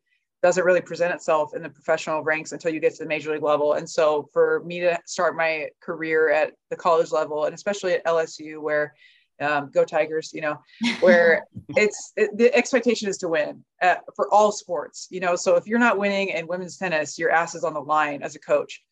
doesn't 0.42 0.64
really 0.64 0.80
present 0.80 1.12
itself 1.12 1.54
in 1.54 1.62
the 1.62 1.68
professional 1.68 2.22
ranks 2.22 2.52
until 2.52 2.72
you 2.72 2.78
get 2.78 2.94
to 2.94 3.02
the 3.02 3.08
major 3.08 3.32
league 3.32 3.42
level. 3.42 3.72
And 3.72 3.88
so 3.88 4.28
for 4.32 4.62
me 4.64 4.80
to 4.80 4.98
start 5.06 5.34
my 5.34 5.68
career 5.80 6.30
at 6.30 6.52
the 6.70 6.76
college 6.76 7.10
level 7.10 7.46
and 7.46 7.54
especially 7.54 7.94
at 7.94 8.04
LSU 8.04 8.60
where 8.60 8.94
um, 9.40 9.70
go 9.72 9.84
Tigers, 9.84 10.32
you 10.32 10.40
know, 10.40 10.58
where 11.00 11.44
it's 11.70 12.12
it, 12.16 12.36
the 12.36 12.54
expectation 12.54 13.08
is 13.08 13.18
to 13.18 13.28
win 13.28 13.64
uh, 13.82 13.96
for 14.14 14.32
all 14.32 14.52
sports, 14.52 15.08
you 15.10 15.20
know. 15.20 15.36
So 15.36 15.56
if 15.56 15.66
you're 15.66 15.78
not 15.78 15.98
winning 15.98 16.28
in 16.28 16.46
women's 16.46 16.76
tennis, 16.76 17.18
your 17.18 17.30
ass 17.30 17.54
is 17.54 17.64
on 17.64 17.74
the 17.74 17.80
line 17.80 18.22
as 18.22 18.34
a 18.34 18.40
coach. 18.40 18.82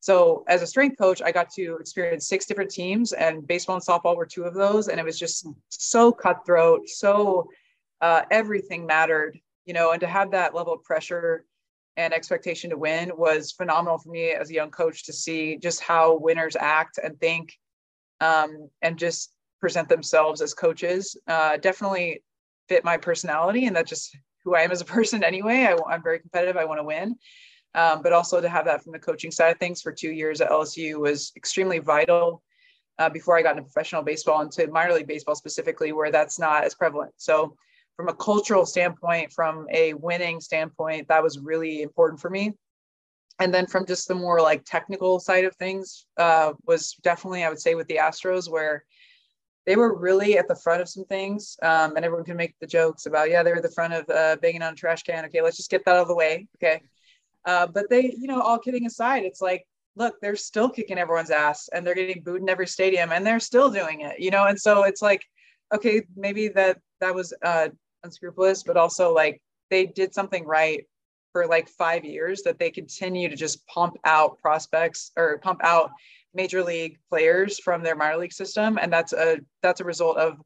So 0.00 0.44
as 0.48 0.62
a 0.62 0.66
strength 0.66 0.98
coach, 0.98 1.22
I 1.22 1.30
got 1.30 1.50
to 1.50 1.76
experience 1.76 2.28
six 2.28 2.46
different 2.46 2.70
teams, 2.70 3.12
and 3.12 3.46
baseball 3.46 3.76
and 3.76 3.84
softball 3.84 4.16
were 4.16 4.26
two 4.26 4.44
of 4.44 4.54
those, 4.54 4.88
and 4.88 4.98
it 4.98 5.04
was 5.04 5.18
just 5.18 5.46
so 5.68 6.10
cutthroat, 6.10 6.88
so 6.88 7.48
uh, 8.00 8.22
everything 8.30 8.84
mattered 8.84 9.38
you 9.64 9.74
know, 9.74 9.92
and 9.92 10.00
to 10.00 10.06
have 10.06 10.30
that 10.32 10.54
level 10.54 10.72
of 10.72 10.82
pressure 10.82 11.44
and 11.96 12.12
expectation 12.12 12.70
to 12.70 12.76
win 12.76 13.12
was 13.16 13.52
phenomenal 13.52 13.98
for 13.98 14.10
me 14.10 14.30
as 14.30 14.50
a 14.50 14.54
young 14.54 14.70
coach 14.70 15.04
to 15.04 15.12
see 15.12 15.58
just 15.58 15.80
how 15.80 16.16
winners 16.16 16.56
act 16.56 16.98
and 17.02 17.18
think 17.20 17.52
um, 18.20 18.68
and 18.80 18.98
just 18.98 19.32
present 19.62 19.88
themselves 19.88 20.42
as 20.42 20.52
coaches. 20.52 21.16
Uh, 21.28 21.56
definitely 21.56 22.22
fit 22.68 22.84
my 22.84 22.96
personality, 22.98 23.66
and 23.66 23.74
that's 23.74 23.88
just 23.88 24.14
who 24.44 24.54
I 24.56 24.62
am 24.62 24.72
as 24.72 24.82
a 24.82 24.84
person 24.96 25.24
anyway. 25.24 25.64
I, 25.64 25.94
am 25.94 26.02
very 26.02 26.18
competitive, 26.18 26.56
I 26.56 26.66
want 26.66 26.80
to 26.80 26.84
win. 26.84 27.16
Um, 27.74 28.02
but 28.02 28.12
also 28.12 28.38
to 28.42 28.48
have 28.50 28.66
that 28.66 28.82
from 28.82 28.92
the 28.92 28.98
coaching 28.98 29.30
side 29.30 29.52
of 29.52 29.58
things 29.58 29.80
for 29.80 29.92
two 29.92 30.10
years 30.10 30.42
at 30.42 30.50
LSU 30.50 30.98
was 30.98 31.32
extremely 31.36 31.78
vital 31.78 32.42
uh, 32.98 33.08
before 33.08 33.38
I 33.38 33.42
got 33.42 33.52
into 33.52 33.62
professional 33.62 34.02
baseball 34.02 34.42
and 34.42 34.52
to 34.52 34.66
minor 34.66 34.92
league 34.92 35.06
baseball 35.06 35.36
specifically, 35.36 35.92
where 35.92 36.10
that's 36.10 36.38
not 36.38 36.64
as 36.64 36.74
prevalent. 36.74 37.12
So 37.16 37.56
from 37.96 38.08
a 38.08 38.14
cultural 38.14 38.66
standpoint, 38.66 39.32
from 39.32 39.66
a 39.72 39.94
winning 39.94 40.40
standpoint, 40.40 41.08
that 41.08 41.22
was 41.22 41.38
really 41.38 41.80
important 41.80 42.20
for 42.20 42.28
me. 42.28 42.52
And 43.38 43.54
then 43.54 43.66
from 43.66 43.86
just 43.86 44.08
the 44.08 44.14
more 44.14 44.42
like 44.42 44.64
technical 44.64 45.18
side 45.18 45.44
of 45.44 45.56
things, 45.56 46.06
uh, 46.18 46.52
was 46.66 46.94
definitely, 47.02 47.44
I 47.44 47.48
would 47.48 47.60
say, 47.60 47.74
with 47.74 47.86
the 47.86 47.96
Astros, 47.96 48.50
where 48.50 48.84
they 49.66 49.76
were 49.76 49.96
really 49.96 50.38
at 50.38 50.48
the 50.48 50.54
front 50.54 50.82
of 50.82 50.88
some 50.88 51.04
things. 51.04 51.56
Um, 51.62 51.96
and 51.96 52.04
everyone 52.04 52.24
can 52.24 52.36
make 52.36 52.54
the 52.60 52.66
jokes 52.66 53.06
about, 53.06 53.30
yeah, 53.30 53.42
they 53.42 53.52
were 53.52 53.60
the 53.60 53.70
front 53.70 53.92
of 53.92 54.08
uh, 54.10 54.36
banging 54.42 54.62
on 54.62 54.72
a 54.72 54.76
trash 54.76 55.02
can. 55.02 55.24
Okay, 55.26 55.42
let's 55.42 55.56
just 55.56 55.70
get 55.70 55.84
that 55.84 55.96
out 55.96 56.02
of 56.02 56.08
the 56.08 56.14
way. 56.14 56.48
Okay. 56.56 56.80
Uh, 57.44 57.66
but 57.66 57.88
they, 57.90 58.14
you 58.16 58.26
know, 58.26 58.40
all 58.40 58.58
kidding 58.58 58.86
aside, 58.86 59.24
it's 59.24 59.40
like, 59.40 59.66
look, 59.96 60.14
they're 60.20 60.36
still 60.36 60.68
kicking 60.68 60.98
everyone's 60.98 61.30
ass 61.30 61.68
and 61.72 61.86
they're 61.86 61.94
getting 61.94 62.22
booed 62.22 62.40
in 62.40 62.48
every 62.48 62.66
stadium 62.66 63.12
and 63.12 63.26
they're 63.26 63.40
still 63.40 63.70
doing 63.70 64.00
it, 64.00 64.18
you 64.20 64.30
know? 64.30 64.46
And 64.46 64.58
so 64.58 64.84
it's 64.84 65.02
like, 65.02 65.22
okay, 65.72 66.02
maybe 66.16 66.48
that 66.48 66.78
that 67.00 67.14
was 67.14 67.34
uh, 67.42 67.68
unscrupulous, 68.04 68.62
but 68.62 68.76
also 68.76 69.12
like 69.12 69.42
they 69.70 69.86
did 69.86 70.14
something 70.14 70.44
right 70.44 70.86
for 71.32 71.46
like 71.46 71.68
five 71.68 72.04
years 72.04 72.42
that 72.42 72.58
they 72.58 72.70
continue 72.70 73.28
to 73.28 73.36
just 73.36 73.66
pump 73.66 73.96
out 74.04 74.38
prospects 74.38 75.12
or 75.16 75.38
pump 75.38 75.60
out 75.64 75.90
major 76.34 76.62
league 76.62 76.98
players 77.08 77.58
from 77.58 77.82
their 77.82 77.96
minor 77.96 78.16
league 78.16 78.32
system, 78.32 78.78
and 78.80 78.92
that's 78.92 79.12
a 79.12 79.38
that's 79.62 79.80
a 79.80 79.84
result 79.84 80.16
of 80.16 80.40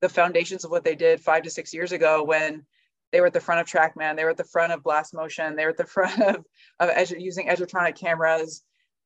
the 0.00 0.08
foundations 0.08 0.64
of 0.64 0.70
what 0.70 0.84
they 0.84 0.94
did 0.94 1.20
five 1.20 1.42
to 1.42 1.50
six 1.50 1.72
years 1.72 1.92
ago 1.92 2.22
when 2.22 2.64
they 3.12 3.20
were 3.20 3.28
at 3.28 3.32
the 3.32 3.40
front 3.40 3.60
of 3.60 3.66
TrackMan, 3.66 4.16
they 4.16 4.24
were 4.24 4.30
at 4.30 4.36
the 4.36 4.44
front 4.44 4.72
of 4.72 4.82
Blast 4.82 5.14
Motion, 5.14 5.56
they 5.56 5.64
were 5.64 5.70
at 5.70 5.76
the 5.76 5.84
front 5.96 6.20
of, 6.20 6.44
of 6.80 6.90
edu- 6.90 7.20
using 7.20 7.48
Edgertronic 7.48 7.96
cameras 7.96 8.62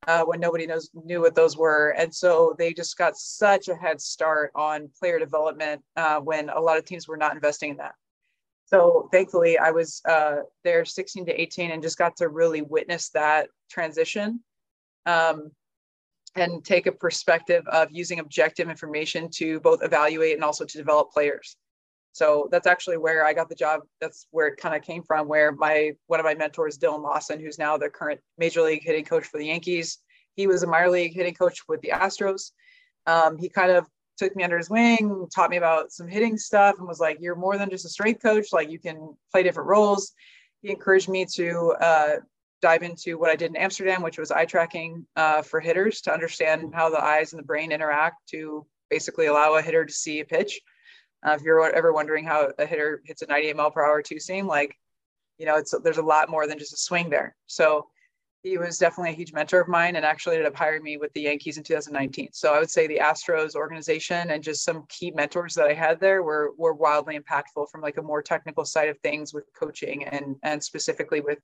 uh, 0.08 0.24
when 0.24 0.40
nobody 0.40 0.66
knows 0.66 0.90
knew 0.94 1.20
what 1.20 1.34
those 1.34 1.56
were, 1.56 1.90
and 1.90 2.14
so 2.14 2.54
they 2.58 2.72
just 2.72 2.96
got 2.96 3.16
such 3.16 3.68
a 3.68 3.74
head 3.74 4.00
start 4.00 4.50
on 4.54 4.90
player 4.98 5.18
development 5.18 5.82
uh, 5.96 6.18
when 6.18 6.48
a 6.48 6.60
lot 6.60 6.78
of 6.78 6.84
teams 6.84 7.06
were 7.06 7.16
not 7.16 7.34
investing 7.34 7.70
in 7.70 7.76
that. 7.76 7.94
So 8.70 9.08
thankfully, 9.10 9.58
I 9.58 9.72
was 9.72 10.00
uh, 10.08 10.36
there 10.62 10.84
16 10.84 11.26
to 11.26 11.40
18 11.40 11.72
and 11.72 11.82
just 11.82 11.98
got 11.98 12.16
to 12.18 12.28
really 12.28 12.62
witness 12.62 13.10
that 13.10 13.48
transition. 13.68 14.40
Um, 15.06 15.50
and 16.36 16.64
take 16.64 16.86
a 16.86 16.92
perspective 16.92 17.66
of 17.68 17.88
using 17.90 18.20
objective 18.20 18.70
information 18.70 19.28
to 19.30 19.60
both 19.60 19.82
evaluate 19.82 20.34
and 20.34 20.44
also 20.44 20.64
to 20.64 20.78
develop 20.78 21.10
players. 21.10 21.56
So 22.12 22.48
that's 22.50 22.66
actually 22.66 22.98
where 22.98 23.24
I 23.24 23.32
got 23.32 23.48
the 23.48 23.54
job. 23.54 23.82
That's 24.00 24.26
where 24.30 24.48
it 24.48 24.56
kind 24.56 24.74
of 24.74 24.82
came 24.82 25.02
from. 25.02 25.28
Where 25.28 25.52
my 25.52 25.92
one 26.06 26.20
of 26.20 26.24
my 26.24 26.34
mentors, 26.34 26.76
Dillon 26.76 27.02
Lawson, 27.02 27.40
who's 27.40 27.58
now 27.58 27.76
the 27.76 27.88
current 27.88 28.20
major 28.36 28.62
league 28.62 28.82
hitting 28.82 29.04
coach 29.04 29.26
for 29.26 29.38
the 29.38 29.46
Yankees, 29.46 29.98
he 30.34 30.46
was 30.46 30.62
a 30.62 30.66
minor 30.66 30.90
league 30.90 31.14
hitting 31.14 31.34
coach 31.34 31.60
with 31.68 31.80
the 31.82 31.90
Astros. 31.90 32.50
Um, 33.06 33.38
he 33.38 33.48
kind 33.48 33.70
of 33.70 33.86
took 34.18 34.34
me 34.36 34.42
under 34.44 34.58
his 34.58 34.68
wing, 34.68 35.26
taught 35.34 35.50
me 35.50 35.56
about 35.56 35.92
some 35.92 36.08
hitting 36.08 36.36
stuff, 36.36 36.76
and 36.78 36.86
was 36.86 37.00
like, 37.00 37.18
"You're 37.20 37.36
more 37.36 37.56
than 37.56 37.70
just 37.70 37.84
a 37.84 37.88
strength 37.88 38.22
coach. 38.22 38.48
Like 38.52 38.70
you 38.70 38.78
can 38.78 39.16
play 39.32 39.42
different 39.42 39.68
roles." 39.68 40.12
He 40.62 40.70
encouraged 40.70 41.08
me 41.08 41.24
to 41.36 41.74
uh, 41.80 42.16
dive 42.60 42.82
into 42.82 43.18
what 43.18 43.30
I 43.30 43.36
did 43.36 43.50
in 43.50 43.56
Amsterdam, 43.56 44.02
which 44.02 44.18
was 44.18 44.30
eye 44.30 44.44
tracking 44.44 45.06
uh, 45.16 45.42
for 45.42 45.60
hitters 45.60 46.00
to 46.02 46.12
understand 46.12 46.72
how 46.74 46.90
the 46.90 47.02
eyes 47.02 47.32
and 47.32 47.40
the 47.40 47.46
brain 47.46 47.72
interact 47.72 48.28
to 48.30 48.66
basically 48.90 49.26
allow 49.26 49.54
a 49.54 49.62
hitter 49.62 49.84
to 49.84 49.92
see 49.92 50.20
a 50.20 50.24
pitch. 50.24 50.60
Uh, 51.26 51.32
if 51.32 51.42
you're 51.42 51.60
ever 51.74 51.92
wondering 51.92 52.24
how 52.24 52.50
a 52.58 52.66
hitter 52.66 53.02
hits 53.04 53.22
a 53.22 53.26
98 53.26 53.56
mile 53.56 53.70
per 53.70 53.84
hour 53.84 54.02
two 54.02 54.18
seam, 54.18 54.46
like, 54.46 54.76
you 55.38 55.46
know, 55.46 55.56
it's 55.56 55.74
there's 55.82 55.98
a 55.98 56.02
lot 56.02 56.30
more 56.30 56.46
than 56.46 56.58
just 56.58 56.72
a 56.72 56.76
swing 56.76 57.10
there. 57.10 57.34
So 57.46 57.88
he 58.42 58.56
was 58.56 58.78
definitely 58.78 59.10
a 59.10 59.16
huge 59.16 59.34
mentor 59.34 59.60
of 59.60 59.68
mine 59.68 59.96
and 59.96 60.04
actually 60.04 60.36
ended 60.36 60.50
up 60.50 60.56
hiring 60.56 60.82
me 60.82 60.96
with 60.96 61.12
the 61.12 61.22
Yankees 61.22 61.58
in 61.58 61.62
2019. 61.62 62.30
So 62.32 62.54
I 62.54 62.58
would 62.58 62.70
say 62.70 62.86
the 62.86 62.98
Astros 62.98 63.54
organization 63.54 64.30
and 64.30 64.42
just 64.42 64.64
some 64.64 64.86
key 64.88 65.10
mentors 65.10 65.54
that 65.54 65.66
I 65.66 65.74
had 65.74 66.00
there 66.00 66.22
were 66.22 66.52
were 66.56 66.72
wildly 66.72 67.18
impactful 67.18 67.70
from 67.70 67.82
like 67.82 67.98
a 67.98 68.02
more 68.02 68.22
technical 68.22 68.64
side 68.64 68.88
of 68.88 68.98
things 69.00 69.34
with 69.34 69.44
coaching 69.54 70.04
and 70.04 70.36
and 70.42 70.62
specifically 70.62 71.20
with 71.20 71.38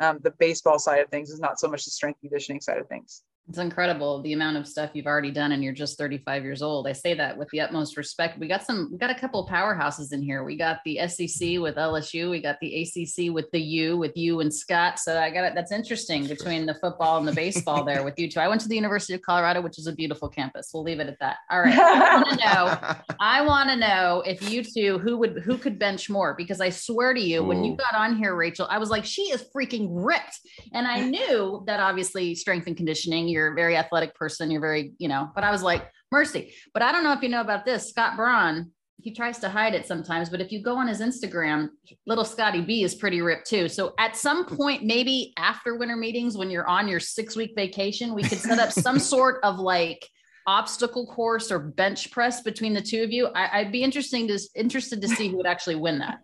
um, 0.00 0.18
the 0.22 0.32
baseball 0.32 0.78
side 0.78 1.00
of 1.00 1.08
things 1.08 1.30
is 1.30 1.40
not 1.40 1.58
so 1.58 1.68
much 1.68 1.84
the 1.84 1.90
strength 1.90 2.20
conditioning 2.20 2.60
side 2.60 2.78
of 2.78 2.88
things. 2.88 3.22
It's 3.46 3.58
incredible 3.58 4.22
the 4.22 4.32
amount 4.32 4.56
of 4.56 4.66
stuff 4.66 4.92
you've 4.94 5.06
already 5.06 5.30
done 5.30 5.52
and 5.52 5.62
you're 5.62 5.74
just 5.74 5.98
35 5.98 6.44
years 6.44 6.62
old. 6.62 6.88
I 6.88 6.92
say 6.92 7.12
that 7.12 7.36
with 7.36 7.48
the 7.50 7.60
utmost 7.60 7.98
respect. 7.98 8.38
We 8.38 8.48
got 8.48 8.64
some, 8.64 8.88
we 8.90 8.96
got 8.96 9.10
a 9.10 9.14
couple 9.14 9.44
of 9.44 9.50
powerhouses 9.50 10.14
in 10.14 10.22
here. 10.22 10.44
We 10.44 10.56
got 10.56 10.78
the 10.86 11.06
SEC 11.06 11.60
with 11.60 11.76
LSU. 11.76 12.30
We 12.30 12.40
got 12.40 12.56
the 12.62 12.82
ACC 12.82 13.34
with 13.34 13.50
the 13.50 13.60
U 13.60 13.98
with 13.98 14.16
you 14.16 14.40
and 14.40 14.52
Scott. 14.52 14.98
So 14.98 15.20
I 15.20 15.28
got 15.28 15.44
it. 15.44 15.54
That's 15.54 15.72
interesting 15.72 16.26
between 16.26 16.64
the 16.64 16.74
football 16.74 17.18
and 17.18 17.28
the 17.28 17.32
baseball 17.32 17.84
there 17.84 18.02
with 18.04 18.18
you 18.18 18.30
two. 18.30 18.40
I 18.40 18.48
went 18.48 18.62
to 18.62 18.68
the 18.68 18.76
University 18.76 19.12
of 19.12 19.20
Colorado, 19.20 19.60
which 19.60 19.78
is 19.78 19.86
a 19.86 19.92
beautiful 19.92 20.30
campus. 20.30 20.70
We'll 20.72 20.82
leave 20.82 21.00
it 21.00 21.08
at 21.08 21.18
that. 21.20 21.36
All 21.50 21.60
right. 21.60 21.78
I 21.78 22.16
want 22.16 22.30
to 22.30 22.36
know, 22.46 23.16
I 23.20 23.42
want 23.42 23.68
to 23.68 23.76
know 23.76 24.22
if 24.26 24.50
you 24.50 24.64
two, 24.64 24.98
who 25.00 25.18
would, 25.18 25.42
who 25.44 25.58
could 25.58 25.78
bench 25.78 26.08
more? 26.08 26.32
Because 26.34 26.62
I 26.62 26.70
swear 26.70 27.12
to 27.12 27.20
you, 27.20 27.42
Ooh. 27.42 27.44
when 27.44 27.62
you 27.62 27.76
got 27.76 27.94
on 27.94 28.16
here, 28.16 28.34
Rachel, 28.34 28.66
I 28.70 28.78
was 28.78 28.88
like, 28.88 29.04
she 29.04 29.24
is 29.24 29.44
freaking 29.54 29.88
ripped. 29.90 30.40
And 30.72 30.86
I 30.86 31.00
knew 31.00 31.62
that 31.66 31.78
obviously 31.78 32.34
strength 32.34 32.66
and 32.68 32.76
conditioning, 32.76 33.33
you're 33.34 33.52
a 33.52 33.54
very 33.54 33.76
athletic 33.76 34.14
person. 34.14 34.50
You're 34.50 34.60
very, 34.60 34.94
you 34.98 35.08
know, 35.08 35.30
but 35.34 35.44
I 35.44 35.50
was 35.50 35.62
like, 35.62 35.90
mercy. 36.10 36.54
But 36.72 36.82
I 36.82 36.92
don't 36.92 37.04
know 37.04 37.12
if 37.12 37.22
you 37.22 37.28
know 37.28 37.40
about 37.40 37.64
this. 37.64 37.90
Scott 37.90 38.16
Braun, 38.16 38.70
he 39.02 39.12
tries 39.12 39.38
to 39.40 39.48
hide 39.48 39.74
it 39.74 39.86
sometimes, 39.86 40.30
but 40.30 40.40
if 40.40 40.52
you 40.52 40.62
go 40.62 40.76
on 40.76 40.88
his 40.88 41.00
Instagram, 41.00 41.68
little 42.06 42.24
Scotty 42.24 42.62
B 42.62 42.84
is 42.84 42.94
pretty 42.94 43.20
ripped 43.20 43.46
too. 43.48 43.68
So 43.68 43.92
at 43.98 44.16
some 44.16 44.46
point, 44.46 44.84
maybe 44.84 45.34
after 45.36 45.76
winter 45.76 45.96
meetings, 45.96 46.36
when 46.38 46.50
you're 46.50 46.66
on 46.66 46.88
your 46.88 47.00
six 47.00 47.36
week 47.36 47.52
vacation, 47.56 48.14
we 48.14 48.22
could 48.22 48.38
set 48.38 48.58
up 48.58 48.72
some 48.72 48.98
sort 49.14 49.40
of 49.42 49.58
like 49.58 50.08
obstacle 50.46 51.06
course 51.06 51.50
or 51.50 51.58
bench 51.58 52.10
press 52.10 52.42
between 52.42 52.72
the 52.72 52.80
two 52.80 53.02
of 53.02 53.10
you. 53.10 53.26
I, 53.34 53.62
would 53.62 53.72
be 53.72 53.82
interesting 53.82 54.28
to 54.28 54.38
interested 54.54 55.02
to 55.02 55.08
see 55.08 55.28
who 55.28 55.36
would 55.38 55.46
actually 55.46 55.76
win 55.76 55.98
that. 55.98 56.20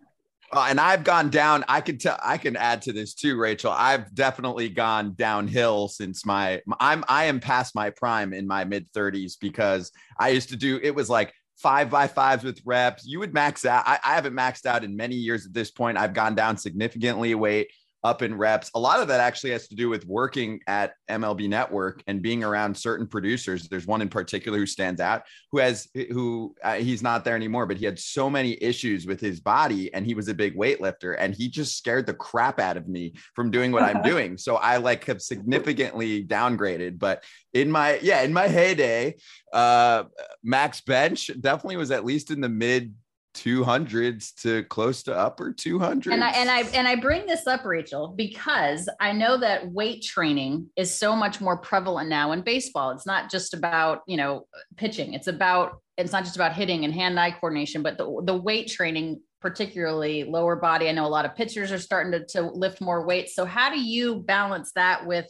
Uh, 0.53 0.67
and 0.69 0.79
I've 0.79 1.03
gone 1.03 1.29
down. 1.29 1.63
I 1.69 1.79
can 1.81 1.97
tell. 1.97 2.19
I 2.21 2.37
can 2.37 2.57
add 2.57 2.81
to 2.83 2.93
this 2.93 3.13
too, 3.13 3.37
Rachel. 3.37 3.71
I've 3.71 4.13
definitely 4.13 4.69
gone 4.69 5.13
downhill 5.15 5.87
since 5.87 6.25
my. 6.25 6.61
I'm. 6.79 7.05
I 7.07 7.25
am 7.25 7.39
past 7.39 7.73
my 7.73 7.89
prime 7.89 8.33
in 8.33 8.47
my 8.47 8.65
mid 8.65 8.91
30s 8.91 9.37
because 9.39 9.91
I 10.19 10.29
used 10.29 10.49
to 10.49 10.57
do. 10.57 10.79
It 10.83 10.93
was 10.93 11.09
like 11.09 11.33
five 11.57 11.89
by 11.89 12.07
fives 12.07 12.43
with 12.43 12.59
reps. 12.65 13.05
You 13.05 13.19
would 13.19 13.33
max 13.33 13.65
out. 13.65 13.83
I, 13.85 13.99
I 14.03 14.15
haven't 14.15 14.33
maxed 14.33 14.65
out 14.65 14.83
in 14.83 14.95
many 14.95 15.15
years 15.15 15.45
at 15.45 15.53
this 15.53 15.71
point. 15.71 15.97
I've 15.97 16.13
gone 16.13 16.35
down 16.35 16.57
significantly 16.57 17.33
weight 17.35 17.71
up 18.03 18.21
in 18.21 18.35
reps. 18.35 18.71
A 18.73 18.79
lot 18.79 18.99
of 18.99 19.07
that 19.09 19.19
actually 19.19 19.51
has 19.51 19.67
to 19.67 19.75
do 19.75 19.89
with 19.89 20.05
working 20.05 20.59
at 20.67 20.93
MLB 21.09 21.47
Network 21.47 22.03
and 22.07 22.21
being 22.21 22.43
around 22.43 22.75
certain 22.75 23.07
producers. 23.07 23.67
There's 23.67 23.85
one 23.85 24.01
in 24.01 24.09
particular 24.09 24.57
who 24.57 24.65
stands 24.65 24.99
out, 24.99 25.23
who 25.51 25.59
has 25.59 25.87
who 25.93 26.55
uh, 26.63 26.75
he's 26.75 27.03
not 27.03 27.23
there 27.23 27.35
anymore, 27.35 27.65
but 27.65 27.77
he 27.77 27.85
had 27.85 27.99
so 27.99 28.29
many 28.29 28.57
issues 28.61 29.05
with 29.05 29.19
his 29.19 29.39
body, 29.39 29.93
and 29.93 30.05
he 30.05 30.13
was 30.13 30.27
a 30.27 30.33
big 30.33 30.55
weightlifter, 30.55 31.15
and 31.17 31.35
he 31.35 31.47
just 31.47 31.77
scared 31.77 32.07
the 32.07 32.13
crap 32.13 32.59
out 32.59 32.77
of 32.77 32.87
me 32.87 33.13
from 33.35 33.51
doing 33.51 33.71
what 33.71 33.83
I'm 33.83 34.01
doing. 34.03 34.37
So 34.37 34.55
I 34.55 34.77
like 34.77 35.05
have 35.05 35.21
significantly 35.21 36.25
downgraded. 36.25 36.97
But 36.97 37.23
in 37.53 37.69
my 37.69 37.99
yeah, 38.01 38.21
in 38.21 38.33
my 38.33 38.47
heyday, 38.47 39.15
uh, 39.53 40.05
max 40.43 40.81
bench 40.81 41.29
definitely 41.39 41.77
was 41.77 41.91
at 41.91 42.05
least 42.05 42.31
in 42.31 42.41
the 42.41 42.49
mid 42.49 42.93
200s 43.33 44.33
to 44.41 44.63
close 44.63 45.03
to 45.03 45.17
upper 45.17 45.53
200s. 45.53 46.11
And 46.11 46.23
I 46.23 46.31
and 46.31 46.49
I 46.49 46.61
and 46.73 46.87
I 46.87 46.95
bring 46.95 47.25
this 47.25 47.47
up, 47.47 47.65
Rachel, 47.65 48.09
because 48.09 48.89
I 48.99 49.13
know 49.13 49.37
that 49.37 49.71
weight 49.71 50.03
training 50.03 50.69
is 50.75 50.97
so 50.97 51.15
much 51.15 51.39
more 51.39 51.57
prevalent 51.57 52.09
now 52.09 52.31
in 52.31 52.41
baseball. 52.41 52.91
It's 52.91 53.05
not 53.05 53.31
just 53.31 53.53
about 53.53 54.01
you 54.07 54.17
know 54.17 54.45
pitching. 54.77 55.13
It's 55.13 55.27
about 55.27 55.81
it's 55.97 56.11
not 56.11 56.23
just 56.23 56.35
about 56.35 56.53
hitting 56.53 56.83
and 56.83 56.93
hand-eye 56.93 57.31
coordination, 57.31 57.81
but 57.81 57.97
the 57.97 58.21
the 58.25 58.35
weight 58.35 58.67
training, 58.67 59.21
particularly 59.39 60.23
lower 60.23 60.55
body. 60.55 60.89
I 60.89 60.91
know 60.91 61.05
a 61.05 61.07
lot 61.07 61.25
of 61.25 61.35
pitchers 61.35 61.71
are 61.71 61.79
starting 61.79 62.11
to, 62.11 62.25
to 62.27 62.41
lift 62.41 62.81
more 62.81 63.05
weight. 63.05 63.29
So 63.29 63.45
how 63.45 63.69
do 63.69 63.79
you 63.79 64.15
balance 64.15 64.71
that 64.75 65.05
with 65.07 65.27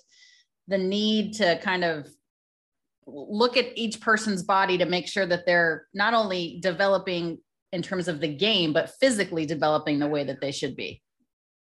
the 0.67 0.77
need 0.77 1.33
to 1.35 1.59
kind 1.61 1.83
of 1.83 2.07
look 3.05 3.57
at 3.57 3.77
each 3.77 3.99
person's 3.99 4.43
body 4.43 4.77
to 4.77 4.85
make 4.85 5.07
sure 5.07 5.25
that 5.25 5.45
they're 5.45 5.87
not 5.93 6.13
only 6.13 6.59
developing 6.61 7.39
in 7.71 7.81
terms 7.81 8.07
of 8.07 8.19
the 8.19 8.27
game, 8.27 8.73
but 8.73 8.91
physically 8.99 9.45
developing 9.45 9.99
the 9.99 10.07
way 10.07 10.23
that 10.23 10.41
they 10.41 10.51
should 10.51 10.75
be? 10.75 11.01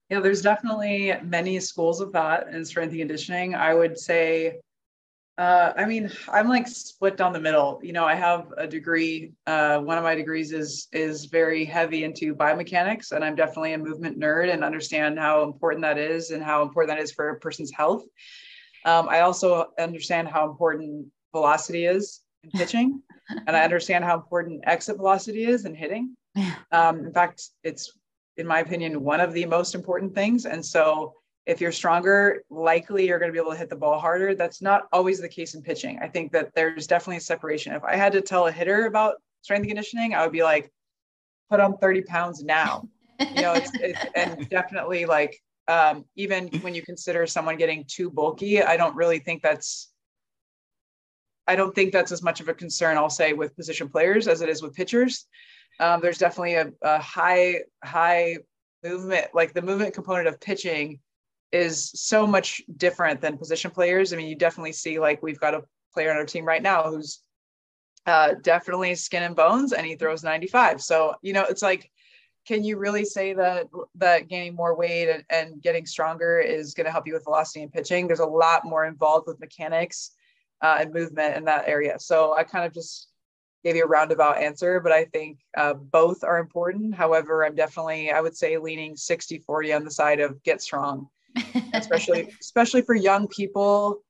Yeah, 0.10 0.20
there's 0.20 0.42
definitely 0.42 1.14
many 1.24 1.60
schools 1.60 2.00
of 2.00 2.12
thought 2.12 2.48
in 2.50 2.64
strength 2.64 2.92
and 2.92 3.00
conditioning. 3.00 3.56
I 3.56 3.74
would 3.74 3.98
say, 3.98 4.60
uh, 5.40 5.74
I 5.76 5.86
mean, 5.86 6.12
I'm 6.30 6.48
like 6.48 6.68
split 6.68 7.18
down 7.18 7.34
the 7.34 7.40
middle. 7.40 7.80
You 7.84 7.92
know, 7.92 8.06
I 8.06 8.14
have 8.14 8.54
a 8.56 8.68
degree. 8.68 9.34
Uh, 9.48 9.80
one 9.80 9.98
of 9.98 10.04
my 10.04 10.14
degrees 10.14 10.52
is 10.52 10.88
is 10.94 11.26
very 11.26 11.66
heavy 11.66 12.04
into 12.04 12.36
biomechanics, 12.36 13.12
and 13.14 13.24
I'm 13.24 13.36
definitely 13.36 13.74
a 13.74 13.80
movement 13.80 14.20
nerd 14.20 14.54
and 14.54 14.64
understand 14.64 15.18
how 15.18 15.44
important 15.44 15.82
that 15.82 15.98
is 15.98 16.30
and 16.30 16.44
how 16.44 16.62
important 16.62 16.96
that 16.96 17.04
is 17.04 17.12
for 17.12 17.30
a 17.30 17.40
person's 17.40 17.72
health. 17.72 18.04
Um, 18.86 19.10
I 19.10 19.22
also 19.22 19.72
understand 19.80 20.28
how 20.28 20.48
important 20.48 21.08
velocity 21.34 21.86
is 21.86 22.22
in 22.46 22.60
pitching 22.60 23.02
and 23.30 23.56
I 23.56 23.64
understand 23.64 24.04
how 24.04 24.16
important 24.16 24.64
exit 24.66 24.98
velocity 24.98 25.46
is 25.46 25.66
in 25.66 25.76
hitting. 25.76 26.16
Um, 26.72 27.06
in 27.06 27.14
fact, 27.14 27.50
it's, 27.64 27.98
in 28.38 28.46
my 28.46 28.60
opinion, 28.60 29.04
one 29.04 29.22
of 29.22 29.34
the 29.34 29.46
most 29.46 29.76
important 29.76 30.14
things. 30.14 30.46
And 30.46 30.64
so, 30.64 31.14
if 31.46 31.62
you're 31.62 31.72
stronger, 31.72 32.44
likely 32.50 33.08
you're 33.08 33.20
going 33.20 33.30
to 33.30 33.34
be 33.34 33.40
able 33.40 33.52
to 33.52 33.58
hit 33.58 33.70
the 33.70 33.76
ball 33.76 34.00
harder. 34.00 34.34
That's 34.34 34.64
not 34.64 34.88
always 34.92 35.22
the 35.22 35.30
case 35.30 35.54
in 35.54 35.62
pitching. 35.62 36.00
I 36.02 36.08
think 36.08 36.32
that 36.32 36.52
there's 36.56 36.88
definitely 36.88 37.18
a 37.18 37.22
separation. 37.22 37.74
If 37.74 37.84
I 37.84 37.96
had 37.96 38.14
to 38.14 38.22
tell 38.22 38.48
a 38.48 38.52
hitter 38.52 38.88
about 38.88 39.16
strength 39.42 39.62
and 39.62 39.70
conditioning, 39.70 40.16
I 40.16 40.24
would 40.24 40.32
be 40.32 40.42
like, 40.42 40.72
put 41.52 41.60
on 41.60 41.78
30 41.78 42.02
pounds 42.02 42.44
now. 42.44 42.90
You 43.20 43.44
know, 43.44 43.54
it's, 43.54 43.72
it's 43.76 44.00
and 44.16 44.50
definitely 44.50 45.06
like 45.06 45.40
um, 45.68 46.06
even 46.16 46.48
when 46.62 46.74
you 46.74 46.82
consider 46.82 47.28
someone 47.28 47.58
getting 47.58 47.86
too 47.88 48.10
bulky, 48.10 48.62
I 48.62 48.76
don't 48.76 48.96
really 48.96 49.20
think 49.20 49.44
that's 49.44 49.94
I 51.48 51.56
don't 51.56 51.76
think 51.76 51.92
that's 51.92 52.12
as 52.12 52.24
much 52.24 52.42
of 52.42 52.50
a 52.50 52.54
concern, 52.54 52.98
I'll 52.98 53.10
say, 53.10 53.34
with 53.34 53.56
position 53.56 53.90
players 53.90 54.28
as 54.28 54.42
it 54.42 54.50
is 54.50 54.62
with 54.62 54.74
pitchers. 54.74 55.28
Um, 55.80 56.02
there's 56.02 56.18
definitely 56.18 56.56
a, 56.56 56.72
a, 56.82 57.00
high, 57.00 57.62
high 57.84 58.38
movement, 58.84 59.28
like 59.34 59.54
the 59.54 59.62
movement 59.62 59.94
component 59.94 60.28
of 60.28 60.40
pitching 60.40 61.00
is 61.52 61.92
so 61.96 62.26
much 62.26 62.62
different 62.78 63.22
than 63.22 63.38
position 63.38 63.72
players. 63.72 64.12
I 64.12 64.18
mean, 64.18 64.28
you 64.28 64.36
definitely 64.36 64.74
see 64.74 65.00
like 65.00 65.22
we've 65.22 65.40
got 65.40 65.54
a 65.54 65.64
player 65.94 66.12
on 66.12 66.18
our 66.18 66.26
team 66.26 66.46
right 66.46 66.62
now 66.62 66.84
who's 66.84 67.20
uh, 68.06 68.36
definitely 68.42 68.96
skin 68.96 69.24
and 69.24 69.36
bones 69.36 69.74
and 69.74 69.86
he 69.86 69.96
throws 69.96 70.24
95. 70.24 70.82
So, 70.82 71.16
you 71.22 71.34
know, 71.34 71.44
it's 71.44 71.62
like, 71.62 71.90
can 72.48 72.64
you 72.64 72.78
really 72.78 73.06
say 73.06 73.34
that 73.34 73.68
that 73.96 74.28
gaining 74.28 74.56
more 74.56 74.76
weight 74.76 75.10
and, 75.10 75.24
and 75.32 75.62
getting 75.62 75.86
stronger 75.86 76.40
is 76.40 76.76
going 76.76 76.86
to 76.86 76.92
help 76.92 77.08
you 77.08 77.14
with 77.14 77.24
velocity 77.24 77.64
and 77.64 77.74
pitching? 77.74 78.06
There's 78.06 78.20
a 78.20 78.26
lot 78.26 78.66
more 78.66 78.86
involved 78.86 79.28
with 79.28 79.40
mechanics 79.40 80.12
uh, 80.62 80.78
and 80.80 80.94
movement 80.94 81.36
in 81.36 81.46
that 81.46 81.68
area. 81.68 82.00
So 82.00 82.36
I 82.36 82.44
kind 82.44 82.66
of 82.66 82.74
just 82.74 83.10
gave 83.66 83.76
you 83.76 83.84
a 83.84 83.88
roundabout 83.88 84.38
answer, 84.38 84.80
but 84.80 84.92
I 84.92 85.06
think 85.06 85.40
uh, 85.58 85.74
both 85.74 86.24
are 86.24 86.38
important. 86.38 86.94
However, 86.94 87.44
I'm 87.44 87.56
definitely, 87.56 88.12
I 88.12 88.22
would 88.22 88.38
say, 88.38 88.58
leaning 88.58 88.96
60 88.96 89.40
40 89.40 89.74
on 89.74 89.84
the 89.84 89.92
side 89.92 90.20
of 90.20 90.42
get 90.44 90.62
strong, 90.62 91.10
especially, 91.74 92.30
especially 92.42 92.84
for 92.84 92.94
young 92.94 93.28
people. 93.28 94.02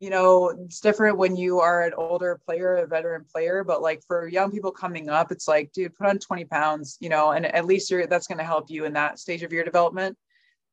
You 0.00 0.10
know, 0.10 0.48
it's 0.48 0.80
different 0.80 1.16
when 1.18 1.36
you 1.36 1.60
are 1.60 1.82
an 1.82 1.92
older 1.96 2.40
player, 2.44 2.76
a 2.76 2.86
veteran 2.86 3.24
player, 3.30 3.64
but 3.64 3.82
like 3.82 4.02
for 4.06 4.28
young 4.28 4.50
people 4.50 4.70
coming 4.70 5.08
up, 5.08 5.32
it's 5.32 5.48
like, 5.48 5.72
dude, 5.72 5.94
put 5.94 6.06
on 6.06 6.18
20 6.18 6.44
pounds, 6.46 6.96
you 7.00 7.08
know, 7.08 7.32
and 7.32 7.46
at 7.46 7.66
least 7.66 7.90
you're 7.90 8.06
that's 8.06 8.26
going 8.26 8.38
to 8.38 8.44
help 8.44 8.70
you 8.70 8.84
in 8.84 8.94
that 8.94 9.18
stage 9.18 9.42
of 9.42 9.52
your 9.52 9.64
development. 9.64 10.16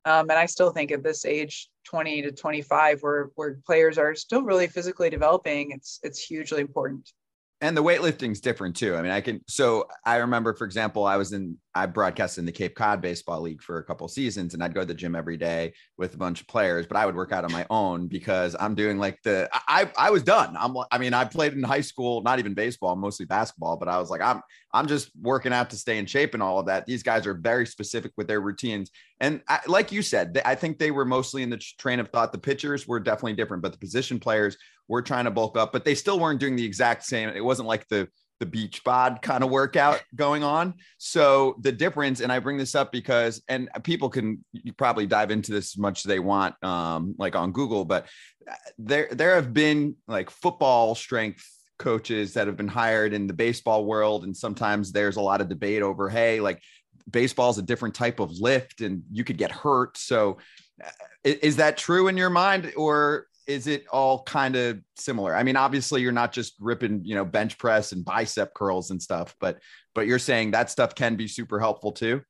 Um, 0.08 0.30
and 0.30 0.40
I 0.40 0.46
still 0.46 0.72
think 0.72 0.92
at 0.92 1.04
this 1.04 1.26
age, 1.26 1.70
20 1.84 2.22
to 2.22 2.32
25, 2.32 3.02
where 3.02 3.30
where 3.36 3.60
players 3.66 3.98
are 3.98 4.16
still 4.16 4.42
really 4.42 4.68
physically 4.68 5.10
developing, 5.10 5.72
it's 5.72 6.00
it's 6.02 6.24
hugely 6.24 6.62
important 6.62 7.12
and 7.60 7.76
the 7.76 7.84
weightlifting's 7.84 8.40
different 8.40 8.76
too. 8.76 8.96
I 8.96 9.02
mean, 9.02 9.12
I 9.12 9.20
can. 9.20 9.42
So 9.48 9.88
I 10.06 10.18
remember, 10.18 10.54
for 10.54 10.66
example, 10.66 11.06
I 11.06 11.18
was 11.18 11.34
in, 11.34 11.58
I 11.74 11.88
broadcast 11.88 12.38
in 12.38 12.46
the 12.46 12.52
Cape 12.52 12.76
Cod 12.76 13.02
Baseball 13.02 13.42
League 13.42 13.64
for 13.64 13.80
a 13.80 13.84
couple 13.84 14.08
seasons, 14.08 14.54
and 14.54 14.64
I'd 14.64 14.76
go 14.76 14.82
to 14.82 14.86
the 14.86 14.94
gym 14.94 15.16
every 15.16 15.38
day 15.38 15.74
with 15.98 16.14
a 16.14 16.18
bunch 16.18 16.42
of 16.42 16.48
players. 16.48 16.86
But 16.86 16.98
I 16.98 17.06
would 17.08 17.16
work 17.16 17.32
out 17.32 17.46
on 17.46 17.52
my 17.52 17.66
own 17.72 18.08
because 18.08 18.56
I'm 18.60 18.76
doing 18.76 19.00
like 19.00 19.20
the. 19.24 19.50
I 19.68 19.90
I 19.98 20.12
was 20.12 20.22
done. 20.22 20.56
I'm. 20.58 20.76
I 20.92 21.00
mean, 21.00 21.16
I 21.16 21.26
played 21.26 21.54
in 21.54 21.64
high 21.64 21.82
school, 21.82 22.22
not 22.22 22.38
even 22.38 22.54
baseball, 22.54 22.96
mostly 22.96 23.26
basketball. 23.26 23.78
But 23.78 23.88
I 23.88 23.98
was 23.98 24.12
like, 24.12 24.22
I'm. 24.22 24.42
I'm 24.72 24.86
just 24.86 25.10
working 25.20 25.54
out 25.54 25.72
to 25.72 25.78
stay 25.78 25.98
in 25.98 26.06
shape 26.06 26.36
and 26.36 26.44
all 26.44 26.60
of 26.60 26.68
that. 26.68 26.86
These 26.86 27.02
guys 27.02 27.26
are 27.26 27.34
very 27.34 27.66
specific 27.66 28.12
with 28.18 28.28
their 28.28 28.42
routines, 28.42 28.92
and 29.20 29.42
I, 29.48 29.60
like 29.68 29.92
you 29.92 30.02
said, 30.02 30.40
I 30.46 30.56
think 30.56 30.78
they 30.78 30.92
were 30.92 31.06
mostly 31.06 31.44
in 31.44 31.50
the 31.50 31.58
train 31.58 32.00
of 32.00 32.10
thought. 32.10 32.32
The 32.32 32.38
pitchers 32.38 32.88
were 32.88 33.00
definitely 33.00 33.34
different, 33.34 33.64
but 33.64 33.72
the 33.72 33.80
position 33.80 34.20
players 34.20 34.58
were 34.88 35.02
trying 35.02 35.26
to 35.26 35.32
bulk 35.32 35.58
up, 35.58 35.74
but 35.74 35.86
they 35.86 35.96
still 35.96 36.20
weren't 36.20 36.40
doing 36.40 36.56
the 36.56 36.66
exact 36.66 37.04
same. 37.04 37.30
It 37.30 37.44
wasn't 37.44 37.68
like 37.68 37.88
the 37.88 38.08
the 38.40 38.46
beach 38.46 38.84
bod 38.84 39.20
kind 39.22 39.44
of 39.44 39.50
workout 39.50 40.04
going 40.16 40.44
on. 40.44 40.76
So 41.00 41.56
the 41.62 41.72
difference, 41.72 42.20
and 42.20 42.32
I 42.32 42.38
bring 42.38 42.58
this 42.58 42.76
up 42.76 42.92
because, 42.92 43.42
and 43.48 43.68
people 43.84 44.10
can 44.10 44.46
probably 44.78 45.08
dive 45.08 45.32
into 45.32 45.52
this 45.52 45.74
as 45.74 45.78
much 45.78 46.00
as 46.00 46.04
they 46.04 46.20
want, 46.20 46.54
um, 46.64 47.16
like 47.18 47.36
on 47.36 47.52
Google, 47.52 47.84
but 47.86 48.06
uh, 48.50 48.54
there 48.78 49.08
there 49.12 49.36
have 49.36 49.54
been 49.54 49.96
like 50.08 50.30
football 50.30 50.94
strength 50.94 51.44
coaches 51.80 52.34
that 52.34 52.48
have 52.48 52.58
been 52.58 52.68
hired 52.68 53.14
in 53.14 53.28
the 53.28 53.34
baseball 53.34 53.86
world, 53.86 54.24
and 54.24 54.36
sometimes 54.36 54.92
there's 54.92 55.16
a 55.16 55.22
lot 55.22 55.42
of 55.42 55.50
debate 55.50 55.82
over, 55.82 56.10
hey, 56.10 56.40
like 56.40 56.62
baseball 57.10 57.50
is 57.50 57.58
a 57.58 57.64
different 57.64 57.96
type 57.96 58.20
of 58.20 58.32
lift, 58.40 58.82
and 58.82 59.04
you 59.12 59.24
could 59.24 59.38
get 59.38 59.52
hurt. 59.52 59.98
So 59.98 60.38
uh, 60.84 60.90
is 61.24 61.58
that 61.58 61.78
true 61.78 62.08
in 62.08 62.18
your 62.18 62.30
mind, 62.30 62.72
or 62.76 63.28
is 63.48 63.68
it 63.68 63.86
all 63.92 64.24
kind 64.24 64.56
of 64.56 64.80
similar? 64.96 65.36
I 65.36 65.44
mean, 65.44 65.56
obviously 65.56 66.02
you're 66.02 66.12
not 66.12 66.34
just 66.34 66.56
ripping, 66.60 67.02
you 67.06 67.16
know, 67.16 67.26
bench 67.26 67.58
press 67.58 67.94
and 67.94 68.04
bicep 68.04 68.54
curls 68.54 68.92
and 68.92 69.02
stuff, 69.02 69.36
but 69.40 69.60
but 69.96 70.06
you're 70.06 70.20
saying 70.20 70.52
that 70.52 70.70
stuff 70.70 70.94
can 70.94 71.16
be 71.16 71.28
super 71.28 71.60
helpful 71.60 71.92
too. 71.92 72.22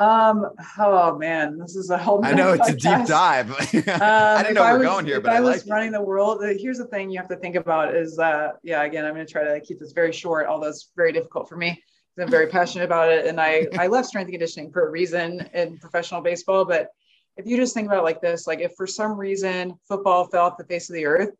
Um. 0.00 0.46
Oh 0.78 1.16
man, 1.18 1.56
this 1.56 1.76
is 1.76 1.90
a 1.90 1.98
whole. 1.98 2.24
I 2.24 2.32
know 2.32 2.52
it's 2.52 2.68
podcast. 2.68 2.94
a 2.94 2.98
deep 2.98 3.06
dive. 3.06 3.50
um, 3.88 4.00
I 4.00 4.42
didn't 4.42 4.54
know 4.54 4.62
we 4.62 4.68
are 4.68 4.82
going 4.82 5.06
here, 5.06 5.20
but 5.20 5.32
I, 5.32 5.36
I 5.36 5.40
was 5.40 5.64
like 5.64 5.72
running 5.72 5.90
it. 5.90 5.92
the 5.92 6.02
world. 6.02 6.42
Here's 6.58 6.78
the 6.78 6.86
thing 6.86 7.10
you 7.10 7.18
have 7.18 7.28
to 7.28 7.36
think 7.36 7.54
about 7.54 7.94
is, 7.94 8.18
uh, 8.18 8.52
yeah. 8.64 8.82
Again, 8.82 9.04
I'm 9.04 9.14
going 9.14 9.24
to 9.24 9.32
try 9.32 9.44
to 9.44 9.60
keep 9.60 9.78
this 9.78 9.92
very 9.92 10.10
short, 10.10 10.48
although 10.48 10.66
it's 10.66 10.90
very 10.96 11.12
difficult 11.12 11.48
for 11.48 11.56
me. 11.56 11.80
I'm 12.18 12.30
very 12.30 12.46
passionate 12.46 12.84
about 12.84 13.10
it, 13.10 13.26
and 13.26 13.40
I 13.40 13.66
I 13.78 13.88
left 13.88 14.08
strength 14.08 14.28
and 14.28 14.34
conditioning 14.34 14.70
for 14.70 14.86
a 14.86 14.90
reason 14.90 15.48
in 15.52 15.78
professional 15.78 16.20
baseball, 16.20 16.64
but 16.64 16.90
if 17.36 17.46
you 17.46 17.56
just 17.56 17.74
think 17.74 17.88
about 17.88 18.04
like 18.04 18.20
this, 18.20 18.46
like 18.46 18.60
if 18.60 18.74
for 18.76 18.86
some 18.86 19.18
reason 19.18 19.74
football 19.88 20.26
fell 20.26 20.46
off 20.46 20.56
the 20.56 20.64
face 20.64 20.88
of 20.88 20.94
the 20.94 21.06
earth 21.06 21.30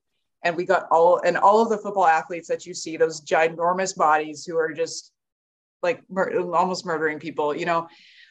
and 0.43 0.57
we 0.57 0.65
got 0.65 0.87
all 0.91 1.21
and 1.25 1.37
all 1.37 1.63
of 1.63 1.69
the 1.69 1.79
football 1.79 2.07
athletes 2.07 2.49
that 2.49 2.67
you 2.67 2.75
see, 2.75 2.97
those 2.97 3.21
ginormous 3.21 3.97
bodies 3.97 4.45
who 4.45 4.57
are 4.57 4.73
just 4.73 5.13
like 5.83 6.03
mur- 6.11 6.41
almost 6.53 6.85
murdering 6.85 7.19
people, 7.19 7.55
you 7.55 7.67
know, 7.67 7.87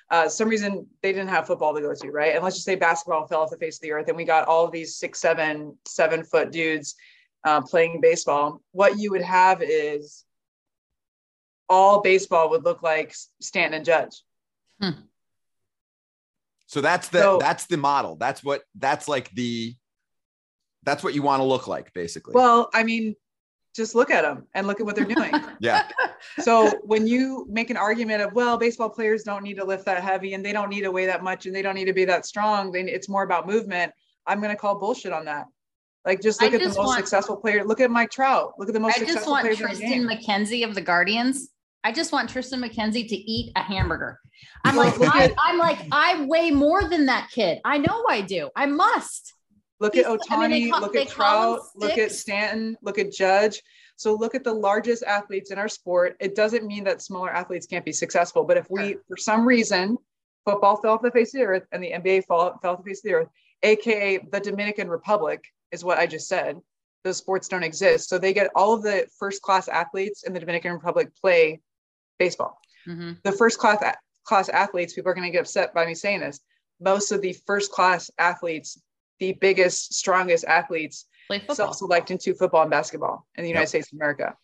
uh, 0.10 0.28
some 0.28 0.50
reason 0.50 0.86
they 1.02 1.14
didn't 1.14 1.30
have 1.30 1.48
football 1.48 1.74
to 1.74 1.82
go 1.82 1.94
to, 1.94 2.12
right? 2.12 2.36
And 2.36 2.44
let's 2.44 2.58
just 2.58 2.66
say 2.66 2.76
basketball 2.76 3.28
fell 3.28 3.42
off 3.42 3.52
the 3.52 3.58
face 3.58 3.78
of 3.78 3.82
the 3.82 3.92
earth 3.92 4.08
and 4.10 4.18
we 4.18 4.26
got 4.26 4.48
all 4.48 4.70
these 4.70 4.98
six, 4.98 5.20
seven, 5.22 5.78
seven 5.88 6.24
foot 6.24 6.52
dudes 6.52 6.96
uh, 7.46 7.62
playing 7.62 8.02
baseball. 8.02 8.62
What 8.72 8.98
you 9.00 9.12
would 9.12 9.22
have 9.22 9.62
is 9.62 10.26
all 11.70 12.02
baseball 12.02 12.50
would 12.52 12.64
look 12.64 12.84
like 12.84 13.16
Stanton 13.42 13.78
and 13.78 13.86
Judge. 13.86 14.22
Hmm. 14.82 15.02
So 16.68 16.82
that's 16.82 17.10
the 17.10 17.20
so, 17.20 17.38
that's 17.40 17.68
the 17.68 17.78
model. 17.78 18.16
That's 18.16 18.44
what 18.44 18.64
that's 18.76 19.08
like 19.08 19.30
the 19.32 19.76
that's 20.84 21.04
what 21.04 21.14
you 21.14 21.22
want 21.22 21.40
to 21.40 21.46
look 21.46 21.68
like 21.68 21.94
basically. 21.94 22.34
Well, 22.34 22.70
I 22.74 22.84
mean, 22.84 23.16
just 23.76 23.96
look 23.96 24.10
at 24.10 24.24
them 24.24 24.48
and 24.54 24.68
look 24.68 24.80
at 24.80 24.86
what 24.86 24.96
they're 24.96 25.06
doing. 25.16 25.34
yeah. 25.60 25.88
So 26.40 26.72
when 26.84 27.06
you 27.08 27.46
make 27.50 27.70
an 27.70 27.78
argument 27.78 28.22
of 28.22 28.34
well, 28.34 28.58
baseball 28.58 28.90
players 28.90 29.24
don't 29.24 29.44
need 29.44 29.58
to 29.58 29.66
lift 29.66 29.86
that 29.86 30.04
heavy 30.04 30.34
and 30.34 30.46
they 30.46 30.52
don't 30.52 30.70
need 30.70 30.82
to 30.82 30.92
weigh 30.92 31.06
that 31.06 31.24
much 31.24 31.46
and 31.46 31.56
they 31.56 31.62
don't 31.62 31.76
need 31.76 31.86
to 31.86 31.94
be 31.94 32.06
that 32.06 32.26
strong, 32.26 32.72
then 32.72 32.88
it's 32.88 33.08
more 33.08 33.24
about 33.24 33.48
movement. 33.48 33.92
I'm 34.26 34.40
going 34.40 34.52
to 34.52 34.58
call 34.58 34.80
bullshit 34.80 35.12
on 35.12 35.26
that. 35.26 35.46
Like 36.06 36.22
just 36.22 36.42
look 36.42 36.52
I 36.52 36.56
at 36.56 36.62
just 36.62 36.76
the 36.76 36.82
most 36.82 36.88
want, 36.88 36.98
successful 36.98 37.38
player. 37.38 37.64
Look 37.64 37.80
at 37.80 37.90
Mike 37.90 38.10
Trout. 38.10 38.54
Look 38.58 38.68
at 38.68 38.74
the 38.74 38.80
most 38.80 38.98
successful. 38.98 39.34
Player. 39.34 39.46
I 39.46 39.56
just 39.56 39.62
want 39.62 39.80
Triston 39.80 40.12
McKenzie 40.12 40.68
of 40.68 40.76
the 40.76 40.82
Guardians 40.82 41.50
I 41.84 41.92
just 41.92 42.12
want 42.12 42.30
Triston 42.30 42.64
McKenzie 42.64 43.08
to 43.08 43.16
eat 43.16 43.52
a 43.56 43.62
hamburger. 43.62 44.20
I'm 44.64 44.76
like, 44.76 44.96
I, 45.02 45.34
I'm 45.38 45.58
like, 45.58 45.80
I 45.92 46.26
weigh 46.26 46.52
more 46.52 46.88
than 46.88 47.06
that 47.08 47.30
kid. 47.32 47.60
I 47.66 47.78
know 47.78 48.06
I 48.10 48.22
do. 48.22 48.50
I 48.56 48.66
must. 48.66 49.34
Look 49.80 49.96
He's, 49.96 50.06
at 50.06 50.12
Ohtani, 50.12 50.38
I 50.38 50.48
mean, 50.48 50.72
call, 50.72 50.82
look 50.82 50.96
at 50.96 51.10
Trout, 51.10 51.60
look 51.76 51.98
at 51.98 52.12
Stanton, 52.12 52.78
look 52.82 52.98
at 52.98 53.12
Judge. 53.12 53.62
So 53.96 54.14
look 54.16 54.34
at 54.34 54.44
the 54.44 54.54
largest 54.54 55.04
athletes 55.04 55.52
in 55.52 55.58
our 55.58 55.68
sport. 55.68 56.16
It 56.20 56.36
doesn't 56.36 56.66
mean 56.66 56.84
that 56.86 57.02
smaller 57.02 57.32
athletes 57.32 57.68
can't 57.68 57.86
be 57.86 57.92
successful, 57.92 58.44
but 58.44 58.58
if 58.58 58.70
we, 58.70 58.98
for 59.08 59.18
some 59.18 59.46
reason, 59.46 59.98
football 60.46 60.78
fell 60.78 60.94
off 60.94 61.02
the 61.02 61.12
face 61.12 61.34
of 61.34 61.40
the 61.40 61.46
earth 61.46 61.64
and 61.72 61.84
the 61.84 61.92
NBA 61.92 62.26
fell, 62.26 62.58
fell 62.62 62.74
off 62.74 62.84
the 62.84 62.90
face 62.90 63.00
of 63.00 63.04
the 63.04 63.14
earth, 63.14 63.28
aka 63.62 64.20
the 64.32 64.40
Dominican 64.40 64.90
Republic, 64.90 65.44
is 65.72 65.84
what 65.84 65.98
I 65.98 66.08
just 66.08 66.28
said. 66.28 66.60
Those 67.04 67.18
sports 67.18 67.48
don't 67.48 67.64
exist. 67.64 68.08
So 68.08 68.18
they 68.18 68.34
get 68.34 68.52
all 68.56 68.74
of 68.74 68.84
the 68.84 69.08
first 69.20 69.42
class 69.42 69.68
athletes 69.68 70.24
in 70.24 70.34
the 70.34 70.40
Dominican 70.40 70.72
Republic 70.72 71.10
play 71.20 71.60
baseball. 72.24 72.60
Mm-hmm. 72.88 73.14
The 73.24 73.32
first 73.32 73.60
class 73.60 73.84
class 74.24 74.50
athletes, 74.50 74.94
people 74.94 75.12
are 75.12 75.14
going 75.14 75.28
to 75.28 75.32
get 75.32 75.42
upset 75.42 75.74
by 75.74 75.86
me 75.86 75.94
saying 75.94 76.22
this. 76.22 76.40
Most 76.80 77.12
of 77.12 77.22
the 77.22 77.34
first 77.46 77.72
class 77.72 78.10
athletes, 78.18 78.82
the 79.20 79.34
biggest, 79.34 79.94
strongest 79.94 80.46
athletes, 80.46 81.06
self-select 81.52 82.12
into 82.12 82.34
football 82.34 82.62
and 82.62 82.72
basketball 82.72 83.26
in 83.36 83.44
the 83.44 83.50
United 83.50 83.64
yep. 83.64 83.70
States 83.70 83.92
of 83.92 83.98
America. 83.98 84.36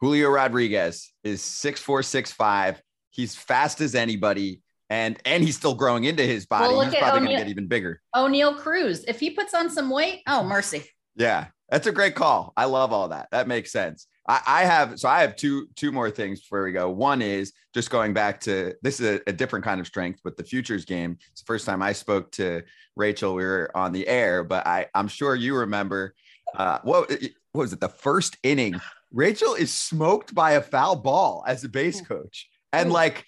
Julio 0.00 0.30
Rodriguez 0.30 1.12
is 1.24 1.42
six 1.42 1.80
four, 1.80 2.02
six 2.02 2.32
five. 2.32 2.82
He's 3.10 3.34
fast 3.34 3.80
as 3.80 3.94
anybody 3.94 4.62
and 4.90 5.18
and 5.24 5.42
he's 5.44 5.56
still 5.56 5.74
growing 5.74 6.04
into 6.04 6.22
his 6.22 6.46
body. 6.46 6.74
Well, 6.74 6.82
he's 6.82 6.94
probably 6.94 7.20
going 7.20 7.32
to 7.32 7.36
get 7.36 7.48
even 7.48 7.66
bigger. 7.66 8.00
Oneil 8.14 8.56
Cruz, 8.56 9.04
if 9.06 9.20
he 9.20 9.30
puts 9.30 9.54
on 9.54 9.70
some 9.70 9.90
weight, 9.90 10.22
oh 10.26 10.42
mercy. 10.42 10.84
Yeah, 11.16 11.46
that's 11.68 11.86
a 11.86 11.92
great 11.92 12.14
call. 12.14 12.52
I 12.56 12.66
love 12.66 12.92
all 12.92 13.08
that. 13.08 13.28
That 13.32 13.48
makes 13.48 13.72
sense. 13.72 14.06
I, 14.28 14.40
I 14.46 14.64
have 14.64 15.00
so 15.00 15.08
I 15.08 15.22
have 15.22 15.34
two 15.34 15.68
two 15.74 15.90
more 15.90 16.10
things 16.10 16.40
before 16.40 16.64
we 16.64 16.72
go. 16.72 16.90
One 16.90 17.22
is 17.22 17.52
just 17.74 17.90
going 17.90 18.12
back 18.12 18.40
to 18.42 18.74
this 18.82 19.00
is 19.00 19.20
a, 19.20 19.30
a 19.30 19.32
different 19.32 19.64
kind 19.64 19.80
of 19.80 19.86
strength, 19.86 20.20
but 20.22 20.36
the 20.36 20.44
futures 20.44 20.84
game. 20.84 21.18
It's 21.32 21.40
the 21.40 21.46
first 21.46 21.66
time 21.66 21.82
I 21.82 21.92
spoke 21.92 22.30
to 22.32 22.62
Rachel. 22.94 23.34
We 23.34 23.44
were 23.44 23.70
on 23.74 23.92
the 23.92 24.06
air, 24.06 24.44
but 24.44 24.66
I 24.66 24.86
I'm 24.94 25.08
sure 25.08 25.34
you 25.34 25.56
remember. 25.56 26.14
Uh, 26.54 26.78
what, 26.82 27.10
what 27.10 27.62
was 27.62 27.72
it? 27.72 27.80
The 27.80 27.88
first 27.88 28.36
inning. 28.42 28.80
Rachel 29.12 29.54
is 29.54 29.72
smoked 29.72 30.34
by 30.34 30.52
a 30.52 30.62
foul 30.62 30.96
ball 30.96 31.44
as 31.46 31.64
a 31.64 31.68
base 31.68 32.00
coach, 32.00 32.48
and 32.72 32.92
like 32.92 33.24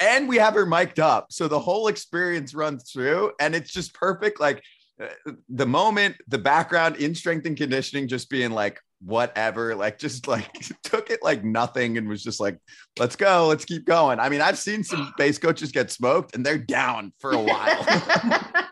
and 0.00 0.28
we 0.28 0.36
have 0.36 0.54
her 0.54 0.66
mic'd 0.66 1.00
up. 1.00 1.32
So 1.32 1.48
the 1.48 1.58
whole 1.58 1.88
experience 1.88 2.54
runs 2.54 2.90
through 2.90 3.32
and 3.40 3.54
it's 3.54 3.72
just 3.72 3.94
perfect. 3.94 4.40
Like 4.40 4.62
uh, 5.00 5.32
the 5.48 5.66
moment, 5.66 6.16
the 6.28 6.38
background 6.38 6.96
in 6.96 7.14
strength 7.14 7.46
and 7.46 7.56
conditioning, 7.56 8.08
just 8.08 8.30
being 8.30 8.50
like, 8.50 8.80
whatever, 9.00 9.74
like 9.74 9.98
just 9.98 10.28
like 10.28 10.52
took 10.82 11.10
it 11.10 11.22
like 11.22 11.44
nothing 11.44 11.98
and 11.98 12.08
was 12.08 12.22
just 12.22 12.40
like, 12.40 12.58
let's 12.98 13.16
go, 13.16 13.46
let's 13.46 13.64
keep 13.64 13.84
going. 13.84 14.18
I 14.20 14.28
mean, 14.28 14.40
I've 14.40 14.58
seen 14.58 14.84
some 14.84 15.12
base 15.18 15.38
coaches 15.38 15.72
get 15.72 15.90
smoked 15.90 16.34
and 16.34 16.44
they're 16.44 16.58
down 16.58 17.12
for 17.18 17.32
a 17.32 17.40
while. 17.40 17.84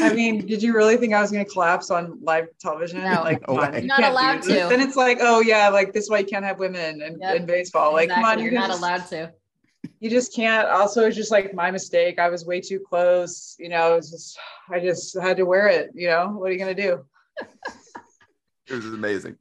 I 0.00 0.12
mean, 0.12 0.46
did 0.46 0.62
you 0.62 0.74
really 0.74 0.96
think 0.96 1.14
I 1.14 1.20
was 1.20 1.32
going 1.32 1.44
to 1.44 1.50
collapse 1.50 1.90
on 1.90 2.18
live 2.22 2.46
television? 2.60 3.02
No, 3.02 3.22
like, 3.22 3.40
no 3.48 3.58
on, 3.58 3.86
not 3.86 4.04
allowed 4.04 4.42
to. 4.42 4.52
Then 4.52 4.80
it's 4.80 4.96
like, 4.96 5.18
oh 5.20 5.40
yeah, 5.40 5.70
like 5.70 5.92
this 5.92 6.08
why 6.08 6.18
you 6.18 6.26
can't 6.26 6.44
have 6.44 6.58
women 6.58 7.00
in, 7.02 7.18
yep. 7.20 7.36
in 7.36 7.46
baseball. 7.46 7.94
Like, 7.94 8.04
exactly. 8.04 8.22
come 8.22 8.30
on, 8.30 8.38
you're, 8.38 8.52
you're 8.52 8.60
not 8.60 8.68
just, 8.68 8.80
allowed 8.80 9.06
to 9.08 9.32
you 10.00 10.10
just 10.10 10.34
can't 10.34 10.68
also 10.68 11.06
it's 11.06 11.16
just 11.16 11.30
like 11.30 11.54
my 11.54 11.70
mistake 11.70 12.18
i 12.18 12.28
was 12.28 12.44
way 12.44 12.60
too 12.60 12.80
close 12.80 13.56
you 13.58 13.68
know 13.68 13.94
it's 13.94 14.10
just 14.10 14.38
i 14.70 14.78
just 14.78 15.18
had 15.18 15.36
to 15.36 15.44
wear 15.44 15.68
it 15.68 15.90
you 15.94 16.08
know 16.08 16.28
what 16.28 16.50
are 16.50 16.52
you 16.52 16.58
going 16.58 16.74
to 16.74 16.82
do 16.82 17.04
it 18.70 18.74
was 18.74 18.86
amazing. 18.86 19.36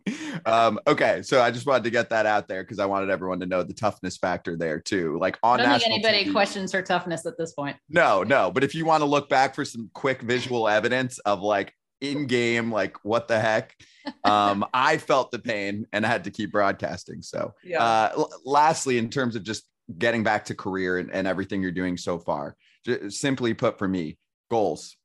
Um, 0.46 0.80
okay 0.88 1.22
so 1.22 1.42
i 1.42 1.52
just 1.52 1.66
wanted 1.66 1.84
to 1.84 1.90
get 1.90 2.10
that 2.10 2.26
out 2.26 2.48
there 2.48 2.64
because 2.64 2.80
i 2.80 2.86
wanted 2.86 3.10
everyone 3.10 3.40
to 3.40 3.46
know 3.46 3.64
the 3.64 3.74
toughness 3.74 4.18
factor 4.18 4.56
there 4.56 4.80
too 4.80 5.18
like 5.20 5.38
on 5.44 5.60
I 5.60 5.64
don't 5.64 5.80
think 5.80 5.92
anybody 5.92 6.26
TV, 6.26 6.32
questions 6.32 6.72
her 6.72 6.82
toughness 6.82 7.26
at 7.26 7.38
this 7.38 7.54
point. 7.54 7.78
No 7.90 8.24
no 8.24 8.52
but 8.52 8.64
if 8.64 8.76
you 8.76 8.86
want 8.86 9.02
to 9.02 9.06
look 9.06 9.30
back 9.30 9.56
for 9.56 9.66
some 9.66 9.90
quick 9.94 10.22
visual 10.22 10.68
evidence 10.68 11.20
of 11.20 11.42
like 11.42 11.74
in 12.02 12.28
game 12.28 12.72
like 12.72 12.96
what 13.04 13.28
the 13.28 13.40
heck 13.40 13.76
um 14.24 14.66
i 14.74 14.98
felt 14.98 15.32
the 15.32 15.40
pain 15.40 15.86
and 15.94 16.06
i 16.06 16.10
had 16.10 16.24
to 16.24 16.32
keep 16.32 16.52
broadcasting 16.52 17.22
so 17.22 17.54
yeah. 17.64 17.84
uh 17.84 18.12
l- 18.16 18.32
lastly 18.46 18.98
in 18.98 19.10
terms 19.10 19.36
of 19.36 19.44
just 19.44 19.64
getting 19.98 20.22
back 20.22 20.46
to 20.46 20.54
career 20.54 21.00
and, 21.00 21.12
and 21.12 21.28
everything 21.28 21.62
you're 21.62 21.72
doing 21.72 21.98
so 21.98 22.20
far 22.20 22.56
just 22.86 23.20
simply 23.20 23.54
put 23.54 23.80
for 23.80 23.88
me 23.88 24.18
goals 24.52 24.97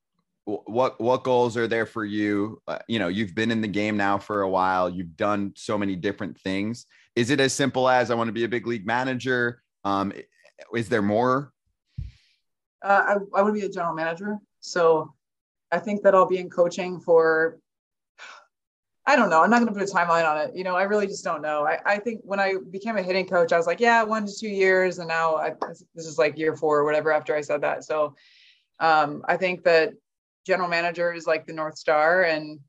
what 0.45 1.01
what 1.01 1.23
goals 1.23 1.57
are 1.57 1.69
there 1.69 1.87
for 1.87 2.05
you 2.05 2.61
uh, 2.67 2.79
you 2.89 2.99
know 2.99 3.09
you've 3.09 3.35
been 3.35 3.51
in 3.51 3.61
the 3.61 3.69
game 3.69 3.97
now 3.97 4.19
for 4.19 4.43
a 4.43 4.49
while 4.49 4.91
you've 4.91 5.17
done 5.17 5.53
so 5.55 5.79
many 5.79 5.95
different 5.95 6.39
things 6.41 6.87
is 7.15 7.31
it 7.31 7.39
as 7.39 7.53
simple 7.53 7.89
as 7.89 8.11
i 8.11 8.15
want 8.15 8.27
to 8.27 8.33
be 8.33 8.45
a 8.45 8.49
big 8.49 8.67
league 8.67 8.87
manager 8.87 9.63
um 9.85 10.13
is 10.75 10.89
there 10.89 11.03
more 11.03 11.53
uh, 12.85 13.03
I, 13.07 13.39
I 13.39 13.43
want 13.43 13.55
to 13.55 13.61
be 13.61 13.67
a 13.67 13.71
general 13.71 13.95
manager 13.95 14.39
so 14.59 15.15
i 15.71 15.79
think 15.79 16.03
that 16.03 16.15
i'll 16.15 16.27
be 16.27 16.39
in 16.39 16.51
coaching 16.51 17.01
for 17.01 17.59
I 19.05 19.17
don't 19.17 19.31
know. 19.31 19.43
I'm 19.43 19.51
not 19.51 19.59
going 19.59 19.67
to 19.67 19.79
put 19.79 19.83
a 19.83 19.93
timeline 19.93 20.29
on 20.31 20.39
it. 20.39 20.55
You 20.55 20.63
know, 20.63 20.77
I 20.77 20.85
really 20.85 21.09
just 21.09 21.25
don't 21.25 21.43
know. 21.43 21.67
I, 21.67 21.79
I 21.85 21.99
think 21.99 22.21
when 22.23 22.39
I 22.39 22.55
became 22.71 22.97
a 22.97 23.03
hitting 23.03 23.27
coach, 23.27 23.53
I 23.53 23.57
was 23.57 23.67
like, 23.67 23.81
yeah, 23.81 24.05
one 24.05 24.27
to 24.27 24.33
two 24.33 24.49
years. 24.49 25.01
And 25.01 25.09
now 25.09 25.37
I, 25.37 25.55
this 25.93 26.07
is 26.07 26.19
like 26.19 26.39
year 26.39 26.55
four 26.55 26.79
or 26.79 26.85
whatever 26.85 27.11
after 27.11 27.35
I 27.35 27.41
said 27.41 27.63
that. 27.63 27.83
So 27.83 28.15
um, 28.79 29.25
I 29.27 29.37
think 29.37 29.65
that 29.65 29.95
general 30.47 30.69
manager 30.69 31.13
is 31.13 31.27
like 31.27 31.47
the 31.47 31.53
North 31.53 31.79
Star. 31.79 32.25
And 32.25 32.61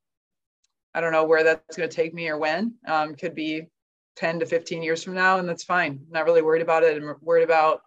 I 0.94 1.02
don't 1.02 1.12
know 1.12 1.26
where 1.26 1.44
that's 1.44 1.78
going 1.78 1.90
to 1.90 1.96
take 1.96 2.14
me 2.14 2.30
or 2.30 2.38
when. 2.38 2.76
Um, 2.88 3.16
could 3.16 3.36
be 3.36 3.68
10 4.16 4.40
to 4.40 4.46
15 4.46 4.84
years 4.84 5.04
from 5.04 5.16
now. 5.16 5.38
And 5.38 5.50
that's 5.50 5.64
fine. 5.64 6.00
I'm 6.06 6.12
not 6.12 6.26
really 6.26 6.42
worried 6.42 6.62
about 6.62 6.84
it. 6.84 7.02
I'm 7.02 7.16
worried 7.22 7.44
about 7.44 7.82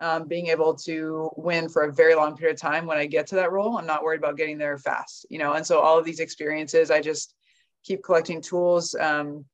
um, 0.00 0.28
being 0.28 0.48
able 0.48 0.74
to 0.74 1.30
win 1.36 1.68
for 1.68 1.84
a 1.84 1.92
very 1.92 2.14
long 2.14 2.36
period 2.36 2.54
of 2.54 2.60
time 2.60 2.86
when 2.86 2.98
I 2.98 3.06
get 3.06 3.26
to 3.28 3.36
that 3.36 3.52
role. 3.52 3.78
I'm 3.78 3.86
not 3.86 4.02
worried 4.02 4.20
about 4.20 4.36
getting 4.36 4.58
there 4.58 4.78
fast, 4.78 5.26
you 5.30 5.38
know. 5.38 5.54
And 5.54 5.66
so 5.66 5.80
all 5.80 5.98
of 5.98 6.04
these 6.04 6.20
experiences, 6.20 6.90
I 6.90 7.00
just 7.00 7.34
keep 7.82 8.04
collecting 8.04 8.42
tools, 8.42 8.94
um, 8.94 9.44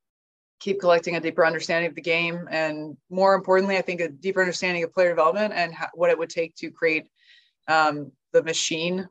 keep 0.59 0.79
collecting 0.79 1.15
a 1.15 1.19
deeper 1.19 1.45
understanding 1.45 1.89
of 1.89 1.95
the 1.95 2.01
game, 2.01 2.47
and 2.51 2.97
more 3.09 3.35
importantly, 3.35 3.77
I 3.77 3.81
think 3.81 4.01
a 4.01 4.09
deeper 4.09 4.41
understanding 4.41 4.83
of 4.83 4.93
player 4.93 5.09
development 5.09 5.53
and 5.55 5.73
what 5.93 6.09
it 6.09 6.17
would 6.17 6.29
take 6.29 6.55
to 6.55 6.71
create 6.71 7.07
um, 7.67 8.11
the 8.33 8.43
machine, 8.43 9.07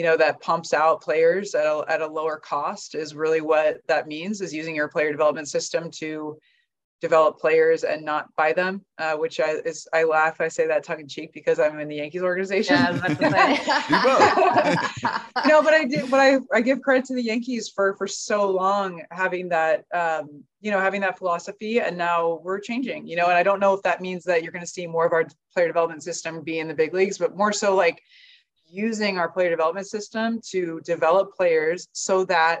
you 0.00 0.06
know, 0.06 0.16
that 0.16 0.40
pumps 0.40 0.72
out 0.72 1.02
players 1.02 1.54
at 1.54 1.66
a, 1.66 1.84
at 1.86 2.00
a 2.00 2.06
lower 2.06 2.38
cost 2.38 2.94
is 2.94 3.14
really 3.14 3.42
what 3.42 3.86
that 3.86 4.08
means. 4.08 4.40
Is 4.40 4.50
using 4.50 4.74
your 4.74 4.88
player 4.88 5.12
development 5.12 5.46
system 5.46 5.90
to 5.96 6.38
develop 7.02 7.38
players 7.38 7.84
and 7.84 8.02
not 8.02 8.34
buy 8.34 8.54
them, 8.54 8.82
uh, 8.96 9.16
which 9.16 9.40
I 9.40 9.56
is 9.66 9.86
I 9.92 10.04
laugh. 10.04 10.40
I 10.40 10.48
say 10.48 10.66
that 10.68 10.84
tongue 10.84 11.00
in 11.00 11.06
cheek 11.06 11.34
because 11.34 11.60
I'm 11.60 11.78
in 11.80 11.88
the 11.88 11.96
Yankees 11.96 12.22
organization. 12.22 12.76
Yeah, 12.76 12.92
no, 15.46 15.62
but 15.62 15.74
I 15.74 15.84
did. 15.84 16.10
But 16.10 16.20
I 16.20 16.38
I 16.50 16.62
give 16.62 16.80
credit 16.80 17.04
to 17.08 17.14
the 17.14 17.22
Yankees 17.22 17.68
for 17.68 17.94
for 17.98 18.06
so 18.06 18.50
long 18.50 19.02
having 19.10 19.50
that 19.50 19.84
um, 19.92 20.42
you 20.62 20.70
know 20.70 20.80
having 20.80 21.02
that 21.02 21.18
philosophy, 21.18 21.78
and 21.78 21.98
now 21.98 22.40
we're 22.42 22.60
changing. 22.60 23.06
You 23.06 23.16
know, 23.16 23.26
and 23.26 23.34
I 23.34 23.42
don't 23.42 23.60
know 23.60 23.74
if 23.74 23.82
that 23.82 24.00
means 24.00 24.24
that 24.24 24.42
you're 24.42 24.52
going 24.52 24.64
to 24.64 24.70
see 24.70 24.86
more 24.86 25.04
of 25.04 25.12
our 25.12 25.26
player 25.52 25.66
development 25.66 26.02
system 26.02 26.42
be 26.42 26.58
in 26.58 26.68
the 26.68 26.74
big 26.74 26.94
leagues, 26.94 27.18
but 27.18 27.36
more 27.36 27.52
so 27.52 27.76
like 27.76 28.00
using 28.70 29.18
our 29.18 29.28
player 29.28 29.50
development 29.50 29.86
system 29.86 30.40
to 30.50 30.80
develop 30.84 31.34
players 31.34 31.88
so 31.92 32.24
that 32.24 32.60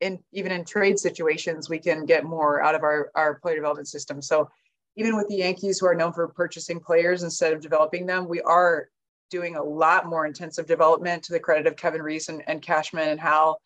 in 0.00 0.18
even 0.32 0.52
in 0.52 0.64
trade 0.64 0.98
situations, 0.98 1.68
we 1.68 1.78
can 1.78 2.06
get 2.06 2.24
more 2.24 2.62
out 2.62 2.74
of 2.74 2.82
our, 2.82 3.10
our 3.14 3.34
player 3.40 3.56
development 3.56 3.88
system. 3.88 4.22
So 4.22 4.48
even 4.96 5.16
with 5.16 5.28
the 5.28 5.36
Yankees 5.36 5.78
who 5.78 5.86
are 5.86 5.94
known 5.94 6.12
for 6.12 6.28
purchasing 6.28 6.80
players 6.80 7.22
instead 7.22 7.52
of 7.52 7.60
developing 7.60 8.06
them, 8.06 8.28
we 8.28 8.40
are 8.42 8.88
doing 9.30 9.56
a 9.56 9.62
lot 9.62 10.06
more 10.06 10.26
intensive 10.26 10.66
development 10.66 11.22
to 11.24 11.32
the 11.32 11.40
credit 11.40 11.66
of 11.66 11.76
Kevin 11.76 12.02
Reese 12.02 12.28
and, 12.28 12.42
and 12.46 12.62
Cashman 12.62 13.08
and 13.08 13.20
Hal 13.20 13.60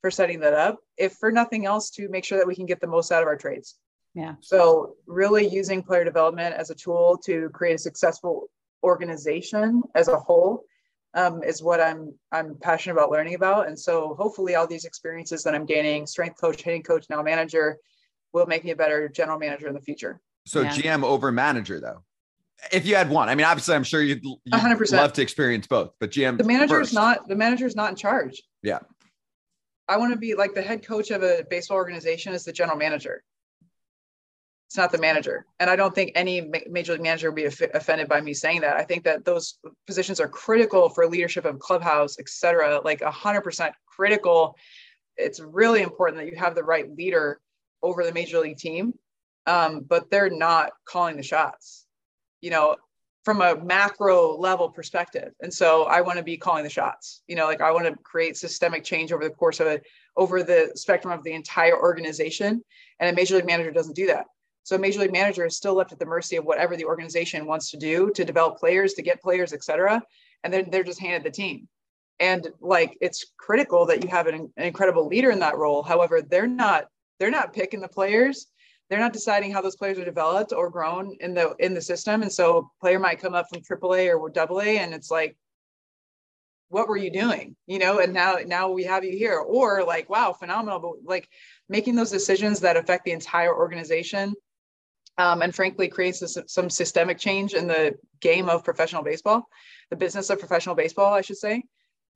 for 0.00 0.10
setting 0.10 0.40
that 0.40 0.54
up, 0.54 0.80
if 0.96 1.12
for 1.14 1.30
nothing 1.30 1.66
else, 1.66 1.90
to 1.90 2.08
make 2.08 2.24
sure 2.24 2.38
that 2.38 2.46
we 2.46 2.56
can 2.56 2.66
get 2.66 2.80
the 2.80 2.86
most 2.86 3.12
out 3.12 3.22
of 3.22 3.28
our 3.28 3.36
trades. 3.36 3.76
Yeah. 4.14 4.34
So 4.40 4.96
really 5.06 5.46
using 5.46 5.82
player 5.82 6.04
development 6.04 6.54
as 6.54 6.70
a 6.70 6.74
tool 6.74 7.18
to 7.24 7.48
create 7.50 7.74
a 7.74 7.78
successful 7.78 8.48
organization 8.82 9.82
as 9.94 10.08
a 10.08 10.16
whole 10.16 10.64
um, 11.14 11.42
is 11.42 11.62
what 11.62 11.80
I'm 11.80 12.14
I'm 12.30 12.56
passionate 12.56 12.94
about 12.94 13.10
learning 13.10 13.34
about. 13.34 13.68
And 13.68 13.78
so 13.78 14.14
hopefully 14.14 14.54
all 14.54 14.66
these 14.66 14.84
experiences 14.84 15.42
that 15.44 15.54
I'm 15.54 15.66
gaining, 15.66 16.06
strength 16.06 16.40
coach, 16.40 16.62
hitting 16.62 16.82
coach, 16.82 17.06
now 17.10 17.22
manager, 17.22 17.78
will 18.32 18.46
make 18.46 18.64
me 18.64 18.70
a 18.70 18.76
better 18.76 19.08
general 19.08 19.38
manager 19.38 19.68
in 19.68 19.74
the 19.74 19.80
future. 19.80 20.20
So 20.46 20.62
yeah. 20.62 20.70
GM 20.70 21.04
over 21.04 21.30
manager 21.30 21.80
though. 21.80 22.02
If 22.70 22.86
you 22.86 22.94
had 22.94 23.10
one, 23.10 23.28
I 23.28 23.34
mean, 23.34 23.44
obviously, 23.44 23.74
I'm 23.74 23.82
sure 23.82 24.02
you'd, 24.02 24.22
you'd 24.22 24.52
100%. 24.52 24.92
love 24.92 25.12
to 25.14 25.22
experience 25.22 25.66
both, 25.66 25.94
but 25.98 26.12
GM. 26.12 26.38
The 26.38 26.44
manager 26.44 26.80
is 26.80 26.92
not 26.92 27.28
the 27.28 27.34
manager 27.34 27.66
is 27.66 27.74
not 27.74 27.90
in 27.90 27.96
charge. 27.96 28.40
Yeah. 28.62 28.78
I 29.88 29.96
want 29.96 30.12
to 30.12 30.18
be 30.18 30.34
like 30.34 30.54
the 30.54 30.62
head 30.62 30.86
coach 30.86 31.10
of 31.10 31.22
a 31.22 31.44
baseball 31.50 31.76
organization 31.76 32.32
is 32.32 32.44
the 32.44 32.52
general 32.52 32.78
manager. 32.78 33.22
It's 34.72 34.78
not 34.78 34.90
the 34.90 34.96
manager. 34.96 35.44
And 35.60 35.68
I 35.68 35.76
don't 35.76 35.94
think 35.94 36.12
any 36.14 36.50
major 36.66 36.94
league 36.94 37.02
manager 37.02 37.30
would 37.30 37.36
be 37.36 37.44
offended 37.44 38.08
by 38.08 38.22
me 38.22 38.32
saying 38.32 38.62
that. 38.62 38.76
I 38.78 38.84
think 38.84 39.04
that 39.04 39.22
those 39.22 39.58
positions 39.86 40.18
are 40.18 40.26
critical 40.26 40.88
for 40.88 41.06
leadership 41.06 41.44
of 41.44 41.58
clubhouse, 41.58 42.16
et 42.18 42.26
cetera, 42.26 42.80
like 42.82 43.00
100% 43.00 43.72
critical. 43.84 44.56
It's 45.18 45.40
really 45.40 45.82
important 45.82 46.20
that 46.20 46.30
you 46.32 46.38
have 46.38 46.54
the 46.54 46.64
right 46.64 46.90
leader 46.90 47.38
over 47.82 48.02
the 48.02 48.14
major 48.14 48.38
league 48.38 48.56
team, 48.56 48.94
um, 49.46 49.80
but 49.80 50.10
they're 50.10 50.30
not 50.30 50.70
calling 50.86 51.18
the 51.18 51.22
shots. 51.22 51.84
You 52.40 52.48
know, 52.48 52.76
from 53.24 53.42
a 53.42 53.54
macro 53.62 54.38
level 54.38 54.70
perspective. 54.70 55.34
And 55.42 55.52
so 55.52 55.82
I 55.82 56.00
want 56.00 56.16
to 56.16 56.24
be 56.24 56.38
calling 56.38 56.64
the 56.64 56.70
shots. 56.70 57.20
You 57.26 57.36
know, 57.36 57.44
like 57.44 57.60
I 57.60 57.72
want 57.72 57.84
to 57.88 57.94
create 58.04 58.38
systemic 58.38 58.84
change 58.84 59.12
over 59.12 59.22
the 59.22 59.34
course 59.34 59.60
of 59.60 59.66
it, 59.66 59.84
over 60.16 60.42
the 60.42 60.72
spectrum 60.76 61.12
of 61.12 61.22
the 61.24 61.32
entire 61.34 61.78
organization. 61.78 62.64
And 63.00 63.10
a 63.10 63.12
major 63.14 63.36
league 63.36 63.44
manager 63.44 63.70
doesn't 63.70 63.96
do 63.96 64.06
that. 64.06 64.24
So 64.64 64.76
a 64.76 64.78
major 64.78 65.00
league 65.00 65.12
manager 65.12 65.44
is 65.46 65.56
still 65.56 65.74
left 65.74 65.92
at 65.92 65.98
the 65.98 66.06
mercy 66.06 66.36
of 66.36 66.44
whatever 66.44 66.76
the 66.76 66.84
organization 66.84 67.46
wants 67.46 67.70
to 67.70 67.76
do 67.76 68.10
to 68.14 68.24
develop 68.24 68.58
players, 68.58 68.94
to 68.94 69.02
get 69.02 69.22
players, 69.22 69.52
et 69.52 69.64
cetera. 69.64 70.02
And 70.44 70.52
then 70.52 70.68
they're 70.70 70.84
just 70.84 71.00
handed 71.00 71.24
the 71.24 71.34
team. 71.34 71.68
And 72.20 72.48
like 72.60 72.96
it's 73.00 73.32
critical 73.38 73.86
that 73.86 74.02
you 74.04 74.08
have 74.10 74.26
an, 74.26 74.52
an 74.56 74.64
incredible 74.64 75.06
leader 75.06 75.30
in 75.30 75.40
that 75.40 75.56
role. 75.56 75.82
However, 75.82 76.22
they're 76.22 76.46
not 76.46 76.86
they're 77.18 77.30
not 77.30 77.52
picking 77.52 77.80
the 77.80 77.88
players 77.88 78.46
they're 78.92 79.00
not 79.00 79.14
deciding 79.14 79.50
how 79.50 79.62
those 79.62 79.74
players 79.74 79.98
are 79.98 80.04
developed 80.04 80.52
or 80.52 80.68
grown 80.68 81.16
in 81.20 81.32
the 81.32 81.54
in 81.60 81.72
the 81.72 81.80
system. 81.80 82.20
And 82.20 82.30
so 82.30 82.58
a 82.58 82.62
player 82.78 82.98
might 82.98 83.22
come 83.22 83.34
up 83.34 83.46
from 83.48 83.62
AAA 83.62 84.14
or 84.14 84.28
double 84.28 84.60
A 84.60 84.76
and 84.76 84.92
it's 84.92 85.10
like, 85.10 85.34
what 86.68 86.86
were 86.86 86.98
you 86.98 87.10
doing? 87.10 87.56
You 87.66 87.78
know, 87.78 88.00
and 88.00 88.12
now 88.12 88.36
now 88.44 88.70
we 88.70 88.84
have 88.84 89.02
you 89.02 89.16
here. 89.16 89.38
Or 89.38 89.82
like, 89.82 90.10
wow, 90.10 90.34
phenomenal. 90.34 90.78
But 90.78 91.10
like 91.10 91.26
making 91.70 91.94
those 91.94 92.10
decisions 92.10 92.60
that 92.60 92.76
affect 92.76 93.06
the 93.06 93.12
entire 93.12 93.56
organization 93.56 94.34
um, 95.18 95.42
and 95.42 95.54
frankly 95.54 95.88
creates 95.88 96.22
some 96.46 96.70
systemic 96.70 97.18
change 97.18 97.54
in 97.54 97.66
the 97.66 97.94
game 98.20 98.48
of 98.48 98.64
professional 98.64 99.02
baseball, 99.02 99.46
the 99.90 99.96
business 99.96 100.30
of 100.30 100.38
professional 100.38 100.74
baseball, 100.74 101.12
I 101.12 101.20
should 101.20 101.36
say. 101.36 101.62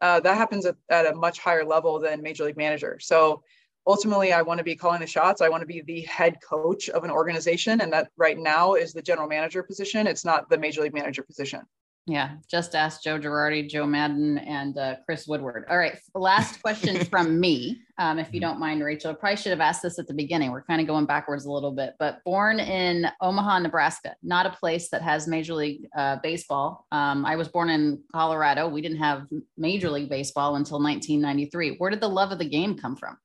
Uh, 0.01 0.21
that 0.21 0.37
happens 0.37 0.67
at, 0.67 0.77
at 0.91 1.07
a 1.07 1.15
much 1.15 1.39
higher 1.39 1.65
level 1.65 1.99
than 1.99 2.23
major 2.23 2.45
league 2.45 2.57
manager. 2.57 2.99
So 3.01 3.43
ultimately 3.87 4.33
I 4.33 4.43
want 4.43 4.59
to 4.59 4.65
be 4.65 4.77
calling 4.77 5.01
the 5.01 5.07
shots. 5.07 5.41
I 5.41 5.49
want 5.49 5.63
to 5.63 5.67
be 5.67 5.81
the 5.81 6.03
head 6.03 6.37
coach 6.47 6.89
of 6.91 7.05
an 7.05 7.11
organization. 7.11 7.81
And 7.81 7.93
that 7.93 8.11
right 8.17 8.39
now 8.39 8.75
is 8.75 8.93
the 8.93 9.03
general 9.03 9.29
manager 9.29 9.63
position. 9.63 10.07
It's 10.07 10.25
not 10.25 10.51
the 10.51 10.59
major 10.59 10.83
league 10.83 10.95
manager 10.95 11.23
position. 11.23 11.63
Yeah, 12.09 12.37
just 12.49 12.77
ask 12.77 13.03
Joe 13.03 13.19
Girardi, 13.19 13.69
Joe 13.69 13.85
Maddon, 13.85 14.39
and 14.39 14.79
uh, 14.79 14.95
Chris 15.05 15.27
Woodward. 15.27 15.65
All 15.69 15.77
right, 15.77 15.99
last 16.15 16.63
question 16.63 17.05
from 17.11 17.41
me, 17.41 17.81
um, 17.99 18.21
if 18.21 18.33
you 18.33 18.41
don't 18.41 18.61
mind, 18.61 18.85
Rachel. 18.85 19.11
I 19.11 19.15
probably 19.15 19.37
should 19.39 19.51
have 19.51 19.61
asked 19.61 19.83
this 19.83 19.99
at 19.99 20.07
the 20.07 20.15
beginning. 20.15 20.53
We're 20.53 20.63
kind 20.63 20.81
of 20.81 20.87
going 20.87 21.07
backwards 21.07 21.47
a 21.47 21.51
little 21.51 21.73
bit, 21.73 21.95
but 21.99 22.23
born 22.25 22.61
in 22.61 23.09
Omaha, 23.21 23.59
Nebraska, 23.59 24.15
not 24.23 24.47
a 24.47 24.51
place 24.51 24.89
that 24.91 25.03
has 25.03 25.27
Major 25.27 25.55
League 25.55 25.89
uh, 25.97 26.19
Baseball. 26.23 26.87
Um, 26.93 27.27
I 27.27 27.35
was 27.35 27.49
born 27.49 27.71
in 27.71 28.01
Colorado. 28.13 28.69
We 28.69 28.83
didn't 28.83 28.99
have 28.99 29.27
Major 29.59 29.91
League 29.91 30.09
Baseball 30.09 30.55
until 30.55 30.81
1993. 30.81 31.75
Where 31.79 31.91
did 31.91 32.01
the 32.01 32.09
love 32.09 32.31
of 32.31 32.39
the 32.39 32.49
game 32.49 32.79
come 32.79 32.95
from? 32.95 33.19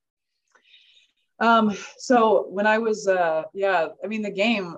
Um, 1.38 1.76
so 1.98 2.46
when 2.50 2.66
I 2.66 2.78
was, 2.78 3.06
uh, 3.06 3.44
yeah, 3.54 3.88
I 4.02 4.08
mean, 4.08 4.22
the 4.22 4.30
game, 4.30 4.76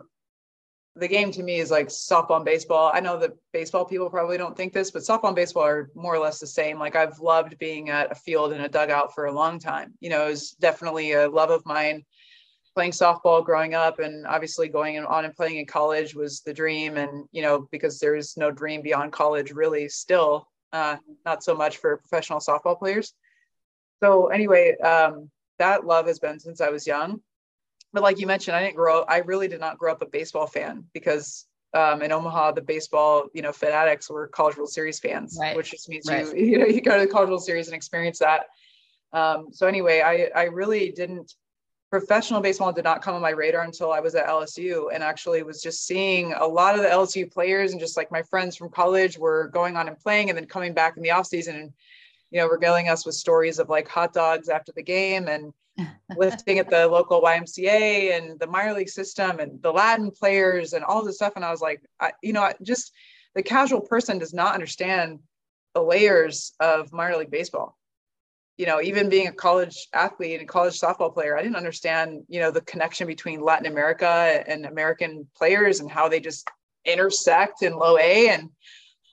the 0.97 1.09
game 1.09 1.33
to 1.33 1.43
me 1.43 1.59
is 1.59 1.71
like 1.71 1.89
softball 1.89 2.37
and 2.37 2.45
baseball. 2.45 2.93
I 2.95 3.01
know 3.01 3.19
that 3.19 3.33
baseball 3.53 3.85
people 3.85 4.09
probably 4.09 4.39
don't 4.39 4.57
think 4.57 4.73
this, 4.73 4.93
but 4.93 5.03
softball 5.03 5.29
and 5.29 5.37
baseball 5.37 5.65
are 5.65 5.91
more 5.95 6.15
or 6.15 6.21
less 6.21 6.39
the 6.39 6.47
same. 6.47 6.79
Like 6.79 6.95
I've 6.95 7.19
loved 7.19 7.59
being 7.59 7.91
at 7.91 8.13
a 8.13 8.15
field 8.15 8.53
in 8.53 8.61
a 8.61 8.69
dugout 8.69 9.15
for 9.15 9.27
a 9.27 9.33
long 9.33 9.59
time. 9.59 9.95
You 10.01 10.11
know, 10.11 10.27
it 10.27 10.31
was 10.31 10.51
definitely 10.53 11.13
a 11.13 11.29
love 11.29 11.51
of 11.51 11.67
mine. 11.67 12.05
Playing 12.75 12.93
softball 12.93 13.45
growing 13.45 13.75
up, 13.75 14.01
and 14.01 14.27
obviously 14.27 14.69
going 14.69 14.99
on 14.99 15.25
and 15.25 15.35
playing 15.35 15.59
in 15.59 15.67
college 15.67 16.13
was 16.17 16.41
the 16.41 16.53
dream. 16.53 16.97
And 16.97 17.25
you 17.31 17.41
know, 17.41 17.69
because 17.71 18.01
there's 18.01 18.37
no 18.37 18.51
dream 18.51 18.83
beyond 18.83 19.13
college, 19.13 19.53
really, 19.53 19.89
still 19.89 20.49
uh, 20.73 20.97
not 21.25 21.45
so 21.45 21.55
much 21.55 21.77
for 21.77 21.99
professional 21.99 22.41
softball 22.41 22.77
players. 22.77 23.15
So 24.03 24.27
anyway, 24.27 24.77
um, 24.79 25.31
that 25.61 25.87
love 25.87 26.09
has 26.09 26.19
been 26.19 26.41
since 26.41 26.61
I 26.61 26.71
was 26.71 26.85
young. 26.85 27.21
But 27.95 28.03
like 28.03 28.19
you 28.19 28.27
mentioned, 28.27 28.57
I 28.57 28.63
didn't 28.65 28.75
grow. 28.75 29.03
I 29.03 29.19
really 29.19 29.47
did 29.47 29.61
not 29.61 29.79
grow 29.79 29.93
up 29.93 30.03
a 30.03 30.07
baseball 30.07 30.49
fan 30.49 30.85
because 30.93 31.47
um, 31.75 32.03
in 32.03 32.11
Omaha, 32.11 32.53
the 32.53 32.61
baseball, 32.61 33.27
you 33.33 33.41
know, 33.41 33.53
fanatics 33.53 34.11
were 34.11 34.27
College 34.27 34.57
World 34.57 34.71
Series 34.71 34.99
fans, 34.99 35.39
right. 35.41 35.57
which 35.57 35.71
just 35.71 35.89
means 35.89 36.07
right. 36.09 36.27
you, 36.37 36.45
you 36.45 36.59
know, 36.59 36.67
you 36.67 36.81
go 36.81 36.99
to 36.99 37.07
the 37.07 37.11
College 37.11 37.29
World 37.29 37.45
Series 37.45 37.69
and 37.69 37.75
experience 37.75 38.19
that. 38.19 38.47
Um, 39.13 39.49
so 39.53 39.69
anyway, 39.69 40.01
I, 40.01 40.29
I 40.39 40.45
really 40.47 40.91
didn't. 40.91 41.35
Professional 41.89 42.41
baseball 42.41 42.73
did 42.73 42.83
not 42.83 43.01
come 43.01 43.15
on 43.15 43.23
my 43.23 43.31
radar 43.31 43.63
until 43.63 43.93
I 43.93 44.01
was 44.01 44.17
at 44.17 44.27
LSU, 44.27 44.93
and 44.93 45.05
actually 45.05 45.45
was 45.45 45.63
just 45.63 45.87
seeing 45.87 46.33
a 46.33 46.45
lot 46.45 46.75
of 46.75 46.83
the 46.83 46.89
LSU 46.89 47.31
players 47.31 47.71
and 47.71 47.81
just 47.81 47.97
like 47.97 48.11
my 48.11 48.23
friends 48.23 48.57
from 48.57 48.71
college 48.71 49.17
were 49.17 49.51
going 49.53 49.77
on 49.77 49.87
and 49.87 49.97
playing, 49.97 50.31
and 50.31 50.37
then 50.37 50.47
coming 50.47 50.75
back 50.75 50.97
in 50.97 51.05
the 51.05 51.13
off 51.13 51.27
season 51.27 51.55
and 51.55 51.73
you 52.33 52.41
know, 52.41 52.49
regaling 52.49 52.89
us 52.89 53.07
with 53.07 53.15
stories 53.15 53.61
of 53.61 53.69
like 53.69 53.87
hot 53.87 54.13
dogs 54.13 54.49
after 54.49 54.73
the 54.73 54.83
game 54.83 55.29
and 55.29 55.53
lifting 56.17 56.59
at 56.59 56.71
the 56.71 56.87
local 56.87 57.21
YMCA 57.21 58.17
and 58.17 58.39
the 58.39 58.47
minor 58.47 58.75
league 58.75 58.89
system 58.89 59.41
and 59.41 59.61
the 59.63 59.73
Latin 59.73 60.11
players 60.11 60.73
and 60.73 60.85
all 60.85 61.05
this 61.05 61.17
stuff. 61.17 61.35
And 61.37 61.45
I 61.45 61.51
was 61.51 61.61
like, 61.61 61.83
I, 62.01 62.13
you 62.23 62.33
know, 62.33 62.53
just 62.63 62.93
the 63.35 63.43
casual 63.43 63.81
person 63.81 64.19
does 64.19 64.35
not 64.35 64.55
understand 64.55 65.19
the 65.75 65.83
layers 65.83 66.53
of 66.61 66.93
minor 66.93 67.17
league 67.17 67.31
baseball. 67.31 67.77
You 68.57 68.67
know, 68.67 68.81
even 68.81 69.09
being 69.09 69.27
a 69.27 69.33
college 69.33 69.89
athlete 69.93 70.39
and 70.39 70.49
college 70.49 70.79
softball 70.79 71.13
player, 71.13 71.37
I 71.37 71.43
didn't 71.43 71.57
understand, 71.57 72.23
you 72.29 72.39
know, 72.39 72.53
the 72.53 72.61
connection 72.61 73.09
between 73.09 73.41
Latin 73.41 73.67
America 73.67 74.45
and 74.47 74.65
American 74.65 75.27
players 75.37 75.81
and 75.81 75.91
how 75.91 76.09
they 76.09 76.21
just 76.21 76.49
intersect 76.85 77.63
in 77.63 77.77
low 77.77 77.99
A. 77.99 78.29
And 78.29 78.51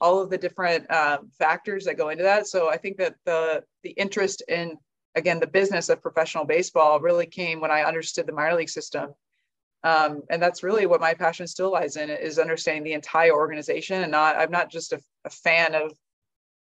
all 0.02 0.20
of 0.20 0.30
the 0.30 0.36
different 0.36 0.90
um, 0.90 1.30
factors 1.38 1.84
that 1.84 1.96
go 1.96 2.08
into 2.08 2.24
that. 2.24 2.48
So 2.48 2.68
I 2.68 2.76
think 2.76 2.96
that 2.96 3.14
the 3.24 3.62
the 3.84 3.90
interest 3.90 4.42
in 4.48 4.76
again 5.14 5.40
the 5.40 5.46
business 5.46 5.88
of 5.88 6.02
professional 6.02 6.44
baseball 6.44 7.00
really 7.00 7.26
came 7.26 7.60
when 7.60 7.70
I 7.70 7.82
understood 7.82 8.26
the 8.26 8.32
minor 8.32 8.56
league 8.56 8.70
system. 8.70 9.14
Um, 9.84 10.22
and 10.30 10.40
that's 10.40 10.62
really 10.62 10.86
what 10.86 11.00
my 11.00 11.12
passion 11.12 11.46
still 11.46 11.72
lies 11.72 11.96
in 11.96 12.08
is 12.08 12.38
understanding 12.38 12.84
the 12.84 12.92
entire 12.92 13.32
organization 13.32 14.02
and 14.02 14.12
not 14.12 14.36
i'm 14.36 14.52
not 14.52 14.70
just 14.70 14.92
a, 14.92 15.00
a 15.24 15.30
fan 15.30 15.74
of 15.74 15.92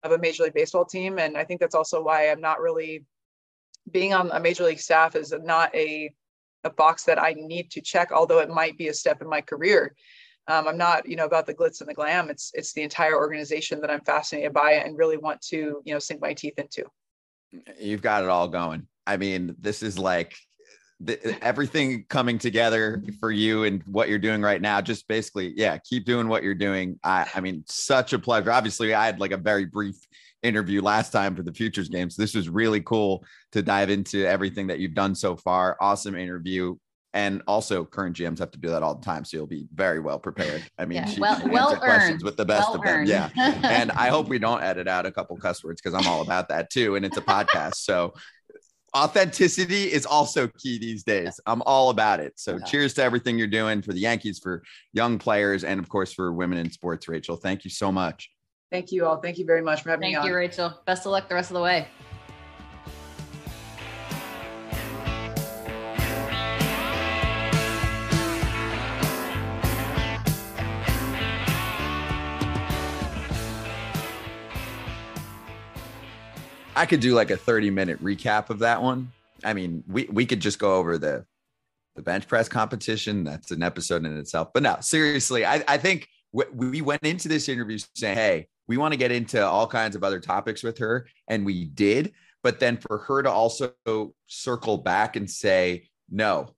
of 0.02 0.10
a 0.10 0.18
major 0.18 0.42
league 0.42 0.54
baseball 0.54 0.84
team 0.84 1.20
and 1.20 1.36
i 1.36 1.44
think 1.44 1.60
that's 1.60 1.76
also 1.76 2.02
why 2.02 2.28
i'm 2.28 2.40
not 2.40 2.60
really 2.60 3.04
being 3.92 4.12
on 4.12 4.32
a 4.32 4.40
major 4.40 4.64
league 4.64 4.80
staff 4.80 5.14
is 5.14 5.32
not 5.44 5.72
a 5.76 6.12
a 6.64 6.70
box 6.70 7.04
that 7.04 7.22
i 7.22 7.34
need 7.36 7.70
to 7.70 7.80
check 7.80 8.10
although 8.10 8.40
it 8.40 8.50
might 8.50 8.76
be 8.76 8.88
a 8.88 8.94
step 8.94 9.22
in 9.22 9.28
my 9.28 9.40
career 9.40 9.94
um, 10.46 10.68
I'm 10.68 10.76
not, 10.76 11.08
you 11.08 11.16
know, 11.16 11.24
about 11.24 11.46
the 11.46 11.54
glitz 11.54 11.80
and 11.80 11.88
the 11.88 11.94
glam. 11.94 12.28
It's 12.28 12.50
it's 12.54 12.72
the 12.74 12.82
entire 12.82 13.16
organization 13.16 13.80
that 13.80 13.90
I'm 13.90 14.02
fascinated 14.02 14.52
by 14.52 14.72
and 14.72 14.98
really 14.98 15.16
want 15.16 15.40
to, 15.42 15.80
you 15.84 15.94
know, 15.94 15.98
sink 15.98 16.20
my 16.20 16.34
teeth 16.34 16.58
into. 16.58 16.84
You've 17.80 18.02
got 18.02 18.22
it 18.22 18.28
all 18.28 18.48
going. 18.48 18.86
I 19.06 19.16
mean, 19.16 19.54
this 19.60 19.82
is 19.82 19.98
like 19.98 20.36
the, 21.00 21.42
everything 21.44 22.04
coming 22.08 22.38
together 22.38 23.02
for 23.20 23.30
you 23.30 23.64
and 23.64 23.82
what 23.86 24.08
you're 24.08 24.18
doing 24.18 24.40
right 24.40 24.60
now. 24.60 24.80
Just 24.80 25.06
basically, 25.08 25.52
yeah, 25.56 25.78
keep 25.78 26.04
doing 26.04 26.28
what 26.28 26.42
you're 26.42 26.54
doing. 26.54 26.98
I, 27.04 27.28
I 27.34 27.40
mean, 27.40 27.64
such 27.66 28.12
a 28.12 28.18
pleasure. 28.18 28.52
Obviously, 28.52 28.94
I 28.94 29.06
had 29.06 29.20
like 29.20 29.32
a 29.32 29.36
very 29.36 29.66
brief 29.66 29.96
interview 30.42 30.82
last 30.82 31.10
time 31.10 31.34
for 31.34 31.42
the 31.42 31.52
futures 31.52 31.88
games. 31.88 32.16
This 32.16 32.34
was 32.34 32.48
really 32.48 32.80
cool 32.80 33.24
to 33.52 33.62
dive 33.62 33.90
into 33.90 34.26
everything 34.26 34.66
that 34.68 34.78
you've 34.78 34.94
done 34.94 35.14
so 35.14 35.36
far. 35.36 35.76
Awesome 35.80 36.14
interview 36.14 36.76
and 37.14 37.42
also 37.46 37.84
current 37.84 38.16
GMs 38.16 38.40
have 38.40 38.50
to 38.50 38.58
do 38.58 38.68
that 38.68 38.82
all 38.82 38.96
the 38.96 39.04
time. 39.04 39.24
So 39.24 39.36
you'll 39.36 39.46
be 39.46 39.66
very 39.72 40.00
well 40.00 40.18
prepared. 40.18 40.64
I 40.78 40.84
mean, 40.84 41.04
yeah. 41.06 41.14
well, 41.18 41.48
well 41.48 41.76
questions 41.76 42.24
with 42.24 42.36
the 42.36 42.44
best 42.44 42.68
well 42.68 42.74
of 42.74 42.82
them. 42.82 43.06
Yeah. 43.06 43.30
and 43.36 43.92
I 43.92 44.08
hope 44.08 44.28
we 44.28 44.40
don't 44.40 44.62
edit 44.62 44.88
out 44.88 45.06
a 45.06 45.12
couple 45.12 45.36
cuss 45.36 45.62
words 45.62 45.80
because 45.80 45.94
I'm 45.94 46.10
all 46.10 46.22
about 46.22 46.48
that 46.48 46.70
too. 46.70 46.96
And 46.96 47.06
it's 47.06 47.16
a 47.16 47.22
podcast. 47.22 47.76
So 47.76 48.14
authenticity 48.96 49.92
is 49.92 50.04
also 50.04 50.48
key 50.58 50.78
these 50.78 51.04
days. 51.04 51.40
I'm 51.46 51.62
all 51.62 51.90
about 51.90 52.18
it. 52.18 52.32
So 52.34 52.56
yeah. 52.56 52.64
cheers 52.64 52.94
to 52.94 53.04
everything 53.04 53.38
you're 53.38 53.46
doing 53.46 53.80
for 53.80 53.92
the 53.92 54.00
Yankees, 54.00 54.40
for 54.40 54.64
young 54.92 55.16
players, 55.18 55.62
and 55.62 55.78
of 55.78 55.88
course 55.88 56.12
for 56.12 56.32
women 56.32 56.58
in 56.58 56.68
sports, 56.68 57.06
Rachel. 57.06 57.36
Thank 57.36 57.64
you 57.64 57.70
so 57.70 57.92
much. 57.92 58.28
Thank 58.72 58.90
you 58.90 59.06
all. 59.06 59.18
Thank 59.18 59.38
you 59.38 59.44
very 59.44 59.62
much 59.62 59.82
for 59.82 59.90
having 59.90 60.02
Thank 60.02 60.12
me 60.12 60.16
on. 60.16 60.22
Thank 60.22 60.30
you, 60.30 60.36
Rachel. 60.36 60.80
Best 60.84 61.06
of 61.06 61.12
luck 61.12 61.28
the 61.28 61.36
rest 61.36 61.50
of 61.50 61.54
the 61.54 61.62
way. 61.62 61.86
I 76.84 76.86
could 76.86 77.00
do 77.00 77.14
like 77.14 77.30
a 77.30 77.36
30 77.38 77.70
minute 77.70 78.04
recap 78.04 78.50
of 78.50 78.58
that 78.58 78.82
one. 78.82 79.10
I 79.42 79.54
mean, 79.54 79.82
we 79.88 80.04
we 80.12 80.26
could 80.26 80.40
just 80.40 80.58
go 80.58 80.74
over 80.74 80.98
the 80.98 81.24
the 81.96 82.02
bench 82.02 82.28
press 82.28 82.46
competition. 82.46 83.24
That's 83.24 83.50
an 83.52 83.62
episode 83.62 84.04
in 84.04 84.18
itself. 84.18 84.48
But 84.52 84.64
no, 84.64 84.76
seriously, 84.82 85.46
I, 85.46 85.64
I 85.66 85.78
think 85.78 86.06
we 86.30 86.82
went 86.82 87.02
into 87.02 87.26
this 87.26 87.48
interview 87.48 87.78
saying, 87.94 88.16
hey, 88.16 88.48
we 88.68 88.76
want 88.76 88.92
to 88.92 88.98
get 88.98 89.12
into 89.12 89.42
all 89.42 89.66
kinds 89.66 89.96
of 89.96 90.04
other 90.04 90.20
topics 90.20 90.62
with 90.62 90.76
her. 90.76 91.06
And 91.26 91.46
we 91.46 91.64
did. 91.64 92.12
But 92.42 92.60
then 92.60 92.76
for 92.76 92.98
her 92.98 93.22
to 93.22 93.30
also 93.30 93.72
circle 94.26 94.76
back 94.76 95.16
and 95.16 95.30
say, 95.30 95.88
no, 96.10 96.50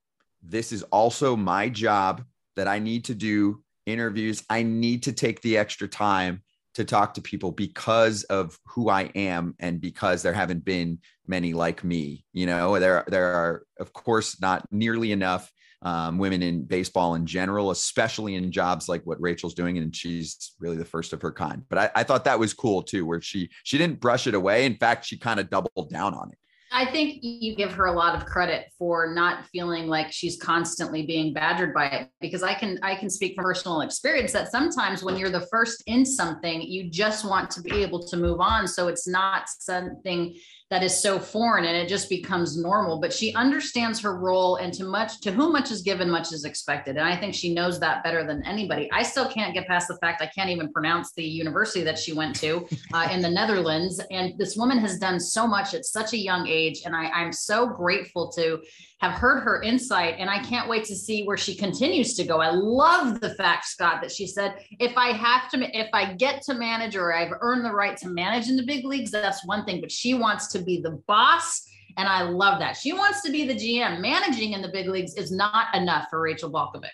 this 0.43 0.73
is 0.73 0.83
also 0.83 1.37
my 1.37 1.69
job 1.69 2.21
that 2.57 2.67
I 2.67 2.79
need 2.79 3.05
to 3.05 3.15
do 3.15 3.63
interviews. 3.85 4.43
I 4.49 4.63
need 4.63 5.03
to 5.03 5.13
take 5.13 5.39
the 5.39 5.57
extra 5.57 5.87
time 5.87 6.43
to 6.77 6.85
talk 6.85 7.15
to 7.15 7.21
people 7.21 7.51
because 7.51 8.23
of 8.25 8.59
who 8.67 8.87
I 8.87 9.09
am 9.15 9.55
and 9.59 9.81
because 9.81 10.21
there 10.21 10.31
haven't 10.31 10.63
been 10.63 10.99
many 11.25 11.53
like 11.53 11.83
me. 11.83 12.23
You 12.33 12.45
know, 12.45 12.77
there 12.79 13.03
there 13.07 13.33
are 13.33 13.63
of 13.79 13.93
course 13.93 14.39
not 14.39 14.71
nearly 14.71 15.11
enough 15.11 15.51
um, 15.81 16.19
women 16.19 16.43
in 16.43 16.65
baseball 16.65 17.15
in 17.15 17.25
general, 17.25 17.71
especially 17.71 18.35
in 18.35 18.51
jobs 18.51 18.87
like 18.87 19.01
what 19.05 19.19
Rachel's 19.19 19.55
doing. 19.55 19.79
And 19.79 19.95
she's 19.95 20.53
really 20.59 20.77
the 20.77 20.85
first 20.85 21.13
of 21.13 21.21
her 21.23 21.31
kind. 21.31 21.63
But 21.67 21.79
I, 21.79 21.91
I 21.95 22.03
thought 22.03 22.25
that 22.25 22.37
was 22.37 22.53
cool 22.53 22.83
too, 22.83 23.07
where 23.07 23.21
she 23.21 23.49
she 23.63 23.79
didn't 23.79 23.99
brush 23.99 24.27
it 24.27 24.35
away. 24.35 24.65
In 24.67 24.75
fact, 24.75 25.05
she 25.05 25.17
kind 25.17 25.39
of 25.39 25.49
doubled 25.49 25.89
down 25.89 26.13
on 26.13 26.29
it. 26.31 26.37
I 26.71 26.85
think 26.85 27.19
you 27.21 27.55
give 27.55 27.71
her 27.73 27.85
a 27.85 27.91
lot 27.91 28.15
of 28.15 28.25
credit 28.25 28.71
for 28.77 29.13
not 29.13 29.45
feeling 29.47 29.87
like 29.87 30.11
she's 30.11 30.37
constantly 30.37 31.05
being 31.05 31.33
badgered 31.33 31.73
by 31.73 31.85
it 31.85 32.09
because 32.19 32.43
I 32.43 32.53
can 32.53 32.77
I 32.83 32.95
can 32.95 33.09
speak 33.09 33.35
from 33.35 33.45
personal 33.45 33.81
experience 33.81 34.33
that 34.33 34.51
sometimes 34.51 35.01
when 35.01 35.17
you're 35.17 35.29
the 35.29 35.47
first 35.49 35.83
in 35.87 36.05
something 36.05 36.61
you 36.61 36.89
just 36.89 37.23
want 37.23 37.49
to 37.51 37.61
be 37.61 37.81
able 37.83 38.05
to 38.07 38.17
move 38.17 38.41
on. 38.41 38.67
So 38.67 38.89
it's 38.89 39.07
not 39.07 39.47
something 39.47 40.35
that 40.69 40.83
is 40.83 41.01
so 41.01 41.17
foreign 41.17 41.63
and 41.65 41.77
it 41.77 41.87
just 41.87 42.09
becomes 42.09 42.57
normal 42.57 42.99
but 42.99 43.13
she 43.13 43.33
understands 43.35 43.99
her 43.99 44.17
role 44.17 44.57
and 44.57 44.73
to 44.73 44.83
much 44.83 45.21
to 45.21 45.31
whom 45.31 45.53
much 45.53 45.71
is 45.71 45.81
given 45.81 46.09
much 46.09 46.33
is 46.33 46.43
expected. 46.45 46.97
And 46.97 47.07
i 47.07 47.15
think 47.15 47.33
she 47.33 47.53
knows 47.53 47.79
that 47.79 48.03
better 48.03 48.25
than 48.25 48.45
anybody. 48.45 48.89
I 48.91 49.03
still 49.03 49.27
can't 49.29 49.53
get 49.53 49.67
past 49.67 49.87
the 49.87 49.97
fact 49.97 50.21
i 50.21 50.27
can't 50.27 50.49
even 50.49 50.71
pronounce 50.71 51.13
the 51.13 51.23
university 51.23 51.83
that 51.83 51.97
she 51.97 52.13
went 52.13 52.35
to 52.37 52.67
uh, 52.93 53.07
in 53.11 53.21
the 53.21 53.29
netherlands. 53.29 54.01
And 54.11 54.37
this 54.37 54.55
woman 54.55 54.77
has 54.79 54.99
done 54.99 55.19
so 55.19 55.47
much 55.47 55.73
at 55.73 55.85
such 55.85 56.13
a 56.13 56.17
young 56.17 56.47
age. 56.47 56.81
And 56.85 56.95
I, 56.95 57.05
i'm 57.09 57.31
so 57.31 57.67
grateful 57.67 58.29
to 58.33 58.61
have 58.99 59.13
heard 59.13 59.41
her 59.41 59.61
insight 59.61 60.15
and 60.17 60.29
I 60.29 60.39
can't 60.39 60.67
wait 60.67 60.83
to 60.85 60.95
see 60.95 61.23
where 61.23 61.37
she 61.37 61.55
continues 61.55 62.15
to 62.15 62.23
go. 62.23 62.41
I 62.41 62.49
love 62.49 63.21
the 63.21 63.35
fact, 63.35 63.65
Scott, 63.65 64.01
that 64.01 64.11
she 64.11 64.25
said, 64.25 64.55
if 64.79 64.97
I 64.97 65.09
have 65.09 65.49
to, 65.51 65.77
if 65.77 65.89
I 65.93 66.13
get 66.13 66.41
to 66.43 66.55
manage 66.55 66.95
or 66.95 67.13
I've 67.13 67.33
earned 67.41 67.63
the 67.63 67.71
right 67.71 67.95
to 67.97 68.09
manage 68.09 68.49
in 68.49 68.55
the 68.55 68.65
big 68.65 68.85
leagues, 68.85 69.11
that's 69.11 69.45
one 69.45 69.65
thing, 69.65 69.81
but 69.81 69.91
she 69.91 70.15
wants 70.15 70.47
to 70.47 70.59
be 70.59 70.81
the 70.81 71.01
boss. 71.07 71.63
And 71.97 72.07
I 72.07 72.23
love 72.23 72.59
that. 72.59 72.77
She 72.77 72.93
wants 72.93 73.21
to 73.23 73.31
be 73.31 73.47
the 73.47 73.55
GM. 73.55 73.99
Managing 74.01 74.53
in 74.53 74.61
the 74.61 74.69
big 74.69 74.87
leagues 74.87 75.15
is 75.15 75.31
not 75.31 75.73
enough 75.75 76.07
for 76.09 76.21
Rachel 76.21 76.51
Balkovec. 76.51 76.89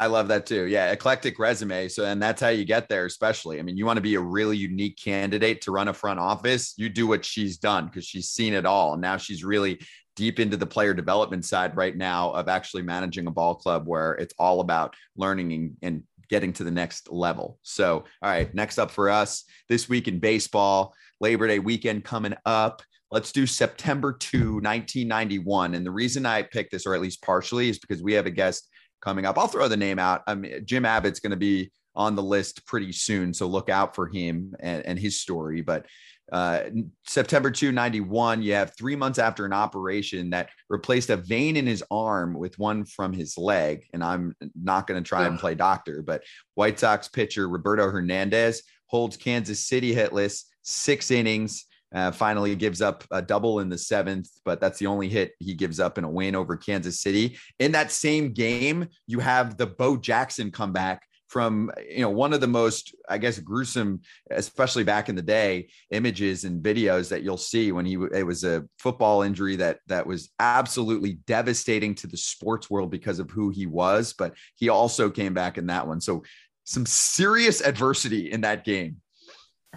I 0.00 0.06
love 0.06 0.28
that 0.28 0.46
too. 0.46 0.66
Yeah, 0.66 0.92
eclectic 0.92 1.40
resume. 1.40 1.88
So, 1.88 2.04
and 2.04 2.22
that's 2.22 2.40
how 2.40 2.48
you 2.48 2.64
get 2.64 2.88
there, 2.88 3.04
especially. 3.04 3.58
I 3.58 3.62
mean, 3.62 3.76
you 3.76 3.84
want 3.84 3.96
to 3.96 4.02
be 4.02 4.14
a 4.14 4.20
really 4.20 4.56
unique 4.56 4.96
candidate 4.96 5.60
to 5.62 5.72
run 5.72 5.88
a 5.88 5.92
front 5.92 6.20
office. 6.20 6.74
You 6.76 6.88
do 6.88 7.08
what 7.08 7.24
she's 7.24 7.56
done 7.56 7.86
because 7.86 8.04
she's 8.04 8.28
seen 8.28 8.54
it 8.54 8.64
all. 8.64 8.92
And 8.92 9.02
now 9.02 9.16
she's 9.16 9.42
really 9.42 9.80
deep 10.18 10.40
into 10.40 10.56
the 10.56 10.66
player 10.66 10.92
development 10.92 11.44
side 11.44 11.76
right 11.76 11.96
now 11.96 12.32
of 12.32 12.48
actually 12.48 12.82
managing 12.82 13.28
a 13.28 13.30
ball 13.30 13.54
club 13.54 13.86
where 13.86 14.14
it's 14.14 14.34
all 14.36 14.60
about 14.60 14.96
learning 15.16 15.52
and, 15.52 15.76
and 15.80 16.02
getting 16.28 16.52
to 16.52 16.64
the 16.64 16.72
next 16.72 17.08
level. 17.12 17.56
So, 17.62 17.98
all 18.20 18.30
right, 18.30 18.52
next 18.52 18.78
up 18.78 18.90
for 18.90 19.08
us 19.08 19.44
this 19.68 19.88
week 19.88 20.08
in 20.08 20.18
baseball, 20.18 20.92
Labor 21.20 21.46
Day 21.46 21.60
weekend 21.60 22.02
coming 22.02 22.34
up. 22.44 22.82
Let's 23.12 23.30
do 23.30 23.46
September 23.46 24.12
2, 24.12 24.54
1991. 24.54 25.74
And 25.74 25.86
the 25.86 25.90
reason 25.92 26.26
I 26.26 26.42
picked 26.42 26.72
this, 26.72 26.84
or 26.84 26.96
at 26.96 27.00
least 27.00 27.22
partially, 27.22 27.68
is 27.68 27.78
because 27.78 28.02
we 28.02 28.14
have 28.14 28.26
a 28.26 28.30
guest 28.30 28.68
coming 29.00 29.24
up. 29.24 29.38
I'll 29.38 29.46
throw 29.46 29.68
the 29.68 29.76
name 29.76 30.00
out. 30.00 30.22
I 30.26 30.34
mean, 30.34 30.66
Jim 30.66 30.84
Abbott's 30.84 31.20
going 31.20 31.30
to 31.30 31.36
be 31.36 31.70
on 31.94 32.16
the 32.16 32.22
list 32.24 32.66
pretty 32.66 32.90
soon. 32.90 33.32
So 33.32 33.46
look 33.46 33.70
out 33.70 33.94
for 33.94 34.08
him 34.08 34.56
and, 34.58 34.84
and 34.84 34.98
his 34.98 35.20
story. 35.20 35.62
But 35.62 35.86
uh, 36.30 36.64
September 37.06 37.50
2, 37.50 37.72
91, 37.72 38.42
you 38.42 38.52
have 38.52 38.76
three 38.76 38.96
months 38.96 39.18
after 39.18 39.46
an 39.46 39.52
operation 39.52 40.30
that 40.30 40.50
replaced 40.68 41.10
a 41.10 41.16
vein 41.16 41.56
in 41.56 41.66
his 41.66 41.82
arm 41.90 42.34
with 42.34 42.58
one 42.58 42.84
from 42.84 43.12
his 43.12 43.38
leg. 43.38 43.86
And 43.94 44.04
I'm 44.04 44.34
not 44.60 44.86
going 44.86 45.02
to 45.02 45.08
try 45.08 45.26
and 45.26 45.38
play 45.38 45.54
doctor, 45.54 46.02
but 46.02 46.22
White 46.54 46.78
Sox 46.78 47.08
pitcher 47.08 47.48
Roberto 47.48 47.90
Hernandez 47.90 48.62
holds 48.86 49.16
Kansas 49.16 49.66
City 49.66 49.94
hitless 49.94 50.44
six 50.62 51.10
innings. 51.10 51.64
Uh, 51.94 52.12
finally 52.12 52.54
gives 52.54 52.82
up 52.82 53.02
a 53.10 53.22
double 53.22 53.60
in 53.60 53.70
the 53.70 53.78
seventh, 53.78 54.28
but 54.44 54.60
that's 54.60 54.78
the 54.78 54.86
only 54.86 55.08
hit 55.08 55.32
he 55.38 55.54
gives 55.54 55.80
up 55.80 55.96
in 55.96 56.04
a 56.04 56.10
win 56.10 56.36
over 56.36 56.54
Kansas 56.54 57.00
City. 57.00 57.38
In 57.60 57.72
that 57.72 57.90
same 57.90 58.34
game, 58.34 58.88
you 59.06 59.20
have 59.20 59.56
the 59.56 59.66
Bo 59.66 59.96
Jackson 59.96 60.50
comeback 60.50 61.07
from 61.28 61.70
you 61.88 62.00
know 62.00 62.10
one 62.10 62.32
of 62.32 62.40
the 62.40 62.46
most 62.46 62.94
i 63.08 63.18
guess 63.18 63.38
gruesome 63.38 64.00
especially 64.30 64.82
back 64.84 65.08
in 65.08 65.14
the 65.14 65.22
day 65.22 65.68
images 65.90 66.44
and 66.44 66.62
videos 66.62 67.08
that 67.08 67.22
you'll 67.22 67.36
see 67.36 67.70
when 67.70 67.84
he 67.84 67.94
it 68.14 68.26
was 68.26 68.44
a 68.44 68.64
football 68.78 69.22
injury 69.22 69.56
that 69.56 69.78
that 69.86 70.06
was 70.06 70.30
absolutely 70.38 71.18
devastating 71.26 71.94
to 71.94 72.06
the 72.06 72.16
sports 72.16 72.70
world 72.70 72.90
because 72.90 73.18
of 73.18 73.30
who 73.30 73.50
he 73.50 73.66
was 73.66 74.12
but 74.12 74.34
he 74.56 74.68
also 74.68 75.08
came 75.08 75.34
back 75.34 75.56
in 75.56 75.66
that 75.66 75.86
one. 75.86 76.00
So 76.00 76.22
some 76.64 76.84
serious 76.84 77.62
adversity 77.62 78.30
in 78.30 78.42
that 78.42 78.64
game 78.64 78.96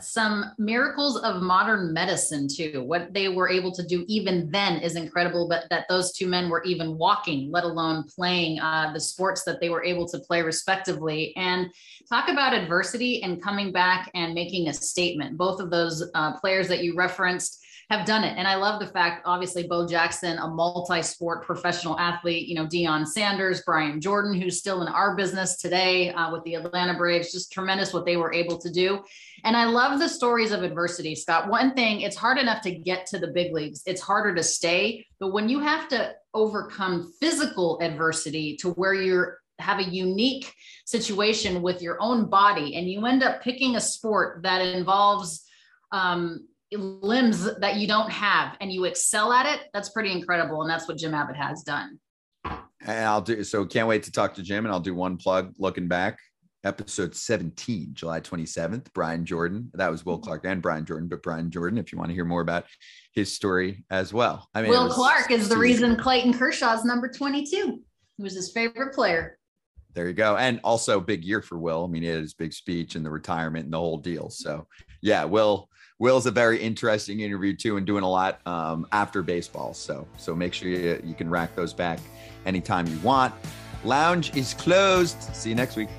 some 0.01 0.51
miracles 0.57 1.17
of 1.21 1.41
modern 1.41 1.93
medicine 1.93 2.47
too. 2.47 2.83
What 2.83 3.13
they 3.13 3.29
were 3.29 3.49
able 3.49 3.71
to 3.73 3.83
do 3.85 4.05
even 4.07 4.49
then 4.51 4.79
is 4.81 4.95
incredible 4.95 5.47
but 5.47 5.65
that 5.69 5.85
those 5.89 6.11
two 6.11 6.27
men 6.27 6.49
were 6.49 6.63
even 6.63 6.97
walking 6.97 7.51
let 7.51 7.63
alone 7.63 8.03
playing 8.03 8.59
uh, 8.59 8.91
the 8.93 8.99
sports 8.99 9.43
that 9.43 9.59
they 9.59 9.69
were 9.69 9.83
able 9.83 10.07
to 10.07 10.19
play 10.19 10.41
respectively. 10.41 11.35
And 11.35 11.67
talk 12.09 12.29
about 12.29 12.53
adversity 12.53 13.23
and 13.23 13.41
coming 13.41 13.71
back 13.71 14.11
and 14.13 14.33
making 14.33 14.67
a 14.67 14.73
statement. 14.73 15.37
Both 15.37 15.59
of 15.59 15.69
those 15.69 16.09
uh, 16.13 16.39
players 16.39 16.67
that 16.67 16.83
you 16.83 16.95
referenced 16.95 17.60
have 17.91 18.05
done 18.05 18.23
it. 18.23 18.37
And 18.37 18.47
I 18.47 18.55
love 18.55 18.79
the 18.79 18.87
fact, 18.87 19.23
obviously, 19.25 19.67
Bo 19.67 19.85
Jackson, 19.85 20.37
a 20.37 20.47
multi 20.47 21.01
sport 21.01 21.43
professional 21.45 21.99
athlete, 21.99 22.47
you 22.47 22.55
know, 22.55 22.65
Deion 22.65 23.05
Sanders, 23.05 23.63
Brian 23.65 23.99
Jordan, 23.99 24.39
who's 24.39 24.57
still 24.57 24.81
in 24.81 24.87
our 24.87 25.13
business 25.13 25.57
today 25.57 26.11
uh, 26.13 26.31
with 26.31 26.41
the 26.45 26.55
Atlanta 26.55 26.97
Braves, 26.97 27.33
just 27.33 27.51
tremendous 27.51 27.93
what 27.93 28.05
they 28.05 28.15
were 28.15 28.33
able 28.33 28.57
to 28.59 28.71
do. 28.71 29.03
And 29.43 29.57
I 29.57 29.65
love 29.65 29.99
the 29.99 30.07
stories 30.07 30.53
of 30.53 30.63
adversity, 30.63 31.15
Scott. 31.15 31.49
One 31.49 31.73
thing, 31.73 31.99
it's 31.99 32.15
hard 32.15 32.37
enough 32.37 32.61
to 32.61 32.71
get 32.71 33.05
to 33.07 33.19
the 33.19 33.27
big 33.27 33.53
leagues, 33.53 33.81
it's 33.85 34.01
harder 34.01 34.33
to 34.35 34.43
stay. 34.43 35.05
But 35.19 35.33
when 35.33 35.49
you 35.49 35.59
have 35.59 35.89
to 35.89 36.13
overcome 36.33 37.11
physical 37.19 37.77
adversity 37.81 38.55
to 38.57 38.71
where 38.71 38.93
you're 38.93 39.41
have 39.59 39.77
a 39.77 39.83
unique 39.83 40.51
situation 40.85 41.61
with 41.61 41.83
your 41.83 41.95
own 42.01 42.27
body 42.27 42.75
and 42.75 42.89
you 42.89 43.05
end 43.05 43.21
up 43.21 43.43
picking 43.43 43.75
a 43.75 43.79
sport 43.79 44.41
that 44.41 44.59
involves 44.59 45.45
um, 45.91 46.47
limbs 46.77 47.49
that 47.59 47.75
you 47.77 47.87
don't 47.87 48.11
have 48.11 48.55
and 48.61 48.71
you 48.71 48.85
excel 48.85 49.33
at 49.33 49.45
it, 49.45 49.67
that's 49.73 49.89
pretty 49.89 50.11
incredible. 50.11 50.61
And 50.61 50.69
that's 50.69 50.87
what 50.87 50.97
Jim 50.97 51.13
Abbott 51.13 51.35
has 51.35 51.63
done. 51.63 51.99
And 52.45 53.05
I'll 53.05 53.21
do 53.21 53.43
so. 53.43 53.65
Can't 53.65 53.87
wait 53.87 54.03
to 54.03 54.11
talk 54.11 54.33
to 54.35 54.43
Jim. 54.43 54.65
And 54.65 54.73
I'll 54.73 54.79
do 54.79 54.95
one 54.95 55.17
plug 55.17 55.53
looking 55.57 55.87
back. 55.87 56.17
Episode 56.63 57.15
17, 57.15 57.89
July 57.93 58.19
27th, 58.19 58.85
Brian 58.93 59.25
Jordan. 59.25 59.71
That 59.73 59.89
was 59.89 60.05
Will 60.05 60.17
mm-hmm. 60.17 60.25
Clark 60.25 60.45
and 60.45 60.61
Brian 60.61 60.85
Jordan, 60.85 61.09
but 61.09 61.23
Brian 61.23 61.49
Jordan, 61.49 61.79
if 61.79 61.91
you 61.91 61.97
want 61.97 62.09
to 62.09 62.13
hear 62.13 62.25
more 62.25 62.41
about 62.41 62.65
his 63.13 63.33
story 63.33 63.83
as 63.89 64.13
well. 64.13 64.47
I 64.53 64.61
mean, 64.61 64.69
Will 64.69 64.89
Clark 64.89 65.31
is 65.31 65.49
the 65.49 65.57
reason 65.57 65.95
Clayton 65.95 66.33
Kershaw's 66.33 66.85
number 66.85 67.09
22. 67.09 67.81
He 68.17 68.23
was 68.23 68.35
his 68.35 68.51
favorite 68.51 68.93
player. 68.93 69.39
There 69.93 70.07
you 70.07 70.13
go. 70.13 70.37
And 70.37 70.59
also 70.63 70.99
big 70.99 71.23
year 71.23 71.41
for 71.41 71.57
Will. 71.57 71.83
I 71.83 71.87
mean, 71.87 72.03
he 72.03 72.09
had 72.09 72.19
his 72.19 72.35
big 72.35 72.53
speech 72.53 72.95
and 72.95 73.03
the 73.03 73.09
retirement 73.09 73.65
and 73.65 73.73
the 73.73 73.79
whole 73.79 73.97
deal. 73.97 74.29
So 74.29 74.67
yeah, 75.01 75.23
Will 75.25 75.67
Will's 76.01 76.25
a 76.25 76.31
very 76.31 76.59
interesting 76.59 77.19
interview 77.19 77.55
too, 77.55 77.77
and 77.77 77.85
doing 77.85 78.03
a 78.03 78.09
lot 78.09 78.39
um, 78.47 78.87
after 78.91 79.21
baseball. 79.21 79.75
So 79.75 80.07
so 80.17 80.35
make 80.35 80.51
sure 80.51 80.67
you, 80.67 80.99
you 81.05 81.13
can 81.13 81.29
rack 81.29 81.55
those 81.55 81.73
back 81.73 81.99
anytime 82.47 82.87
you 82.87 82.97
want. 83.01 83.35
Lounge 83.83 84.35
is 84.35 84.55
closed. 84.55 85.21
See 85.35 85.49
you 85.49 85.55
next 85.55 85.75
week. 85.75 85.89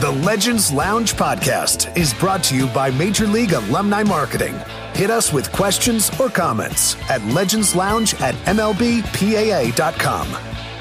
The 0.00 0.10
Legends 0.22 0.72
Lounge 0.72 1.12
podcast 1.12 1.94
is 1.94 2.14
brought 2.14 2.42
to 2.44 2.56
you 2.56 2.68
by 2.68 2.90
Major 2.90 3.26
League 3.26 3.52
Alumni 3.52 4.02
Marketing. 4.02 4.58
Hit 4.94 5.10
us 5.10 5.32
with 5.32 5.50
questions 5.50 6.08
or 6.20 6.30
comments 6.30 6.94
at 7.10 7.20
legendslounge 7.22 8.20
at 8.20 8.36
mlbpaa.com. 8.46 10.28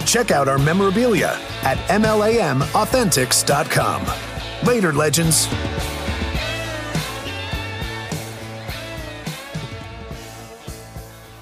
Check 0.05 0.29
out 0.29 0.47
our 0.47 0.59
memorabilia 0.59 1.35
at 1.63 1.79
mlamauthentics.com. 1.87 4.67
Later, 4.67 4.93
legends. 4.93 5.47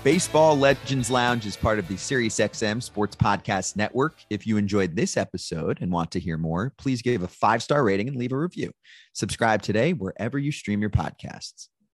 Baseball 0.03 0.57
Legends 0.57 1.11
Lounge 1.11 1.45
is 1.45 1.55
part 1.57 1.77
of 1.77 1.87
the 1.89 1.93
SiriusXM 1.95 2.81
Sports 2.81 3.15
Podcast 3.15 3.75
Network. 3.75 4.23
If 4.31 4.47
you 4.47 4.57
enjoyed 4.57 4.95
this 4.95 5.15
episode 5.17 5.77
and 5.81 5.91
want 5.91 6.09
to 6.11 6.19
hear 6.19 6.37
more, 6.37 6.73
please 6.77 7.03
give 7.03 7.21
a 7.21 7.27
five 7.27 7.61
star 7.61 7.83
rating 7.83 8.07
and 8.07 8.17
leave 8.17 8.31
a 8.31 8.37
review. 8.37 8.71
Subscribe 9.13 9.61
today 9.61 9.91
wherever 9.93 10.39
you 10.39 10.53
stream 10.53 10.79
your 10.79 10.89
podcasts. 10.89 11.67